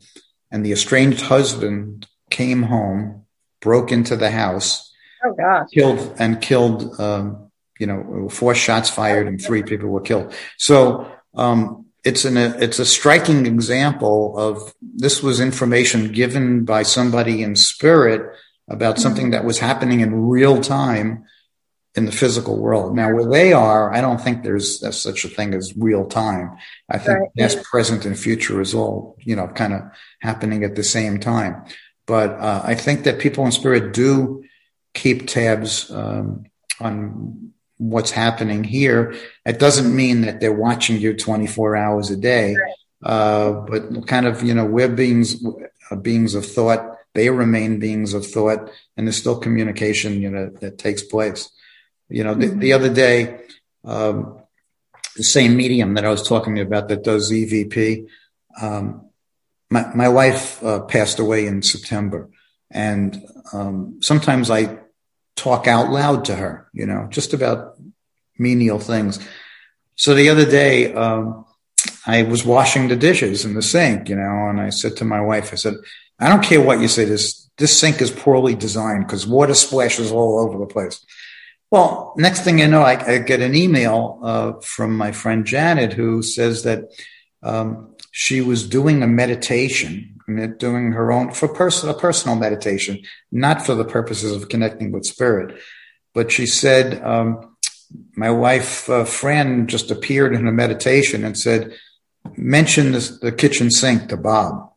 and 0.50 0.64
the 0.64 0.72
estranged 0.72 1.22
husband 1.22 2.06
came 2.30 2.62
home, 2.62 3.26
broke 3.60 3.92
into 3.92 4.16
the 4.16 4.30
house, 4.30 4.92
oh, 5.24 5.34
gosh. 5.34 5.68
killed 5.72 6.14
and 6.18 6.40
killed, 6.40 6.98
um, 7.00 7.50
you 7.78 7.86
know, 7.86 8.28
four 8.28 8.54
shots 8.54 8.90
fired 8.90 9.26
and 9.26 9.40
three 9.40 9.62
people 9.62 9.88
were 9.88 10.00
killed. 10.00 10.34
So, 10.58 11.10
um, 11.34 11.79
it's 12.04 12.24
an 12.24 12.36
it's 12.36 12.78
a 12.78 12.86
striking 12.86 13.46
example 13.46 14.36
of 14.38 14.74
this 14.80 15.22
was 15.22 15.40
information 15.40 16.12
given 16.12 16.64
by 16.64 16.82
somebody 16.82 17.42
in 17.42 17.56
spirit 17.56 18.34
about 18.68 18.98
something 18.98 19.30
that 19.30 19.44
was 19.44 19.58
happening 19.58 20.00
in 20.00 20.28
real 20.28 20.60
time 20.60 21.24
in 21.96 22.06
the 22.06 22.12
physical 22.12 22.56
world. 22.56 22.94
Now, 22.94 23.12
where 23.12 23.28
they 23.28 23.52
are, 23.52 23.92
I 23.92 24.00
don't 24.00 24.20
think 24.20 24.42
there's, 24.42 24.80
such 24.96 25.24
a 25.24 25.28
thing 25.28 25.54
as 25.54 25.76
real 25.76 26.06
time. 26.06 26.56
I 26.88 26.98
think 26.98 27.18
right. 27.18 27.28
past, 27.36 27.62
present, 27.64 28.04
and 28.06 28.18
future 28.18 28.60
is 28.60 28.74
all, 28.74 29.16
you 29.18 29.34
know, 29.34 29.48
kind 29.48 29.72
of 29.72 29.82
happening 30.20 30.62
at 30.62 30.76
the 30.76 30.84
same 30.84 31.18
time. 31.18 31.64
But 32.06 32.30
uh, 32.30 32.62
I 32.64 32.76
think 32.76 33.04
that 33.04 33.18
people 33.18 33.44
in 33.44 33.52
spirit 33.52 33.92
do 33.92 34.44
keep 34.94 35.26
tabs 35.26 35.90
um, 35.90 36.44
on 36.78 37.52
what's 37.80 38.10
happening 38.10 38.62
here. 38.62 39.14
It 39.46 39.58
doesn't 39.58 39.94
mean 39.94 40.20
that 40.22 40.38
they're 40.38 40.52
watching 40.52 41.00
you 41.00 41.16
24 41.16 41.76
hours 41.76 42.10
a 42.10 42.16
day, 42.16 42.54
right. 42.54 43.10
uh, 43.10 43.52
but 43.52 44.06
kind 44.06 44.26
of, 44.26 44.42
you 44.42 44.52
know, 44.52 44.66
we're 44.66 44.88
beings, 44.88 45.42
uh, 45.90 45.96
beings 45.96 46.34
of 46.34 46.44
thought. 46.44 46.98
They 47.14 47.30
remain 47.30 47.80
beings 47.80 48.12
of 48.12 48.26
thought, 48.26 48.70
and 48.96 49.06
there's 49.06 49.16
still 49.16 49.38
communication, 49.38 50.20
you 50.20 50.30
know, 50.30 50.50
that 50.60 50.78
takes 50.78 51.02
place. 51.02 51.50
You 52.10 52.22
know, 52.22 52.34
the, 52.34 52.48
the 52.48 52.70
mm-hmm. 52.70 52.74
other 52.74 52.94
day, 52.94 53.40
um, 53.84 54.42
the 55.16 55.24
same 55.24 55.56
medium 55.56 55.94
that 55.94 56.04
I 56.04 56.10
was 56.10 56.26
talking 56.26 56.60
about 56.60 56.88
that 56.88 57.02
does 57.02 57.32
EVP, 57.32 58.06
um, 58.60 59.06
my, 59.70 59.92
my 59.94 60.08
wife 60.08 60.62
uh, 60.62 60.80
passed 60.80 61.18
away 61.18 61.46
in 61.46 61.62
September. 61.62 62.28
And 62.70 63.24
um, 63.52 64.00
sometimes 64.02 64.50
I 64.50 64.78
talk 65.40 65.66
out 65.66 65.90
loud 65.90 66.24
to 66.26 66.34
her, 66.34 66.68
you 66.72 66.86
know, 66.86 67.08
just 67.10 67.32
about 67.32 67.78
menial 68.38 68.78
things. 68.78 69.18
So 69.96 70.14
the 70.14 70.28
other 70.30 70.48
day, 70.48 70.92
um, 70.94 71.44
I 72.06 72.22
was 72.22 72.44
washing 72.44 72.88
the 72.88 72.96
dishes 72.96 73.44
in 73.44 73.54
the 73.54 73.62
sink, 73.62 74.08
you 74.08 74.16
know, 74.16 74.48
and 74.48 74.60
I 74.60 74.70
said 74.70 74.96
to 74.96 75.04
my 75.04 75.20
wife, 75.20 75.52
I 75.52 75.56
said, 75.56 75.74
I 76.18 76.28
don't 76.28 76.44
care 76.44 76.60
what 76.60 76.80
you 76.80 76.88
say, 76.88 77.04
this, 77.04 77.50
this 77.56 77.78
sink 77.78 78.00
is 78.00 78.10
poorly 78.10 78.54
designed 78.54 79.06
because 79.06 79.26
water 79.26 79.54
splashes 79.54 80.12
all 80.12 80.40
over 80.40 80.58
the 80.58 80.66
place. 80.66 81.04
Well, 81.70 82.14
next 82.16 82.42
thing 82.42 82.58
you 82.58 82.68
know, 82.68 82.82
I, 82.82 83.14
I 83.14 83.18
get 83.18 83.40
an 83.40 83.54
email 83.54 84.18
uh, 84.22 84.52
from 84.60 84.96
my 84.96 85.12
friend 85.12 85.46
Janet 85.46 85.92
who 85.92 86.22
says 86.22 86.64
that 86.64 86.90
um, 87.42 87.94
she 88.10 88.40
was 88.40 88.68
doing 88.68 89.02
a 89.02 89.06
meditation, 89.06 90.19
doing 90.58 90.92
her 90.92 91.12
own 91.12 91.32
for 91.32 91.48
personal 91.48 91.94
personal 91.94 92.36
meditation, 92.36 93.02
not 93.30 93.64
for 93.64 93.74
the 93.74 93.84
purposes 93.84 94.32
of 94.34 94.48
connecting 94.48 94.92
with 94.92 95.04
spirit. 95.04 95.60
But 96.14 96.32
she 96.32 96.46
said, 96.46 97.02
um, 97.04 97.56
my 98.16 98.30
wife 98.30 98.88
uh, 98.90 99.04
Fran 99.04 99.66
just 99.66 99.90
appeared 99.90 100.34
in 100.34 100.46
a 100.46 100.52
meditation 100.52 101.24
and 101.24 101.38
said, 101.38 101.74
mention 102.36 102.92
this, 102.92 103.18
the 103.18 103.32
kitchen 103.32 103.70
sink 103.70 104.08
to 104.08 104.16
Bob 104.16 104.70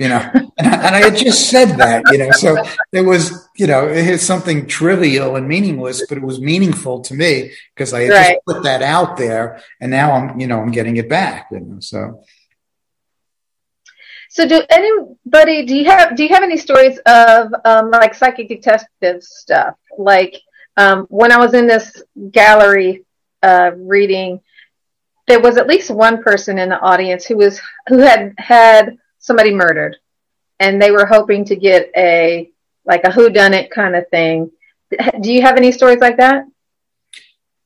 you 0.00 0.08
know, 0.08 0.18
and 0.34 0.50
I, 0.58 0.86
and 0.86 0.96
I, 0.96 1.00
had 1.02 1.16
just 1.16 1.50
said 1.50 1.76
that, 1.76 2.02
you 2.10 2.16
know, 2.16 2.30
so 2.30 2.56
it 2.90 3.02
was, 3.02 3.46
you 3.56 3.66
know, 3.66 3.86
it's 3.86 4.22
something 4.22 4.66
trivial 4.66 5.36
and 5.36 5.46
meaningless, 5.46 6.06
but 6.08 6.16
it 6.16 6.24
was 6.24 6.40
meaningful 6.40 7.02
to 7.02 7.14
me 7.14 7.52
because 7.74 7.92
I 7.92 8.04
had 8.04 8.10
right. 8.10 8.32
just 8.32 8.46
put 8.46 8.62
that 8.62 8.80
out 8.80 9.18
there 9.18 9.62
and 9.78 9.90
now 9.90 10.12
I'm, 10.12 10.40
you 10.40 10.46
know, 10.46 10.58
I'm 10.58 10.70
getting 10.70 10.96
it 10.96 11.08
back, 11.08 11.48
you 11.52 11.60
know, 11.60 11.80
so. 11.80 12.24
So 14.30 14.46
do 14.46 14.62
anybody, 14.70 15.66
do 15.66 15.76
you 15.76 15.86
have, 15.86 16.16
do 16.16 16.22
you 16.22 16.28
have 16.28 16.44
any 16.44 16.56
stories 16.56 16.98
of 17.04 17.52
um, 17.64 17.90
like 17.90 18.14
psychic 18.14 18.48
detective 18.48 19.24
stuff? 19.24 19.74
Like 19.98 20.40
um, 20.76 21.06
when 21.10 21.32
I 21.32 21.38
was 21.38 21.52
in 21.52 21.66
this 21.66 22.00
gallery 22.30 23.04
uh, 23.42 23.72
reading, 23.76 24.40
there 25.26 25.40
was 25.40 25.56
at 25.56 25.66
least 25.66 25.90
one 25.90 26.22
person 26.22 26.58
in 26.58 26.68
the 26.68 26.78
audience 26.78 27.24
who 27.24 27.36
was, 27.38 27.60
who 27.88 27.98
had 27.98 28.34
had 28.38 28.96
somebody 29.18 29.52
murdered. 29.52 29.96
And 30.60 30.80
they 30.80 30.92
were 30.92 31.06
hoping 31.06 31.44
to 31.46 31.56
get 31.56 31.90
a 31.96 32.50
like 32.84 33.02
a 33.04 33.10
who 33.10 33.30
done 33.30 33.52
it 33.52 33.70
kind 33.70 33.96
of 33.96 34.08
thing. 34.10 34.50
Do 35.20 35.32
you 35.32 35.42
have 35.42 35.56
any 35.56 35.72
stories 35.72 36.00
like 36.00 36.18
that? 36.18 36.44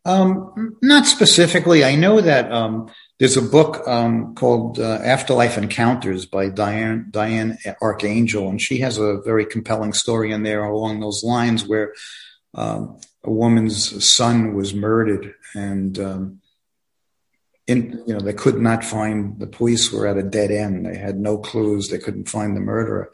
Um, 0.04 0.76
not 0.82 1.06
specifically. 1.06 1.84
I 1.84 1.96
know 1.96 2.20
that 2.20 2.50
um, 2.50 2.90
there's 3.18 3.36
a 3.36 3.42
book 3.42 3.86
um, 3.86 4.34
called 4.34 4.78
uh, 4.78 5.00
afterlife 5.04 5.56
encounters 5.56 6.26
by 6.26 6.50
Dianne 6.50 7.10
Dianne 7.10 7.58
Arcangel 7.80 8.48
and 8.48 8.60
she 8.60 8.78
has 8.78 8.98
a 8.98 9.20
very 9.24 9.46
compelling 9.46 9.92
story 9.92 10.32
in 10.32 10.42
there 10.42 10.64
along 10.64 11.00
those 11.00 11.22
lines 11.22 11.66
where 11.66 11.94
um, 12.54 12.98
a 13.22 13.30
woman's 13.30 14.04
son 14.04 14.54
was 14.54 14.74
murdered 14.74 15.34
and 15.54 15.98
um, 15.98 16.40
in, 17.66 18.02
you 18.06 18.14
know, 18.14 18.20
they 18.20 18.32
could 18.32 18.60
not 18.60 18.84
find, 18.84 19.38
the 19.38 19.46
police 19.46 19.90
were 19.90 20.06
at 20.06 20.18
a 20.18 20.22
dead 20.22 20.50
end. 20.50 20.86
They 20.86 20.96
had 20.96 21.16
no 21.16 21.38
clues. 21.38 21.88
They 21.88 21.98
couldn't 21.98 22.28
find 22.28 22.56
the 22.56 22.60
murderer. 22.60 23.10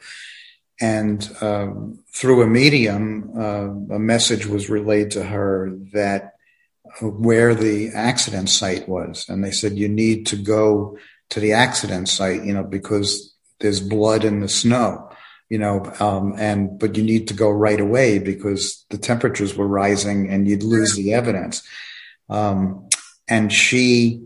And 0.79 1.29
um, 1.41 2.03
through 2.13 2.41
a 2.41 2.47
medium, 2.47 3.31
uh, 3.37 3.95
a 3.95 3.99
message 3.99 4.45
was 4.45 4.69
relayed 4.69 5.11
to 5.11 5.23
her 5.23 5.71
that 5.93 6.23
uh, 6.23 6.27
where 7.01 7.55
the 7.55 7.89
accident 7.89 8.49
site 8.49 8.87
was. 8.87 9.27
And 9.29 9.43
they 9.43 9.51
said, 9.51 9.77
you 9.77 9.87
need 9.87 10.25
to 10.27 10.35
go 10.35 10.97
to 11.29 11.39
the 11.39 11.53
accident 11.53 12.09
site, 12.09 12.43
you 12.43 12.53
know, 12.53 12.63
because 12.63 13.33
there's 13.59 13.79
blood 13.79 14.25
in 14.25 14.41
the 14.41 14.49
snow, 14.49 15.09
you 15.49 15.57
know, 15.57 15.91
um, 15.99 16.33
and, 16.37 16.77
but 16.77 16.97
you 16.97 17.03
need 17.03 17.27
to 17.29 17.33
go 17.33 17.49
right 17.49 17.79
away 17.79 18.19
because 18.19 18.85
the 18.89 18.97
temperatures 18.97 19.55
were 19.55 19.67
rising 19.67 20.29
and 20.29 20.47
you'd 20.47 20.63
lose 20.63 20.95
the 20.95 21.13
evidence. 21.13 21.65
Um, 22.29 22.89
and 23.27 23.51
she, 23.51 24.23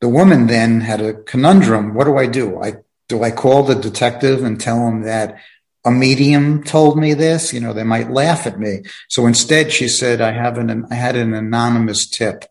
the 0.00 0.08
woman 0.08 0.46
then 0.46 0.80
had 0.80 1.00
a 1.00 1.14
conundrum. 1.14 1.94
What 1.94 2.04
do 2.04 2.16
I 2.16 2.26
do? 2.26 2.60
I 2.62 2.74
do 3.08 3.22
I 3.22 3.30
call 3.30 3.62
the 3.62 3.74
detective 3.74 4.44
and 4.44 4.60
tell 4.60 4.86
him 4.86 5.02
that 5.02 5.40
a 5.88 5.90
medium 5.90 6.62
told 6.62 6.98
me 6.98 7.14
this? 7.14 7.52
You 7.52 7.60
know, 7.60 7.72
they 7.72 7.84
might 7.84 8.10
laugh 8.10 8.46
at 8.46 8.58
me. 8.58 8.82
So 9.08 9.26
instead, 9.26 9.72
she 9.72 9.88
said, 9.88 10.20
I 10.20 10.32
have 10.32 10.58
an 10.58 10.86
I 10.90 10.94
had 10.94 11.16
an 11.16 11.34
anonymous 11.34 12.08
tip, 12.08 12.44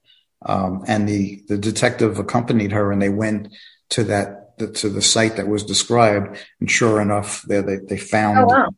um, 0.46 0.84
and 0.88 1.08
the 1.08 1.44
the 1.48 1.58
detective 1.58 2.20
accompanied 2.20 2.72
her, 2.72 2.92
and 2.92 3.02
they 3.02 3.10
went 3.10 3.54
to 3.90 4.04
that 4.06 4.58
to 4.76 4.90
the 4.90 5.02
site 5.02 5.36
that 5.36 5.48
was 5.48 5.64
described, 5.64 6.38
and 6.60 6.70
sure 6.70 7.00
enough, 7.00 7.44
there 7.44 7.62
they 7.62 7.78
they 7.78 7.98
found. 7.98 8.40
Oh, 8.40 8.46
wow 8.46 8.70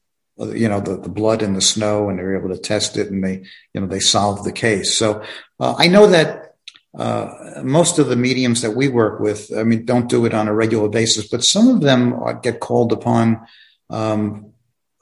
you 0.53 0.69
know, 0.69 0.79
the, 0.79 0.95
the 0.95 1.09
blood 1.09 1.41
in 1.41 1.53
the 1.53 1.59
snow 1.59 2.07
and 2.07 2.17
they 2.17 2.23
were 2.23 2.37
able 2.37 2.55
to 2.55 2.61
test 2.61 2.95
it 2.95 3.11
and 3.11 3.21
they, 3.21 3.43
you 3.73 3.81
know, 3.81 3.87
they 3.87 3.99
solved 3.99 4.45
the 4.45 4.53
case. 4.53 4.95
So 4.95 5.21
uh, 5.59 5.75
I 5.77 5.89
know 5.89 6.07
that 6.07 6.55
uh, 6.97 7.61
most 7.61 7.99
of 7.99 8.07
the 8.07 8.15
mediums 8.15 8.61
that 8.61 8.71
we 8.71 8.87
work 8.87 9.19
with, 9.19 9.51
I 9.53 9.63
mean, 9.63 9.83
don't 9.83 10.09
do 10.09 10.25
it 10.25 10.33
on 10.33 10.47
a 10.47 10.53
regular 10.53 10.87
basis, 10.87 11.27
but 11.27 11.43
some 11.43 11.67
of 11.67 11.81
them 11.81 12.17
get 12.41 12.61
called 12.61 12.93
upon 12.93 13.45
um, 13.89 14.53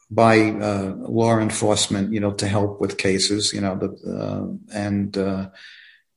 by 0.10 0.52
uh, 0.52 0.94
law 0.98 1.38
enforcement, 1.40 2.14
you 2.14 2.20
know, 2.20 2.32
to 2.34 2.48
help 2.48 2.80
with 2.80 2.98
cases, 2.98 3.54
you 3.54 3.62
know, 3.62 3.76
the, 3.76 3.90
uh, 4.10 4.76
and 4.76 5.18
uh, 5.18 5.50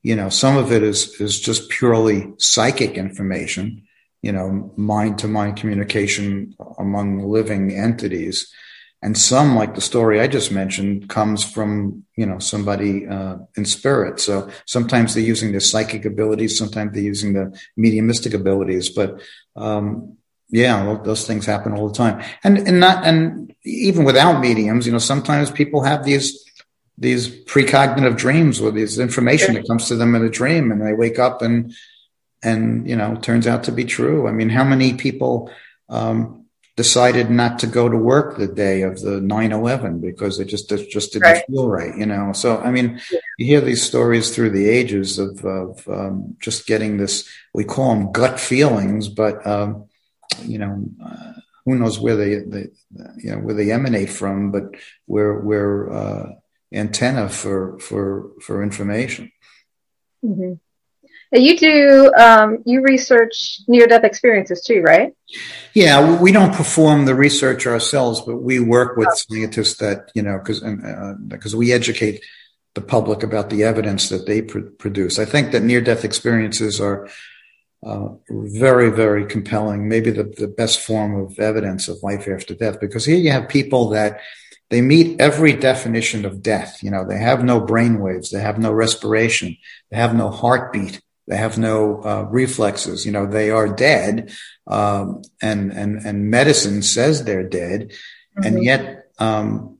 you 0.02 0.16
know, 0.16 0.28
some 0.28 0.56
of 0.56 0.72
it 0.72 0.82
is 0.82 1.20
is 1.20 1.40
just 1.40 1.68
purely 1.68 2.32
psychic 2.38 2.92
information, 2.96 3.82
you 4.22 4.32
know, 4.32 4.72
mind 4.76 5.18
to 5.18 5.28
mind 5.28 5.56
communication 5.56 6.54
among 6.78 7.28
living 7.28 7.72
entities. 7.72 8.52
And 9.02 9.16
some 9.16 9.56
like 9.56 9.74
the 9.74 9.80
story 9.80 10.20
i 10.20 10.26
just 10.26 10.52
mentioned 10.52 11.08
comes 11.08 11.42
from 11.42 12.04
you 12.16 12.26
know 12.26 12.38
somebody 12.38 13.06
uh, 13.06 13.36
in 13.56 13.64
spirit. 13.64 14.20
So 14.20 14.50
sometimes 14.66 15.14
they're 15.14 15.22
using 15.24 15.50
their 15.50 15.60
psychic 15.60 16.04
abilities 16.04 16.58
sometimes 16.58 16.92
they're 16.92 17.02
using 17.02 17.32
the 17.32 17.58
mediumistic 17.76 18.34
abilities. 18.34 18.90
But 18.90 19.20
um, 19.56 20.18
yeah 20.50 20.98
those 21.04 21.26
things 21.26 21.46
happen 21.46 21.72
all 21.72 21.88
the 21.88 21.94
time 21.94 22.22
and 22.44 22.58
and 22.58 22.80
not 22.80 23.04
and 23.06 23.54
even 23.64 24.04
without 24.04 24.40
mediums 24.40 24.86
you 24.86 24.92
know 24.92 24.98
sometimes 24.98 25.50
people 25.50 25.82
have 25.82 26.04
these 26.04 26.44
these 26.98 27.28
precognitive 27.44 28.16
dreams 28.16 28.60
or 28.60 28.70
these 28.70 28.98
information 28.98 29.54
that 29.54 29.66
comes 29.66 29.88
to 29.88 29.96
them 29.96 30.14
in 30.14 30.24
a 30.24 30.28
dream 30.28 30.70
and 30.70 30.80
they 30.80 30.92
wake 30.92 31.18
up 31.18 31.42
and 31.42 31.72
and 32.42 32.88
you 32.88 32.96
know 32.96 33.16
turns 33.16 33.46
out 33.46 33.64
to 33.64 33.72
be 33.72 33.84
true 33.84 34.28
i 34.28 34.32
mean 34.32 34.48
how 34.48 34.64
many 34.64 34.94
people 34.94 35.50
um, 35.88 36.40
decided 36.76 37.30
not 37.30 37.58
to 37.58 37.66
go 37.66 37.88
to 37.88 37.96
work 37.96 38.38
the 38.38 38.46
day 38.46 38.82
of 38.82 39.00
the 39.00 39.20
9-11 39.20 40.00
because 40.00 40.38
it 40.38 40.46
just 40.46 40.70
it 40.72 40.88
just 40.88 41.12
didn't 41.12 41.24
right. 41.24 41.44
feel 41.46 41.68
right 41.68 41.96
you 41.96 42.06
know 42.06 42.32
so 42.32 42.58
i 42.58 42.70
mean 42.70 43.00
yeah. 43.12 43.18
you 43.38 43.46
hear 43.46 43.60
these 43.60 43.82
stories 43.82 44.34
through 44.34 44.50
the 44.50 44.68
ages 44.68 45.18
of, 45.18 45.44
of 45.44 45.86
um, 45.88 46.36
just 46.40 46.66
getting 46.66 46.96
this 46.96 47.28
we 47.52 47.64
call 47.64 47.94
them 47.94 48.12
gut 48.12 48.40
feelings 48.40 49.08
but 49.08 49.46
um, 49.46 49.89
you 50.44 50.58
know 50.58 50.84
uh, 51.04 51.32
who 51.64 51.76
knows 51.76 51.98
where 51.98 52.16
they, 52.16 52.36
they 52.36 52.66
you 53.18 53.32
know 53.32 53.38
where 53.38 53.54
they 53.54 53.70
emanate 53.70 54.10
from 54.10 54.50
but 54.50 54.64
we're 55.06 55.40
we're 55.40 55.92
uh, 55.92 56.32
antenna 56.72 57.28
for 57.28 57.78
for 57.78 58.30
for 58.40 58.62
information 58.62 59.30
mm-hmm. 60.24 60.54
You 61.32 61.56
do, 61.56 62.12
um, 62.18 62.58
you 62.66 62.82
research 62.82 63.60
near 63.68 63.86
death 63.86 64.02
experiences 64.02 64.62
too, 64.62 64.82
right? 64.82 65.14
Yeah, 65.74 66.20
we 66.20 66.32
don't 66.32 66.52
perform 66.52 67.04
the 67.04 67.14
research 67.14 67.68
ourselves, 67.68 68.20
but 68.20 68.38
we 68.38 68.58
work 68.58 68.96
with 68.96 69.08
oh. 69.08 69.14
scientists 69.14 69.76
that, 69.76 70.10
you 70.12 70.22
know, 70.22 70.38
because 70.38 70.58
because 71.28 71.54
uh, 71.54 71.58
we 71.58 71.72
educate 71.72 72.24
the 72.74 72.80
public 72.80 73.22
about 73.22 73.48
the 73.48 73.62
evidence 73.62 74.08
that 74.08 74.26
they 74.26 74.42
pr- 74.42 74.70
produce. 74.78 75.20
I 75.20 75.24
think 75.24 75.52
that 75.52 75.62
near 75.62 75.80
death 75.80 76.04
experiences 76.04 76.80
are 76.80 77.08
uh, 77.82 78.08
very, 78.28 78.90
very 78.90 79.24
compelling, 79.24 79.88
maybe 79.88 80.10
the, 80.10 80.24
the 80.24 80.48
best 80.48 80.80
form 80.80 81.14
of 81.18 81.38
evidence 81.38 81.88
of 81.88 82.02
life 82.02 82.28
after 82.28 82.54
death, 82.54 82.80
because 82.80 83.04
here 83.04 83.16
you 83.16 83.30
have 83.30 83.48
people 83.48 83.88
that 83.90 84.20
they 84.68 84.82
meet 84.82 85.20
every 85.20 85.52
definition 85.52 86.24
of 86.24 86.42
death. 86.42 86.82
You 86.82 86.90
know, 86.90 87.04
they 87.04 87.18
have 87.18 87.42
no 87.42 87.60
brain 87.60 88.00
waves, 88.00 88.30
they 88.30 88.40
have 88.40 88.58
no 88.58 88.72
respiration, 88.72 89.56
they 89.90 89.96
have 89.96 90.14
no 90.14 90.30
heartbeat 90.30 91.00
they 91.30 91.36
have 91.36 91.58
no 91.58 92.02
uh, 92.02 92.26
reflexes. 92.28 93.06
You 93.06 93.12
know, 93.12 93.24
they 93.24 93.50
are 93.50 93.68
dead, 93.68 94.32
um, 94.66 95.22
and 95.40 95.72
and 95.72 96.04
and 96.04 96.28
medicine 96.28 96.82
says 96.82 97.22
they're 97.22 97.48
dead, 97.48 97.90
mm-hmm. 97.90 98.42
and 98.42 98.64
yet, 98.64 99.06
um, 99.20 99.78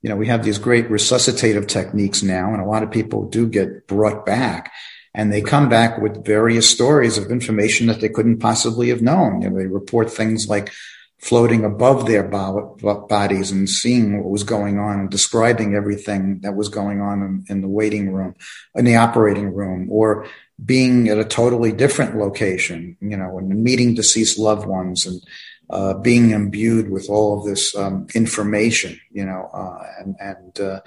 you 0.00 0.08
know, 0.08 0.14
we 0.14 0.28
have 0.28 0.44
these 0.44 0.58
great 0.58 0.88
resuscitative 0.88 1.66
techniques 1.66 2.22
now, 2.22 2.52
and 2.52 2.62
a 2.62 2.66
lot 2.66 2.84
of 2.84 2.92
people 2.92 3.28
do 3.28 3.48
get 3.48 3.88
brought 3.88 4.24
back, 4.24 4.70
and 5.14 5.32
they 5.32 5.42
come 5.42 5.68
back 5.68 5.98
with 5.98 6.24
various 6.24 6.68
stories 6.68 7.18
of 7.18 7.30
information 7.30 7.86
that 7.86 8.00
they 8.00 8.08
couldn't 8.08 8.38
possibly 8.38 8.88
have 8.88 9.02
known. 9.02 9.42
You 9.42 9.50
know, 9.50 9.58
they 9.58 9.66
report 9.66 10.10
things 10.10 10.48
like 10.48 10.72
floating 11.18 11.64
above 11.64 12.06
their 12.06 12.24
bodies 12.24 13.52
and 13.52 13.70
seeing 13.70 14.18
what 14.18 14.28
was 14.28 14.42
going 14.42 14.78
on 14.78 14.98
and 14.98 15.10
describing 15.10 15.74
everything 15.74 16.40
that 16.40 16.56
was 16.56 16.68
going 16.68 17.00
on 17.00 17.22
in, 17.22 17.44
in, 17.48 17.60
the 17.60 17.68
waiting 17.68 18.12
room, 18.12 18.34
in 18.74 18.84
the 18.84 18.96
operating 18.96 19.54
room, 19.54 19.86
or 19.90 20.26
being 20.64 21.08
at 21.08 21.18
a 21.18 21.24
totally 21.24 21.70
different 21.70 22.16
location, 22.16 22.96
you 23.00 23.16
know, 23.16 23.38
and 23.38 23.62
meeting 23.62 23.94
deceased 23.94 24.36
loved 24.36 24.66
ones 24.66 25.06
and 25.06 25.22
uh, 25.70 25.94
being 25.94 26.30
imbued 26.30 26.90
with 26.90 27.08
all 27.08 27.38
of 27.38 27.46
this 27.46 27.74
um, 27.76 28.06
information, 28.14 29.00
you 29.10 29.24
know, 29.24 29.48
uh, 29.54 29.86
and 30.00 30.16
and 30.20 30.60
uh, 30.60 30.80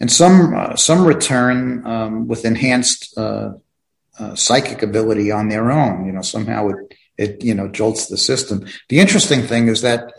and 0.00 0.10
some 0.10 0.54
uh, 0.54 0.76
some 0.76 1.04
return 1.04 1.86
um, 1.86 2.28
with 2.28 2.44
enhanced 2.44 3.16
uh, 3.16 3.52
uh, 4.18 4.34
psychic 4.34 4.82
ability 4.82 5.30
on 5.30 5.48
their 5.48 5.70
own. 5.70 6.06
You 6.06 6.12
know, 6.12 6.22
somehow 6.22 6.68
it 6.68 6.94
it 7.16 7.44
you 7.44 7.54
know 7.54 7.68
jolts 7.68 8.06
the 8.06 8.18
system. 8.18 8.66
The 8.88 9.00
interesting 9.00 9.42
thing 9.42 9.68
is 9.68 9.82
that 9.82 10.12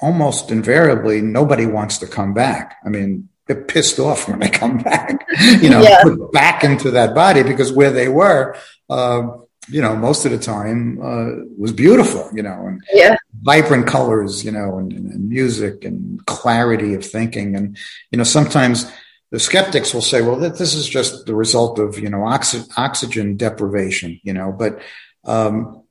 almost 0.00 0.50
invariably 0.50 1.20
nobody 1.20 1.66
wants 1.66 1.98
to 1.98 2.06
come 2.06 2.34
back. 2.34 2.76
I 2.84 2.88
mean, 2.88 3.28
they're 3.46 3.64
pissed 3.64 3.98
off 3.98 4.28
when 4.28 4.38
they 4.38 4.50
come 4.50 4.78
back, 4.78 5.26
you 5.60 5.70
know, 5.70 5.82
yeah. 5.82 6.02
put 6.02 6.32
back 6.32 6.62
into 6.62 6.92
that 6.92 7.14
body 7.14 7.42
because 7.42 7.72
where 7.72 7.90
they 7.90 8.08
were, 8.08 8.56
uh, 8.90 9.22
you 9.70 9.82
know, 9.82 9.94
most 9.96 10.24
of 10.24 10.32
the 10.32 10.38
time 10.38 10.98
uh, 11.02 11.44
was 11.56 11.72
beautiful, 11.72 12.30
you 12.34 12.42
know, 12.42 12.66
and 12.66 12.82
yeah. 12.92 13.16
vibrant 13.42 13.86
colors, 13.86 14.44
you 14.44 14.50
know, 14.50 14.78
and, 14.78 14.92
and, 14.92 15.28
music 15.28 15.84
and 15.84 16.24
clarity 16.26 16.94
of 16.94 17.04
thinking. 17.04 17.54
And, 17.54 17.76
you 18.10 18.18
know, 18.18 18.24
sometimes 18.24 18.90
the 19.30 19.38
skeptics 19.38 19.92
will 19.92 20.02
say, 20.02 20.22
well, 20.22 20.36
this 20.36 20.74
is 20.74 20.88
just 20.88 21.26
the 21.26 21.34
result 21.34 21.78
of, 21.78 21.98
you 21.98 22.08
know, 22.08 22.24
oxy- 22.24 22.64
oxygen 22.76 23.36
deprivation, 23.36 24.20
you 24.22 24.32
know, 24.32 24.52
but, 24.52 24.80
um, 25.24 25.82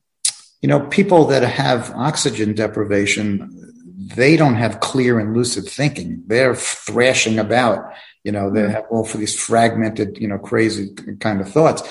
you 0.61 0.67
know, 0.67 0.79
people 0.87 1.25
that 1.25 1.43
have 1.43 1.91
oxygen 1.91 2.55
deprivation, 2.55 3.73
they 4.15 4.37
don't 4.37 4.55
have 4.55 4.79
clear 4.79 5.19
and 5.19 5.35
lucid 5.35 5.67
thinking. 5.67 6.23
They're 6.25 6.55
thrashing 6.55 7.37
about, 7.37 7.93
you 8.23 8.31
know, 8.31 8.49
they 8.49 8.61
mm-hmm. 8.61 8.71
have 8.71 8.85
all 8.89 9.05
for 9.05 9.17
these 9.17 9.39
fragmented, 9.39 10.17
you 10.17 10.27
know, 10.27 10.39
crazy 10.39 10.95
kind 11.19 11.41
of 11.41 11.49
thoughts. 11.51 11.83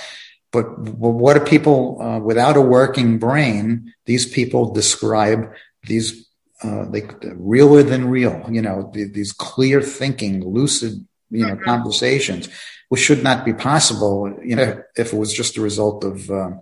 But 0.56 0.78
what 0.78 1.36
are 1.36 1.44
people 1.44 2.00
uh, 2.00 2.18
without 2.18 2.56
a 2.56 2.62
working 2.62 3.18
brain? 3.18 3.92
These 4.06 4.24
people 4.24 4.72
describe 4.72 5.52
these 5.82 6.26
uh, 6.62 6.86
they 6.88 7.02
realer 7.34 7.82
than 7.82 8.08
real, 8.08 8.42
you 8.50 8.62
know, 8.62 8.90
these 8.94 9.32
clear 9.32 9.82
thinking, 9.82 10.34
lucid, 10.42 11.06
you 11.30 11.46
know, 11.46 11.54
mm-hmm. 11.54 11.64
conversations, 11.64 12.48
which 12.88 13.02
should 13.02 13.22
not 13.22 13.44
be 13.44 13.52
possible, 13.52 14.34
you 14.42 14.56
know, 14.56 14.82
if 14.96 15.12
it 15.12 15.16
was 15.16 15.34
just 15.34 15.58
a 15.58 15.60
result 15.60 16.02
of, 16.02 16.30
uh, 16.30 16.52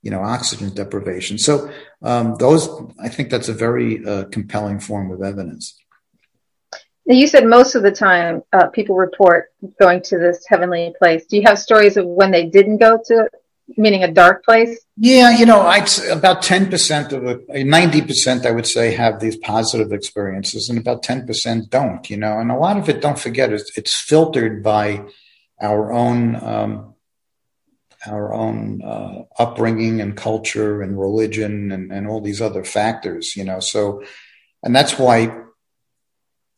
you 0.00 0.10
know, 0.10 0.22
oxygen 0.22 0.72
deprivation. 0.72 1.36
So 1.36 1.70
um, 2.02 2.36
those, 2.38 2.66
I 2.98 3.10
think 3.10 3.28
that's 3.28 3.50
a 3.50 3.52
very 3.66 4.02
uh, 4.02 4.24
compelling 4.36 4.80
form 4.80 5.10
of 5.10 5.20
evidence. 5.22 5.76
You 7.08 7.28
said 7.28 7.46
most 7.46 7.76
of 7.76 7.82
the 7.82 7.92
time 7.92 8.42
uh, 8.52 8.66
people 8.68 8.96
report 8.96 9.52
going 9.78 10.02
to 10.02 10.18
this 10.18 10.44
heavenly 10.48 10.92
place. 10.98 11.24
Do 11.26 11.36
you 11.36 11.42
have 11.46 11.58
stories 11.58 11.96
of 11.96 12.04
when 12.04 12.32
they 12.32 12.46
didn't 12.46 12.78
go 12.78 12.98
to, 13.06 13.28
meaning 13.76 14.02
a 14.02 14.10
dark 14.10 14.44
place? 14.44 14.84
Yeah, 14.96 15.38
you 15.38 15.46
know, 15.46 15.60
I'd 15.60 15.88
about 16.10 16.42
ten 16.42 16.68
percent 16.68 17.12
of 17.12 17.24
it, 17.24 17.66
ninety 17.66 18.02
percent, 18.02 18.44
I 18.44 18.50
would 18.50 18.66
say, 18.66 18.92
have 18.94 19.20
these 19.20 19.36
positive 19.36 19.92
experiences, 19.92 20.68
and 20.68 20.78
about 20.78 21.04
ten 21.04 21.26
percent 21.26 21.70
don't. 21.70 22.10
You 22.10 22.16
know, 22.16 22.38
and 22.40 22.50
a 22.50 22.56
lot 22.56 22.76
of 22.76 22.88
it, 22.88 23.00
don't 23.00 23.18
forget, 23.18 23.52
is 23.52 23.70
it's 23.76 23.94
filtered 23.94 24.64
by 24.64 25.04
our 25.60 25.92
own 25.92 26.34
um, 26.42 26.94
our 28.04 28.34
own 28.34 28.82
uh, 28.82 29.22
upbringing 29.38 30.00
and 30.00 30.16
culture 30.16 30.82
and 30.82 30.98
religion 30.98 31.70
and, 31.72 31.92
and 31.92 32.08
all 32.08 32.20
these 32.20 32.40
other 32.40 32.64
factors, 32.64 33.36
you 33.36 33.44
know. 33.44 33.60
So, 33.60 34.02
and 34.62 34.74
that's 34.74 34.98
why 34.98 35.45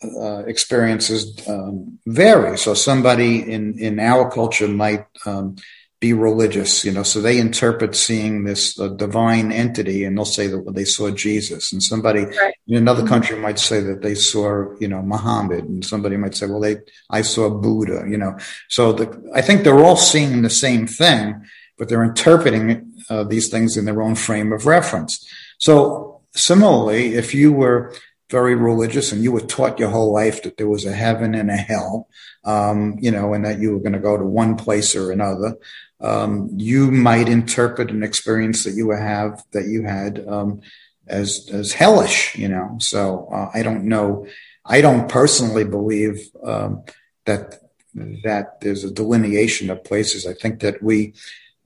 uh, 0.03 0.45
experiences 0.47 1.37
um, 1.49 1.99
vary. 2.07 2.57
So, 2.59 2.75
somebody 2.75 3.51
in 3.51 3.79
in 3.79 3.99
our 3.99 4.31
culture 4.31 4.69
might 4.69 5.07
um, 5.27 5.57
be 6.01 6.13
religious, 6.13 6.85
you 6.85 6.93
know, 6.93 7.03
so 7.03 7.21
they 7.21 7.39
interpret 7.39 7.97
seeing 7.97 8.45
this 8.45 8.79
uh, 8.79 8.89
divine 8.89 9.51
entity 9.51 10.05
and 10.05 10.17
they'll 10.17 10.25
say 10.25 10.47
that 10.47 10.73
they 10.73 10.85
saw 10.85 11.11
Jesus 11.11 11.73
and 11.73 11.83
somebody 11.83 12.25
right. 12.25 12.55
in 12.69 12.77
another 12.77 13.01
mm-hmm. 13.01 13.09
country 13.09 13.37
might 13.37 13.59
say 13.59 13.81
that 13.81 14.03
they 14.03 14.15
saw, 14.15 14.73
you 14.79 14.87
know, 14.87 15.03
Muhammad 15.03 15.65
and 15.65 15.85
somebody 15.85 16.17
might 16.17 16.37
say, 16.37 16.47
well, 16.47 16.61
they, 16.61 16.77
I 17.11 17.23
saw 17.23 17.51
Buddha, 17.51 18.05
you 18.09 18.17
know, 18.17 18.37
so 18.69 18.93
the, 18.93 19.31
I 19.35 19.43
think 19.43 19.65
they're 19.65 19.85
all 19.85 19.97
seeing 19.97 20.43
the 20.43 20.51
same 20.51 20.87
thing, 20.87 21.45
but 21.77 21.89
they're 21.89 22.05
interpreting 22.05 22.93
uh, 23.11 23.25
these 23.25 23.49
things 23.49 23.77
in 23.77 23.85
their 23.85 24.01
own 24.01 24.15
frame 24.15 24.53
of 24.53 24.67
reference. 24.67 25.29
So 25.59 26.21
similarly, 26.33 27.15
if 27.15 27.35
you 27.35 27.53
were 27.53 27.93
very 28.31 28.55
religious 28.55 29.13
and 29.13 29.23
you 29.23 29.33
were 29.33 29.41
taught 29.41 29.79
your 29.79 29.91
whole 29.91 30.13
life 30.13 30.43
that 30.43 30.57
there 30.57 30.69
was 30.69 30.85
a 30.85 30.93
heaven 30.93 31.35
and 31.35 31.51
a 31.51 31.57
hell, 31.57 32.09
um, 32.45 32.97
you 33.01 33.11
know, 33.11 33.33
and 33.33 33.45
that 33.45 33.59
you 33.59 33.73
were 33.73 33.81
going 33.81 33.95
to 33.95 33.99
go 33.99 34.17
to 34.17 34.25
one 34.25 34.57
place 34.57 34.95
or 34.95 35.11
another, 35.11 35.57
um, 36.01 36.51
you 36.57 36.91
might 36.91 37.29
interpret 37.29 37.91
an 37.91 38.03
experience 38.03 38.65
that 38.65 38.75
you 38.75 38.91
have 38.91 39.43
that 39.53 39.67
you 39.67 39.83
had 39.83 40.27
um, 40.29 40.61
as 41.09 41.49
as 41.53 41.73
hellish, 41.73 42.37
you 42.37 42.49
know. 42.49 42.77
So 42.81 43.29
uh, 43.33 43.51
I 43.53 43.63
don't 43.63 43.85
know. 43.85 44.27
I 44.65 44.81
don't 44.81 45.09
personally 45.09 45.65
believe 45.65 46.29
um, 46.45 46.85
that 47.25 47.61
that 47.95 48.61
there's 48.61 48.85
a 48.85 48.93
delineation 48.93 49.71
of 49.71 49.83
places. 49.83 50.27
I 50.27 50.35
think 50.35 50.61
that 50.61 50.83
we 50.83 51.15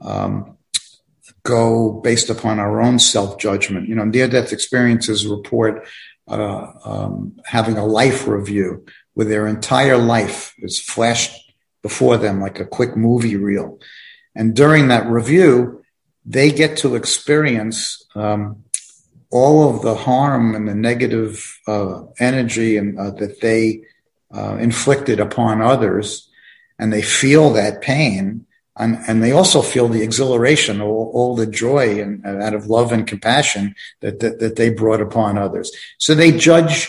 um, 0.01 0.57
go 1.43 1.93
based 1.93 2.31
upon 2.31 2.59
our 2.59 2.81
own 2.81 2.99
self 2.99 3.39
judgment. 3.39 3.89
You 3.89 3.97
know, 3.97 4.05
near 4.05 4.29
death 4.29 4.53
experiences 4.53 5.27
report 5.27 5.87
uh, 6.41 6.73
um, 6.85 7.39
having 7.45 7.77
a 7.77 7.87
life 7.87 8.27
review 8.27 8.85
where 9.15 9.27
their 9.27 9.47
entire 9.47 9.99
life 9.99 10.55
is 10.59 10.81
flashed 10.81 11.53
before 11.83 12.17
them 12.17 12.41
like 12.41 12.61
a 12.61 12.65
quick 12.65 12.97
movie 12.97 13.37
reel. 13.37 13.79
And 14.35 14.55
during 14.55 14.89
that 14.89 15.07
review, 15.07 15.85
they 16.25 16.51
get 16.53 16.79
to 16.79 16.95
experience 16.95 18.07
um, 18.15 18.65
all 19.31 19.69
of 19.69 19.83
the 19.83 19.95
harm 19.95 20.55
and 20.55 20.69
the 20.69 20.75
negative 20.75 21.59
uh, 21.67 22.03
energy 22.19 22.77
and 22.77 22.99
uh, 22.99 23.11
that 23.13 23.41
they 23.41 23.83
uh, 24.35 24.57
inflicted 24.57 25.21
upon 25.21 25.61
others, 25.61 26.31
and 26.79 26.93
they 26.93 27.03
feel 27.03 27.51
that 27.53 27.83
pain, 27.83 28.47
and, 28.77 28.99
and 29.07 29.23
they 29.23 29.33
also 29.33 29.61
feel 29.61 29.89
the 29.89 30.03
exhilaration, 30.03 30.81
all, 30.81 31.11
all 31.15 31.37
the 31.37 31.47
joy 31.47 32.01
and 32.01 32.25
out 32.25 32.55
of 32.55 32.67
love 32.67 32.93
and 32.93 33.07
compassion 33.07 33.75
that, 34.01 34.21
that 34.21 34.41
that 34.41 34.57
they 34.57 34.71
brought 34.71 35.01
upon 35.01 35.37
others. 35.37 35.71
So 35.99 36.15
they 36.15 36.33
judge 36.33 36.89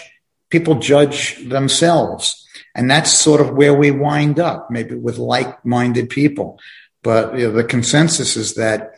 people 0.50 0.76
judge 0.76 1.38
themselves, 1.50 2.48
and 2.76 2.90
that's 2.90 3.12
sort 3.12 3.42
of 3.42 3.52
where 3.52 3.74
we 3.74 3.92
wind 3.92 4.40
up, 4.40 4.70
maybe 4.70 4.96
with 4.96 5.18
like-minded 5.18 6.10
people. 6.10 6.60
But 7.02 7.38
you 7.38 7.48
know, 7.48 7.54
the 7.54 7.64
consensus 7.64 8.38
is 8.38 8.54
that 8.56 8.94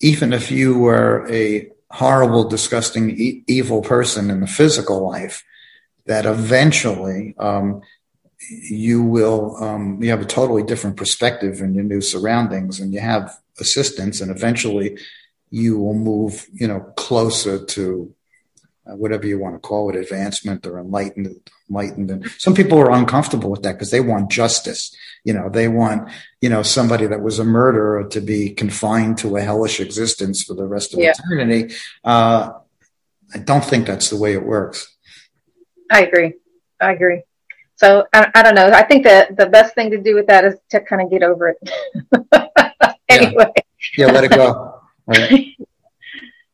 even 0.00 0.32
if 0.32 0.50
you 0.50 0.78
were 0.78 1.26
a 1.30 1.70
horrible, 1.90 2.44
disgusting, 2.44 3.10
e- 3.10 3.42
evil 3.46 3.80
person 3.80 4.30
in 4.30 4.40
the 4.40 4.46
physical 4.46 5.08
life, 5.08 5.44
that 6.06 6.26
eventually 6.26 7.34
um, 7.38 7.80
you 8.48 9.02
will 9.02 9.56
um, 9.62 10.02
you 10.02 10.10
have 10.10 10.22
a 10.22 10.26
totally 10.26 10.62
different 10.62 10.96
perspective 10.96 11.60
in 11.60 11.74
your 11.74 11.84
new 11.84 12.00
surroundings, 12.00 12.80
and 12.80 12.92
you 12.92 13.00
have 13.00 13.38
assistance, 13.58 14.20
and 14.20 14.30
eventually 14.30 14.98
you 15.50 15.78
will 15.78 15.94
move, 15.94 16.48
you 16.52 16.66
know, 16.66 16.80
closer 16.96 17.64
to 17.64 18.14
uh, 18.86 18.96
whatever 18.96 19.26
you 19.26 19.38
want 19.38 19.54
to 19.54 19.58
call 19.58 19.90
it, 19.90 19.96
advancement 19.96 20.66
or 20.66 20.78
enlightened, 20.78 21.36
enlightened. 21.68 22.10
And 22.10 22.30
some 22.38 22.54
people 22.54 22.78
are 22.78 22.90
uncomfortable 22.90 23.50
with 23.50 23.62
that 23.62 23.72
because 23.72 23.90
they 23.90 24.00
want 24.00 24.30
justice. 24.30 24.94
You 25.24 25.34
know, 25.34 25.50
they 25.50 25.68
want, 25.68 26.08
you 26.40 26.48
know, 26.48 26.62
somebody 26.62 27.06
that 27.06 27.20
was 27.20 27.38
a 27.38 27.44
murderer 27.44 28.04
to 28.08 28.20
be 28.20 28.50
confined 28.50 29.18
to 29.18 29.36
a 29.36 29.42
hellish 29.42 29.80
existence 29.80 30.42
for 30.42 30.54
the 30.54 30.66
rest 30.66 30.94
of 30.94 31.00
yeah. 31.00 31.12
eternity. 31.12 31.74
Uh, 32.02 32.52
I 33.34 33.38
don't 33.38 33.64
think 33.64 33.86
that's 33.86 34.08
the 34.08 34.16
way 34.16 34.32
it 34.32 34.44
works. 34.44 34.96
I 35.90 36.06
agree. 36.06 36.34
I 36.80 36.92
agree. 36.92 37.22
So 37.80 38.04
I, 38.12 38.30
I, 38.34 38.42
don't 38.42 38.54
know. 38.54 38.66
I 38.66 38.82
think 38.82 39.04
that 39.04 39.38
the 39.38 39.46
best 39.46 39.74
thing 39.74 39.90
to 39.90 39.96
do 39.96 40.14
with 40.14 40.26
that 40.26 40.44
is 40.44 40.56
to 40.68 40.80
kind 40.80 41.00
of 41.00 41.10
get 41.10 41.22
over 41.22 41.48
it. 41.48 41.70
anyway. 43.08 43.50
Yeah. 43.96 44.06
yeah, 44.06 44.12
let 44.12 44.24
it 44.24 44.30
go. 44.30 44.76
Right. 45.06 45.56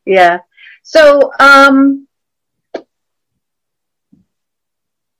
yeah. 0.05 0.39
So, 0.81 1.31
um, 1.39 2.07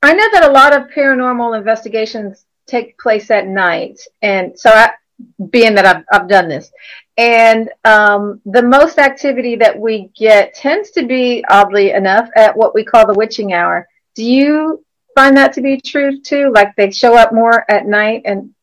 I 0.02 0.12
know 0.12 0.28
that 0.32 0.48
a 0.48 0.50
lot 0.50 0.74
of 0.74 0.88
paranormal 0.88 1.56
investigations 1.56 2.46
take 2.66 2.98
place 2.98 3.30
at 3.30 3.46
night, 3.46 4.00
and 4.22 4.58
so 4.58 4.70
I, 4.70 4.90
being 5.50 5.76
that 5.76 5.86
I've, 5.86 6.04
I've 6.10 6.28
done 6.28 6.48
this, 6.48 6.72
and 7.16 7.70
um, 7.84 8.40
the 8.44 8.62
most 8.62 8.98
activity 8.98 9.54
that 9.56 9.78
we 9.78 10.10
get 10.18 10.54
tends 10.54 10.90
to 10.92 11.06
be, 11.06 11.44
oddly 11.48 11.90
enough, 11.90 12.28
at 12.34 12.56
what 12.56 12.74
we 12.74 12.82
call 12.82 13.06
the 13.06 13.14
witching 13.14 13.52
hour. 13.52 13.86
Do 14.16 14.24
you 14.24 14.84
find 15.18 15.36
that 15.36 15.54
to 15.54 15.60
be 15.60 15.80
true 15.80 16.20
too? 16.20 16.52
Like 16.54 16.76
they 16.76 16.90
show 16.92 17.16
up 17.16 17.32
more 17.32 17.68
at 17.68 17.86
night, 17.86 18.22
and 18.24 18.54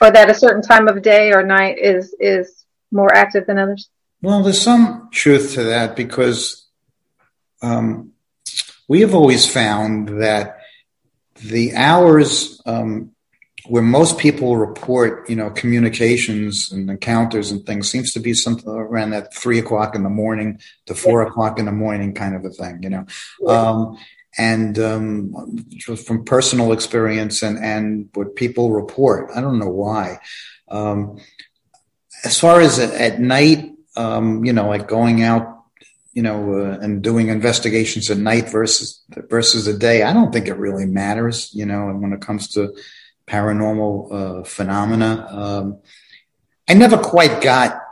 or 0.00 0.10
that 0.10 0.30
a 0.30 0.34
certain 0.34 0.62
time 0.62 0.88
of 0.88 1.02
day 1.02 1.32
or 1.32 1.44
night 1.44 1.78
is 1.78 2.14
is 2.18 2.64
more 2.90 3.14
active 3.14 3.46
than 3.46 3.58
others? 3.58 3.88
Well, 4.20 4.42
there's 4.42 4.60
some 4.60 5.08
truth 5.12 5.54
to 5.54 5.64
that 5.64 5.94
because 5.94 6.66
um, 7.62 8.12
we 8.88 9.02
have 9.02 9.14
always 9.14 9.46
found 9.46 10.20
that 10.20 10.58
the 11.36 11.74
hours 11.74 12.60
um, 12.66 13.12
where 13.68 13.82
most 13.82 14.18
people 14.18 14.56
report, 14.56 15.28
you 15.28 15.36
know, 15.36 15.50
communications 15.50 16.72
and 16.72 16.88
encounters 16.90 17.50
and 17.50 17.64
things 17.66 17.90
seems 17.90 18.12
to 18.12 18.20
be 18.20 18.32
something 18.32 18.68
around 18.68 19.10
that 19.10 19.34
three 19.34 19.58
o'clock 19.58 19.94
in 19.94 20.02
the 20.02 20.10
morning 20.10 20.58
to 20.86 20.94
four 20.94 21.22
yeah. 21.22 21.28
o'clock 21.28 21.58
in 21.58 21.66
the 21.66 21.72
morning 21.72 22.14
kind 22.14 22.34
of 22.34 22.44
a 22.44 22.50
thing, 22.50 22.82
you 22.82 22.90
know. 22.90 23.06
Yeah. 23.40 23.52
Um, 23.52 23.98
and 24.38 24.78
um, 24.78 25.66
from 26.04 26.24
personal 26.24 26.72
experience 26.72 27.42
and, 27.42 27.58
and 27.58 28.10
what 28.14 28.36
people 28.36 28.72
report, 28.72 29.30
I 29.34 29.40
don't 29.40 29.58
know 29.58 29.70
why. 29.70 30.20
Um, 30.68 31.18
as 32.24 32.38
far 32.38 32.60
as 32.60 32.78
at, 32.78 32.92
at 32.92 33.20
night, 33.20 33.72
um, 33.96 34.44
you 34.44 34.52
know, 34.52 34.68
like 34.68 34.88
going 34.88 35.22
out 35.22 35.56
you 36.16 36.22
know, 36.22 36.54
uh, 36.54 36.78
and 36.80 37.02
doing 37.02 37.28
investigations 37.28 38.10
at 38.10 38.16
night 38.16 38.48
versus 38.48 39.04
versus 39.28 39.66
a 39.66 39.76
day, 39.76 40.02
I 40.02 40.14
don't 40.14 40.32
think 40.32 40.48
it 40.48 40.56
really 40.56 40.86
matters. 40.86 41.50
You 41.52 41.66
know, 41.66 41.88
when 41.88 42.14
it 42.14 42.22
comes 42.22 42.48
to 42.52 42.74
paranormal 43.26 44.12
uh, 44.40 44.44
phenomena, 44.44 45.28
um, 45.30 45.78
I 46.66 46.72
never 46.72 46.96
quite 46.96 47.42
got 47.42 47.82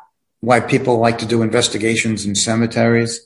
why 0.41 0.61
people 0.61 0.97
like 0.97 1.19
to 1.19 1.27
do 1.27 1.43
investigations 1.43 2.25
in 2.25 2.35
cemeteries. 2.35 3.21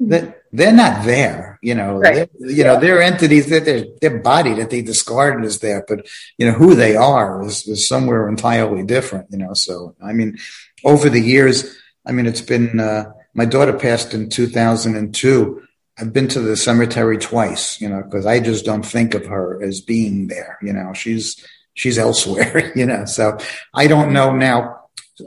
That 0.00 0.42
they're 0.52 0.72
not 0.72 1.04
there, 1.04 1.58
you 1.62 1.74
know. 1.74 1.98
Right. 1.98 2.28
You 2.38 2.64
know, 2.64 2.78
they're 2.78 3.02
entities 3.02 3.48
that 3.48 3.64
their 3.64 3.84
their 4.00 4.18
body 4.18 4.54
that 4.54 4.70
they 4.70 4.82
discarded 4.82 5.44
is 5.44 5.60
there, 5.60 5.84
but 5.86 6.06
you 6.36 6.46
know 6.46 6.52
who 6.52 6.74
they 6.74 6.96
are 6.96 7.44
is, 7.44 7.66
is 7.66 7.86
somewhere 7.86 8.28
entirely 8.28 8.84
different. 8.84 9.26
You 9.30 9.38
know, 9.38 9.54
so 9.54 9.94
I 10.02 10.12
mean, 10.12 10.38
over 10.84 11.08
the 11.08 11.20
years, 11.20 11.76
I 12.06 12.12
mean, 12.12 12.26
it's 12.26 12.40
been. 12.40 12.80
Uh, 12.80 13.12
my 13.34 13.44
daughter 13.44 13.72
passed 13.72 14.14
in 14.14 14.30
2002. 14.30 15.62
I've 15.98 16.12
been 16.12 16.28
to 16.28 16.40
the 16.40 16.56
cemetery 16.56 17.18
twice, 17.18 17.80
you 17.80 17.88
know, 17.88 18.02
because 18.02 18.26
I 18.26 18.40
just 18.40 18.64
don't 18.64 18.86
think 18.86 19.14
of 19.14 19.26
her 19.26 19.62
as 19.62 19.80
being 19.80 20.28
there. 20.28 20.58
You 20.62 20.72
know, 20.72 20.92
she's 20.92 21.44
she's 21.74 21.98
elsewhere. 21.98 22.72
You 22.76 22.86
know, 22.86 23.04
so 23.04 23.38
I 23.72 23.86
don't 23.86 24.12
know 24.12 24.34
now. 24.34 24.80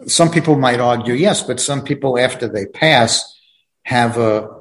Some 0.07 0.29
people 0.29 0.57
might 0.57 0.81
argue 0.81 1.13
yes, 1.13 1.41
but 1.41 1.61
some 1.61 1.83
people 1.83 2.19
after 2.19 2.49
they 2.49 2.65
pass 2.65 3.33
have 3.83 4.17
a 4.17 4.56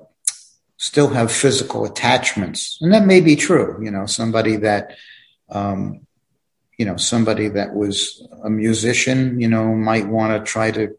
still 0.76 1.08
have 1.08 1.32
physical 1.32 1.84
attachments, 1.84 2.78
and 2.80 2.92
that 2.92 3.06
may 3.06 3.20
be 3.20 3.36
true. 3.36 3.78
You 3.82 3.90
know, 3.90 4.06
somebody 4.06 4.56
that 4.56 4.96
um, 5.48 6.06
you 6.78 6.84
know 6.84 6.96
somebody 6.96 7.48
that 7.48 7.74
was 7.74 8.26
a 8.44 8.50
musician, 8.50 9.40
you 9.40 9.48
know, 9.48 9.74
might 9.74 10.06
want 10.06 10.32
to 10.44 10.50
try 10.50 10.70
to 10.72 10.96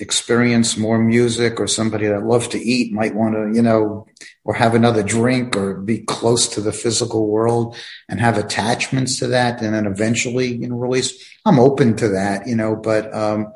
experience 0.00 0.76
more 0.76 0.98
music 0.98 1.58
or 1.58 1.66
somebody 1.66 2.06
that 2.06 2.24
loved 2.24 2.52
to 2.52 2.58
eat 2.58 2.92
might 2.92 3.14
want 3.14 3.34
to, 3.34 3.52
you 3.54 3.62
know, 3.62 4.06
or 4.44 4.54
have 4.54 4.74
another 4.74 5.02
drink 5.02 5.56
or 5.56 5.74
be 5.74 5.98
close 5.98 6.48
to 6.48 6.60
the 6.60 6.72
physical 6.72 7.26
world 7.28 7.76
and 8.08 8.20
have 8.20 8.36
attachments 8.36 9.18
to 9.18 9.28
that. 9.28 9.62
And 9.62 9.74
then 9.74 9.86
eventually, 9.86 10.48
you 10.54 10.68
know, 10.68 10.76
release. 10.76 11.32
I'm 11.44 11.58
open 11.58 11.96
to 11.96 12.08
that, 12.08 12.46
you 12.46 12.56
know, 12.56 12.76
but, 12.76 13.14
um, 13.14 13.52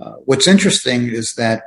uh, 0.00 0.12
what's 0.24 0.48
interesting 0.48 1.08
is 1.08 1.34
that 1.34 1.62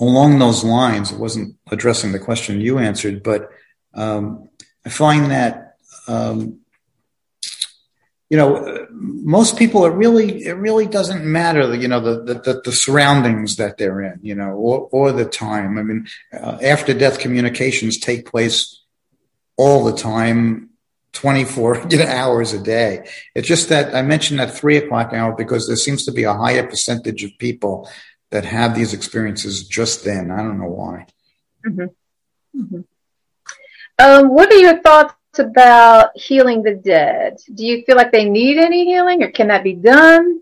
along 0.00 0.38
those 0.38 0.64
lines, 0.64 1.12
it 1.12 1.18
wasn't 1.18 1.56
addressing 1.70 2.12
the 2.12 2.18
question 2.18 2.60
you 2.60 2.78
answered, 2.78 3.22
but, 3.22 3.50
um, 3.94 4.48
I 4.84 4.90
find 4.90 5.30
that, 5.30 5.76
um, 6.08 6.60
you 8.28 8.36
know, 8.36 8.86
most 8.90 9.56
people, 9.56 9.84
it 9.84 9.90
really, 9.90 10.44
it 10.44 10.54
really 10.54 10.86
doesn't 10.86 11.24
matter, 11.24 11.74
you 11.74 11.88
know, 11.88 12.00
the, 12.00 12.34
the, 12.34 12.62
the 12.64 12.72
surroundings 12.72 13.56
that 13.56 13.78
they're 13.78 14.00
in, 14.00 14.18
you 14.22 14.34
know, 14.34 14.50
or, 14.50 14.88
or 14.90 15.12
the 15.12 15.24
time. 15.24 15.78
I 15.78 15.82
mean, 15.82 16.06
uh, 16.32 16.58
after 16.62 16.94
death 16.94 17.18
communications 17.18 17.98
take 17.98 18.26
place 18.26 18.82
all 19.56 19.84
the 19.84 19.96
time 19.96 20.70
24 21.14 21.86
you 21.90 21.98
know, 21.98 22.06
hours 22.06 22.52
a 22.52 22.58
day. 22.58 23.08
It's 23.34 23.48
just 23.48 23.68
that 23.70 23.94
I 23.94 24.02
mentioned 24.02 24.40
that 24.40 24.54
three 24.54 24.76
o'clock 24.76 25.12
hour 25.12 25.34
because 25.34 25.66
there 25.66 25.76
seems 25.76 26.04
to 26.04 26.12
be 26.12 26.24
a 26.24 26.34
higher 26.34 26.66
percentage 26.66 27.24
of 27.24 27.30
people 27.38 27.88
that 28.34 28.44
have 28.44 28.74
these 28.74 28.92
experiences 28.94 29.62
just 29.62 30.04
then. 30.04 30.32
I 30.32 30.38
don't 30.38 30.58
know 30.58 30.66
why. 30.66 31.06
Mm-hmm. 31.64 32.60
Mm-hmm. 32.60 32.80
Um, 33.96 34.34
what 34.34 34.52
are 34.52 34.58
your 34.58 34.82
thoughts 34.82 35.14
about 35.38 36.10
healing 36.16 36.64
the 36.64 36.74
dead? 36.74 37.36
Do 37.54 37.64
you 37.64 37.84
feel 37.84 37.94
like 37.94 38.10
they 38.10 38.28
need 38.28 38.58
any 38.58 38.86
healing 38.86 39.22
or 39.22 39.30
can 39.30 39.46
that 39.48 39.62
be 39.62 39.74
done? 39.74 40.40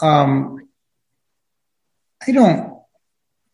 Um, 0.00 0.66
I 2.26 2.32
don't 2.32 2.78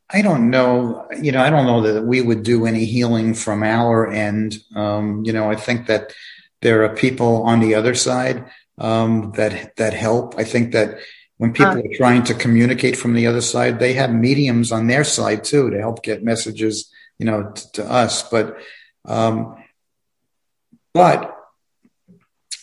I 0.08 0.22
don't 0.22 0.48
know. 0.48 1.08
You 1.20 1.32
know, 1.32 1.42
I 1.42 1.50
don't 1.50 1.66
know 1.66 1.92
that 1.92 2.04
we 2.04 2.20
would 2.20 2.44
do 2.44 2.66
any 2.66 2.84
healing 2.84 3.34
from 3.34 3.64
our 3.64 4.08
end. 4.08 4.58
Um, 4.76 5.24
you 5.24 5.32
know, 5.32 5.50
I 5.50 5.56
think 5.56 5.88
that 5.88 6.12
there 6.60 6.84
are 6.84 6.94
people 6.94 7.42
on 7.42 7.58
the 7.58 7.74
other 7.74 7.96
side 7.96 8.44
um, 8.78 9.32
that 9.32 9.74
that 9.74 9.92
help. 9.92 10.36
I 10.38 10.44
think 10.44 10.70
that 10.72 10.98
when 11.42 11.52
people 11.52 11.72
uh, 11.72 11.80
are 11.80 11.96
trying 11.96 12.22
to 12.22 12.34
communicate 12.34 12.96
from 12.96 13.14
the 13.14 13.26
other 13.26 13.40
side, 13.40 13.80
they 13.80 13.94
have 13.94 14.14
mediums 14.14 14.70
on 14.70 14.86
their 14.86 15.02
side 15.02 15.42
too 15.42 15.70
to 15.70 15.78
help 15.80 16.00
get 16.04 16.22
messages, 16.22 16.88
you 17.18 17.26
know, 17.26 17.50
t- 17.50 17.64
to 17.72 17.84
us. 17.84 18.22
But 18.22 18.58
um, 19.06 19.56
but 20.94 21.36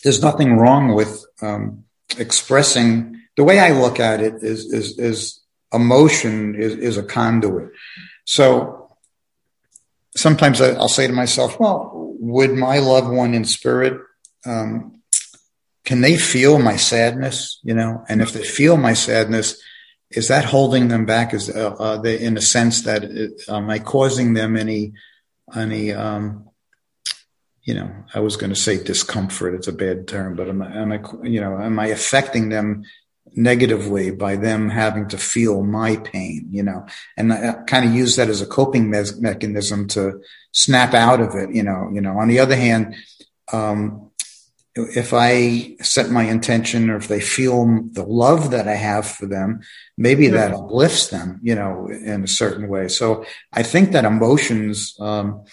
there's 0.02 0.22
nothing 0.22 0.56
wrong 0.56 0.94
with 0.94 1.26
um, 1.42 1.84
expressing. 2.16 3.20
The 3.36 3.44
way 3.44 3.60
I 3.60 3.72
look 3.72 4.00
at 4.00 4.22
it 4.22 4.42
is 4.42 4.72
is 4.72 4.98
is 4.98 5.40
emotion 5.74 6.54
is, 6.54 6.74
is 6.76 6.96
a 6.96 7.02
conduit. 7.02 7.72
So 8.24 8.96
sometimes 10.16 10.62
I, 10.62 10.72
will 10.72 10.88
say 10.88 11.06
to 11.06 11.12
myself, 11.12 11.60
well, 11.60 12.14
would 12.18 12.52
my 12.52 12.78
loved 12.78 13.12
one 13.12 13.34
in 13.34 13.44
spirit, 13.44 14.00
um, 14.46 14.99
can 15.84 16.00
they 16.00 16.16
feel 16.16 16.58
my 16.58 16.76
sadness? 16.76 17.58
You 17.62 17.74
know, 17.74 18.04
and 18.08 18.20
if 18.20 18.32
they 18.32 18.44
feel 18.44 18.76
my 18.76 18.92
sadness, 18.92 19.60
is 20.10 20.28
that 20.28 20.44
holding 20.44 20.88
them 20.88 21.06
back? 21.06 21.32
Is 21.32 21.48
uh, 21.50 21.98
they, 22.02 22.20
in 22.20 22.36
a 22.36 22.42
sense 22.42 22.82
that 22.82 23.04
it, 23.04 23.42
am 23.48 23.70
I 23.70 23.78
causing 23.78 24.34
them 24.34 24.56
any 24.56 24.92
any 25.54 25.92
um, 25.92 26.48
you 27.62 27.74
know 27.74 27.90
I 28.14 28.20
was 28.20 28.36
going 28.36 28.50
to 28.50 28.60
say 28.60 28.82
discomfort. 28.82 29.54
It's 29.54 29.68
a 29.68 29.72
bad 29.72 30.08
term, 30.08 30.36
but 30.36 30.48
am 30.48 30.62
I, 30.62 30.76
am 30.76 30.92
I 30.92 31.00
you 31.22 31.40
know 31.40 31.58
am 31.60 31.78
I 31.78 31.86
affecting 31.86 32.48
them 32.48 32.84
negatively 33.34 34.10
by 34.10 34.36
them 34.36 34.70
having 34.70 35.08
to 35.08 35.18
feel 35.18 35.62
my 35.62 35.96
pain, 35.96 36.48
you 36.50 36.62
know, 36.62 36.86
and 37.16 37.32
I 37.32 37.52
kind 37.66 37.86
of 37.86 37.94
use 37.94 38.16
that 38.16 38.28
as 38.28 38.40
a 38.40 38.46
coping 38.46 38.90
me- 38.90 39.04
mechanism 39.18 39.86
to 39.88 40.20
snap 40.52 40.94
out 40.94 41.20
of 41.20 41.34
it, 41.34 41.54
you 41.54 41.62
know, 41.62 41.90
you 41.92 42.00
know, 42.00 42.18
on 42.18 42.28
the 42.28 42.40
other 42.40 42.56
hand, 42.56 42.96
um, 43.52 44.09
if 44.74 45.12
I 45.12 45.76
set 45.80 46.10
my 46.10 46.24
intention 46.24 46.90
or 46.90 46.96
if 46.96 47.08
they 47.08 47.20
feel 47.20 47.64
the 47.90 48.04
love 48.04 48.52
that 48.52 48.68
I 48.68 48.74
have 48.74 49.06
for 49.06 49.26
them, 49.26 49.60
maybe 49.96 50.26
mm-hmm. 50.26 50.34
that 50.34 50.52
uplifts 50.52 51.08
them, 51.08 51.40
you 51.42 51.54
know, 51.54 51.88
in 51.88 52.24
a 52.24 52.28
certain 52.28 52.68
way. 52.68 52.88
So 52.88 53.24
I 53.52 53.62
think 53.62 53.92
that 53.92 54.04
emotions, 54.04 54.94
um, 55.00 55.44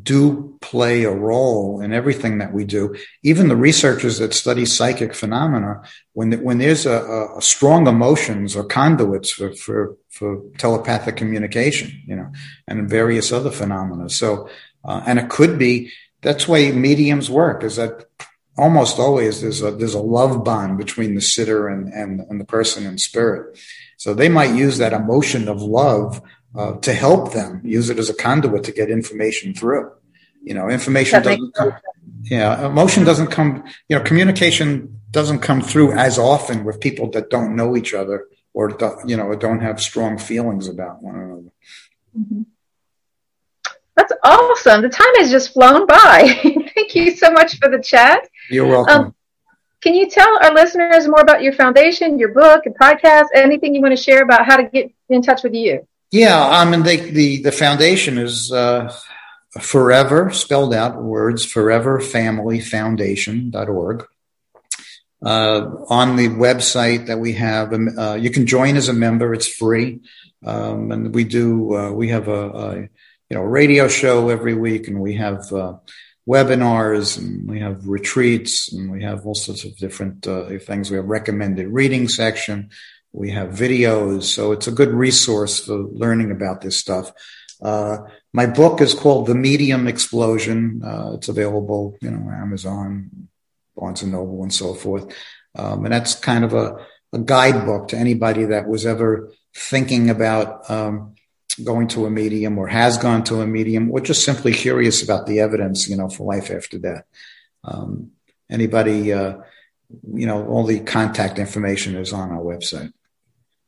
do 0.00 0.56
play 0.60 1.02
a 1.02 1.10
role 1.10 1.80
in 1.80 1.92
everything 1.92 2.38
that 2.38 2.52
we 2.52 2.64
do. 2.64 2.94
Even 3.24 3.48
the 3.48 3.56
researchers 3.56 4.18
that 4.18 4.32
study 4.32 4.64
psychic 4.64 5.14
phenomena, 5.14 5.82
when 6.12 6.32
when 6.44 6.58
there's 6.58 6.86
a, 6.86 7.34
a 7.36 7.42
strong 7.42 7.88
emotions 7.88 8.54
or 8.54 8.64
conduits 8.64 9.30
for, 9.30 9.52
for, 9.54 9.96
for 10.08 10.42
telepathic 10.58 11.16
communication, 11.16 11.90
you 12.06 12.14
know, 12.14 12.30
and 12.68 12.88
various 12.88 13.32
other 13.32 13.50
phenomena. 13.50 14.08
So, 14.08 14.48
uh, 14.84 15.02
and 15.06 15.18
it 15.18 15.28
could 15.28 15.58
be 15.58 15.90
that's 16.22 16.46
why 16.46 16.70
mediums 16.70 17.28
work. 17.28 17.64
Is 17.64 17.76
that 17.76 18.04
almost 18.60 18.98
always 18.98 19.40
there's 19.40 19.62
a 19.62 19.70
there's 19.70 19.94
a 19.94 20.00
love 20.00 20.44
bond 20.44 20.78
between 20.78 21.14
the 21.14 21.20
sitter 21.20 21.68
and 21.68 21.92
and, 21.92 22.20
and 22.28 22.40
the 22.40 22.44
person 22.44 22.86
in 22.86 22.98
spirit. 22.98 23.58
So 23.96 24.14
they 24.14 24.28
might 24.28 24.54
use 24.54 24.78
that 24.78 24.92
emotion 24.92 25.48
of 25.48 25.62
love 25.62 26.22
uh, 26.54 26.72
to 26.78 26.92
help 26.92 27.32
them 27.32 27.60
use 27.64 27.90
it 27.90 27.98
as 27.98 28.10
a 28.10 28.14
conduit 28.14 28.64
to 28.64 28.72
get 28.72 28.90
information 28.90 29.54
through. 29.54 29.92
You 30.42 30.54
know, 30.54 30.68
information 30.68 31.22
doesn't 31.22 31.54
come, 31.54 31.72
yeah, 32.22 32.66
emotion 32.66 33.04
doesn't 33.04 33.28
come, 33.28 33.62
you 33.88 33.96
know, 33.96 34.02
communication 34.02 35.00
doesn't 35.10 35.40
come 35.40 35.60
through 35.60 35.92
as 35.92 36.18
often 36.18 36.64
with 36.64 36.80
people 36.80 37.10
that 37.10 37.30
don't 37.30 37.56
know 37.56 37.76
each 37.76 37.92
other 37.92 38.26
or, 38.54 38.76
you 39.06 39.16
know, 39.16 39.34
don't 39.34 39.60
have 39.60 39.80
strong 39.80 40.16
feelings 40.18 40.66
about 40.66 41.02
one 41.02 41.16
another. 41.16 41.52
Mm-hmm. 42.18 42.42
That's 44.00 44.12
awesome. 44.22 44.80
The 44.80 44.88
time 44.88 45.12
has 45.16 45.30
just 45.30 45.52
flown 45.52 45.86
by. 45.86 46.40
Thank 46.74 46.94
you 46.94 47.14
so 47.14 47.30
much 47.30 47.58
for 47.58 47.68
the 47.68 47.82
chat. 47.82 48.26
You're 48.48 48.66
welcome. 48.66 48.98
Um, 48.98 49.14
can 49.82 49.94
you 49.94 50.08
tell 50.08 50.42
our 50.42 50.54
listeners 50.54 51.06
more 51.06 51.20
about 51.20 51.42
your 51.42 51.52
foundation, 51.52 52.18
your 52.18 52.32
book, 52.32 52.64
and 52.64 52.74
podcast? 52.78 53.26
Anything 53.34 53.74
you 53.74 53.82
want 53.82 53.94
to 53.94 54.02
share 54.02 54.22
about 54.22 54.46
how 54.46 54.56
to 54.56 54.62
get 54.62 54.90
in 55.10 55.20
touch 55.20 55.42
with 55.42 55.52
you? 55.52 55.86
Yeah, 56.10 56.42
I 56.42 56.64
mean, 56.64 56.82
they, 56.82 56.96
the 56.96 57.42
the 57.42 57.52
foundation 57.52 58.16
is 58.16 58.50
uh, 58.50 58.90
forever 59.60 60.30
spelled 60.30 60.72
out 60.72 61.02
words 61.02 61.44
foreverfamilyfoundation.org. 61.46 64.06
Uh, 65.22 65.70
on 65.90 66.16
the 66.16 66.28
website 66.28 67.08
that 67.08 67.18
we 67.18 67.34
have, 67.34 67.74
um, 67.74 67.98
uh, 67.98 68.14
you 68.14 68.30
can 68.30 68.46
join 68.46 68.78
as 68.78 68.88
a 68.88 68.94
member. 68.94 69.34
It's 69.34 69.46
free, 69.46 70.00
um, 70.44 70.90
and 70.90 71.14
we 71.14 71.24
do. 71.24 71.76
Uh, 71.76 71.92
we 71.92 72.08
have 72.08 72.28
a, 72.28 72.48
a, 72.48 72.88
you 73.30 73.36
know 73.36 73.44
radio 73.44 73.88
show 73.88 74.28
every 74.28 74.54
week, 74.54 74.88
and 74.88 75.00
we 75.00 75.14
have 75.14 75.52
uh, 75.52 75.74
webinars, 76.28 77.16
and 77.16 77.48
we 77.48 77.60
have 77.60 77.86
retreats, 77.86 78.72
and 78.72 78.90
we 78.90 79.04
have 79.04 79.24
all 79.24 79.36
sorts 79.36 79.64
of 79.64 79.76
different 79.76 80.26
uh, 80.26 80.58
things. 80.58 80.90
We 80.90 80.96
have 80.96 81.06
recommended 81.06 81.68
reading 81.68 82.08
section. 82.08 82.70
We 83.12 83.30
have 83.30 83.50
videos, 83.50 84.24
so 84.24 84.52
it's 84.52 84.66
a 84.66 84.72
good 84.72 84.92
resource 84.92 85.64
for 85.64 85.78
learning 85.78 86.32
about 86.32 86.60
this 86.60 86.76
stuff. 86.76 87.12
Uh, 87.62 87.98
my 88.32 88.46
book 88.46 88.80
is 88.80 88.94
called 88.94 89.26
The 89.26 89.34
Medium 89.34 89.86
Explosion. 89.86 90.82
Uh, 90.84 91.12
it's 91.14 91.28
available, 91.28 91.96
you 92.00 92.10
know, 92.10 92.30
Amazon, 92.30 93.28
Barnes 93.76 94.02
and 94.02 94.12
Noble, 94.12 94.42
and 94.42 94.52
so 94.52 94.74
forth. 94.74 95.14
Um, 95.54 95.84
and 95.84 95.92
that's 95.92 96.14
kind 96.14 96.44
of 96.44 96.54
a, 96.54 96.86
a, 97.12 97.18
guidebook 97.18 97.88
to 97.88 97.96
anybody 97.96 98.44
that 98.46 98.68
was 98.68 98.86
ever 98.86 99.32
thinking 99.54 100.08
about 100.08 100.70
um, 100.70 101.16
going 101.54 101.88
to 101.88 102.06
a 102.06 102.10
medium 102.10 102.58
or 102.58 102.68
has 102.68 102.98
gone 102.98 103.24
to 103.24 103.40
a 103.40 103.46
medium 103.46 103.90
or 103.90 104.00
just 104.00 104.24
simply 104.24 104.52
curious 104.52 105.02
about 105.02 105.26
the 105.26 105.40
evidence, 105.40 105.88
you 105.88 105.96
know, 105.96 106.08
for 106.08 106.24
life 106.24 106.50
after 106.50 106.78
death. 106.78 107.04
Um, 107.64 108.12
anybody, 108.50 109.12
uh, 109.12 109.38
you 110.12 110.26
know, 110.26 110.46
all 110.46 110.64
the 110.64 110.80
contact 110.80 111.38
information 111.38 111.96
is 111.96 112.12
on 112.12 112.30
our 112.30 112.40
website. 112.40 112.92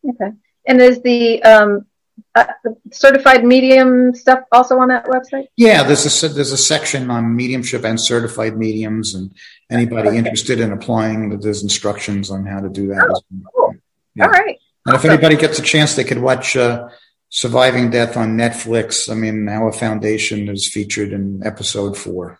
Okay. 0.09 0.33
And 0.67 0.81
is 0.81 1.03
the 1.03 1.43
um, 1.43 1.87
uh, 2.35 2.47
certified 2.93 3.45
medium 3.45 4.15
stuff 4.15 4.41
also 4.53 4.79
on 4.79 4.89
that 4.89 5.07
website? 5.07 5.47
Yeah, 5.57 5.83
there's 5.83 6.23
a 6.23 6.29
there's 6.29 6.53
a 6.53 6.57
section 6.57 7.11
on 7.11 7.35
mediumship 7.35 7.85
and 7.85 8.01
certified 8.01 8.57
mediums, 8.57 9.15
and 9.15 9.35
anybody 9.71 10.09
okay. 10.09 10.19
interested 10.19 10.61
in 10.61 10.73
applying, 10.73 11.39
there's 11.41 11.63
instructions 11.63 12.31
on 12.31 12.47
how 12.47 12.61
to 12.61 12.69
do 12.69 12.89
that. 12.89 13.09
Oh, 13.11 13.23
cool. 13.55 13.75
Yeah. 14.15 14.27
All 14.27 14.31
right. 14.31 14.59
And 14.87 14.97
awesome. 14.97 15.11
if 15.11 15.13
anybody 15.13 15.37
gets 15.37 15.59
a 15.59 15.63
chance, 15.63 15.95
they 15.95 16.05
could 16.05 16.19
watch 16.19 16.57
uh, 16.57 16.89
Surviving 17.35 17.89
Death 17.89 18.19
on 18.19 18.37
Netflix. 18.37 19.11
I 19.11 19.15
mean, 19.15 19.49
our 19.49 19.73
foundation 19.73 20.51
is 20.51 20.69
featured 20.69 21.15
in 21.15 21.41
episode 21.47 21.97
four. 21.97 22.39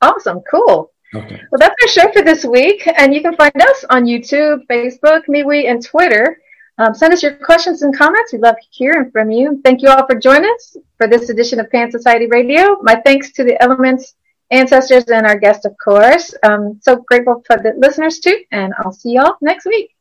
Awesome. 0.00 0.42
Cool. 0.48 0.92
Okay. 1.12 1.40
Well, 1.50 1.58
that's 1.58 1.74
our 1.82 1.88
show 1.88 2.12
for 2.12 2.22
this 2.22 2.44
week. 2.44 2.86
And 2.86 3.12
you 3.12 3.20
can 3.20 3.34
find 3.34 3.60
us 3.60 3.84
on 3.90 4.04
YouTube, 4.04 4.60
Facebook, 4.70 5.22
MeWe, 5.28 5.68
and 5.68 5.84
Twitter. 5.84 6.38
Um, 6.78 6.94
send 6.94 7.14
us 7.14 7.22
your 7.24 7.34
questions 7.34 7.82
and 7.82 7.96
comments. 7.96 8.32
We 8.32 8.38
love 8.38 8.54
hearing 8.70 9.10
from 9.10 9.32
you. 9.32 9.60
Thank 9.64 9.82
you 9.82 9.88
all 9.88 10.06
for 10.06 10.14
joining 10.14 10.52
us 10.54 10.76
for 10.98 11.08
this 11.08 11.28
edition 11.28 11.58
of 11.58 11.68
Pan 11.72 11.90
Society 11.90 12.26
Radio. 12.26 12.76
My 12.82 13.02
thanks 13.04 13.32
to 13.32 13.42
the 13.42 13.60
elements, 13.60 14.14
ancestors, 14.52 15.06
and 15.06 15.26
our 15.26 15.36
guest, 15.36 15.66
of 15.66 15.74
course. 15.82 16.32
Um, 16.44 16.78
so 16.80 16.94
grateful 17.08 17.42
for 17.44 17.56
the 17.56 17.74
listeners, 17.76 18.20
too. 18.20 18.38
And 18.52 18.72
I'll 18.78 18.92
see 18.92 19.14
y'all 19.14 19.34
next 19.40 19.66
week. 19.66 19.96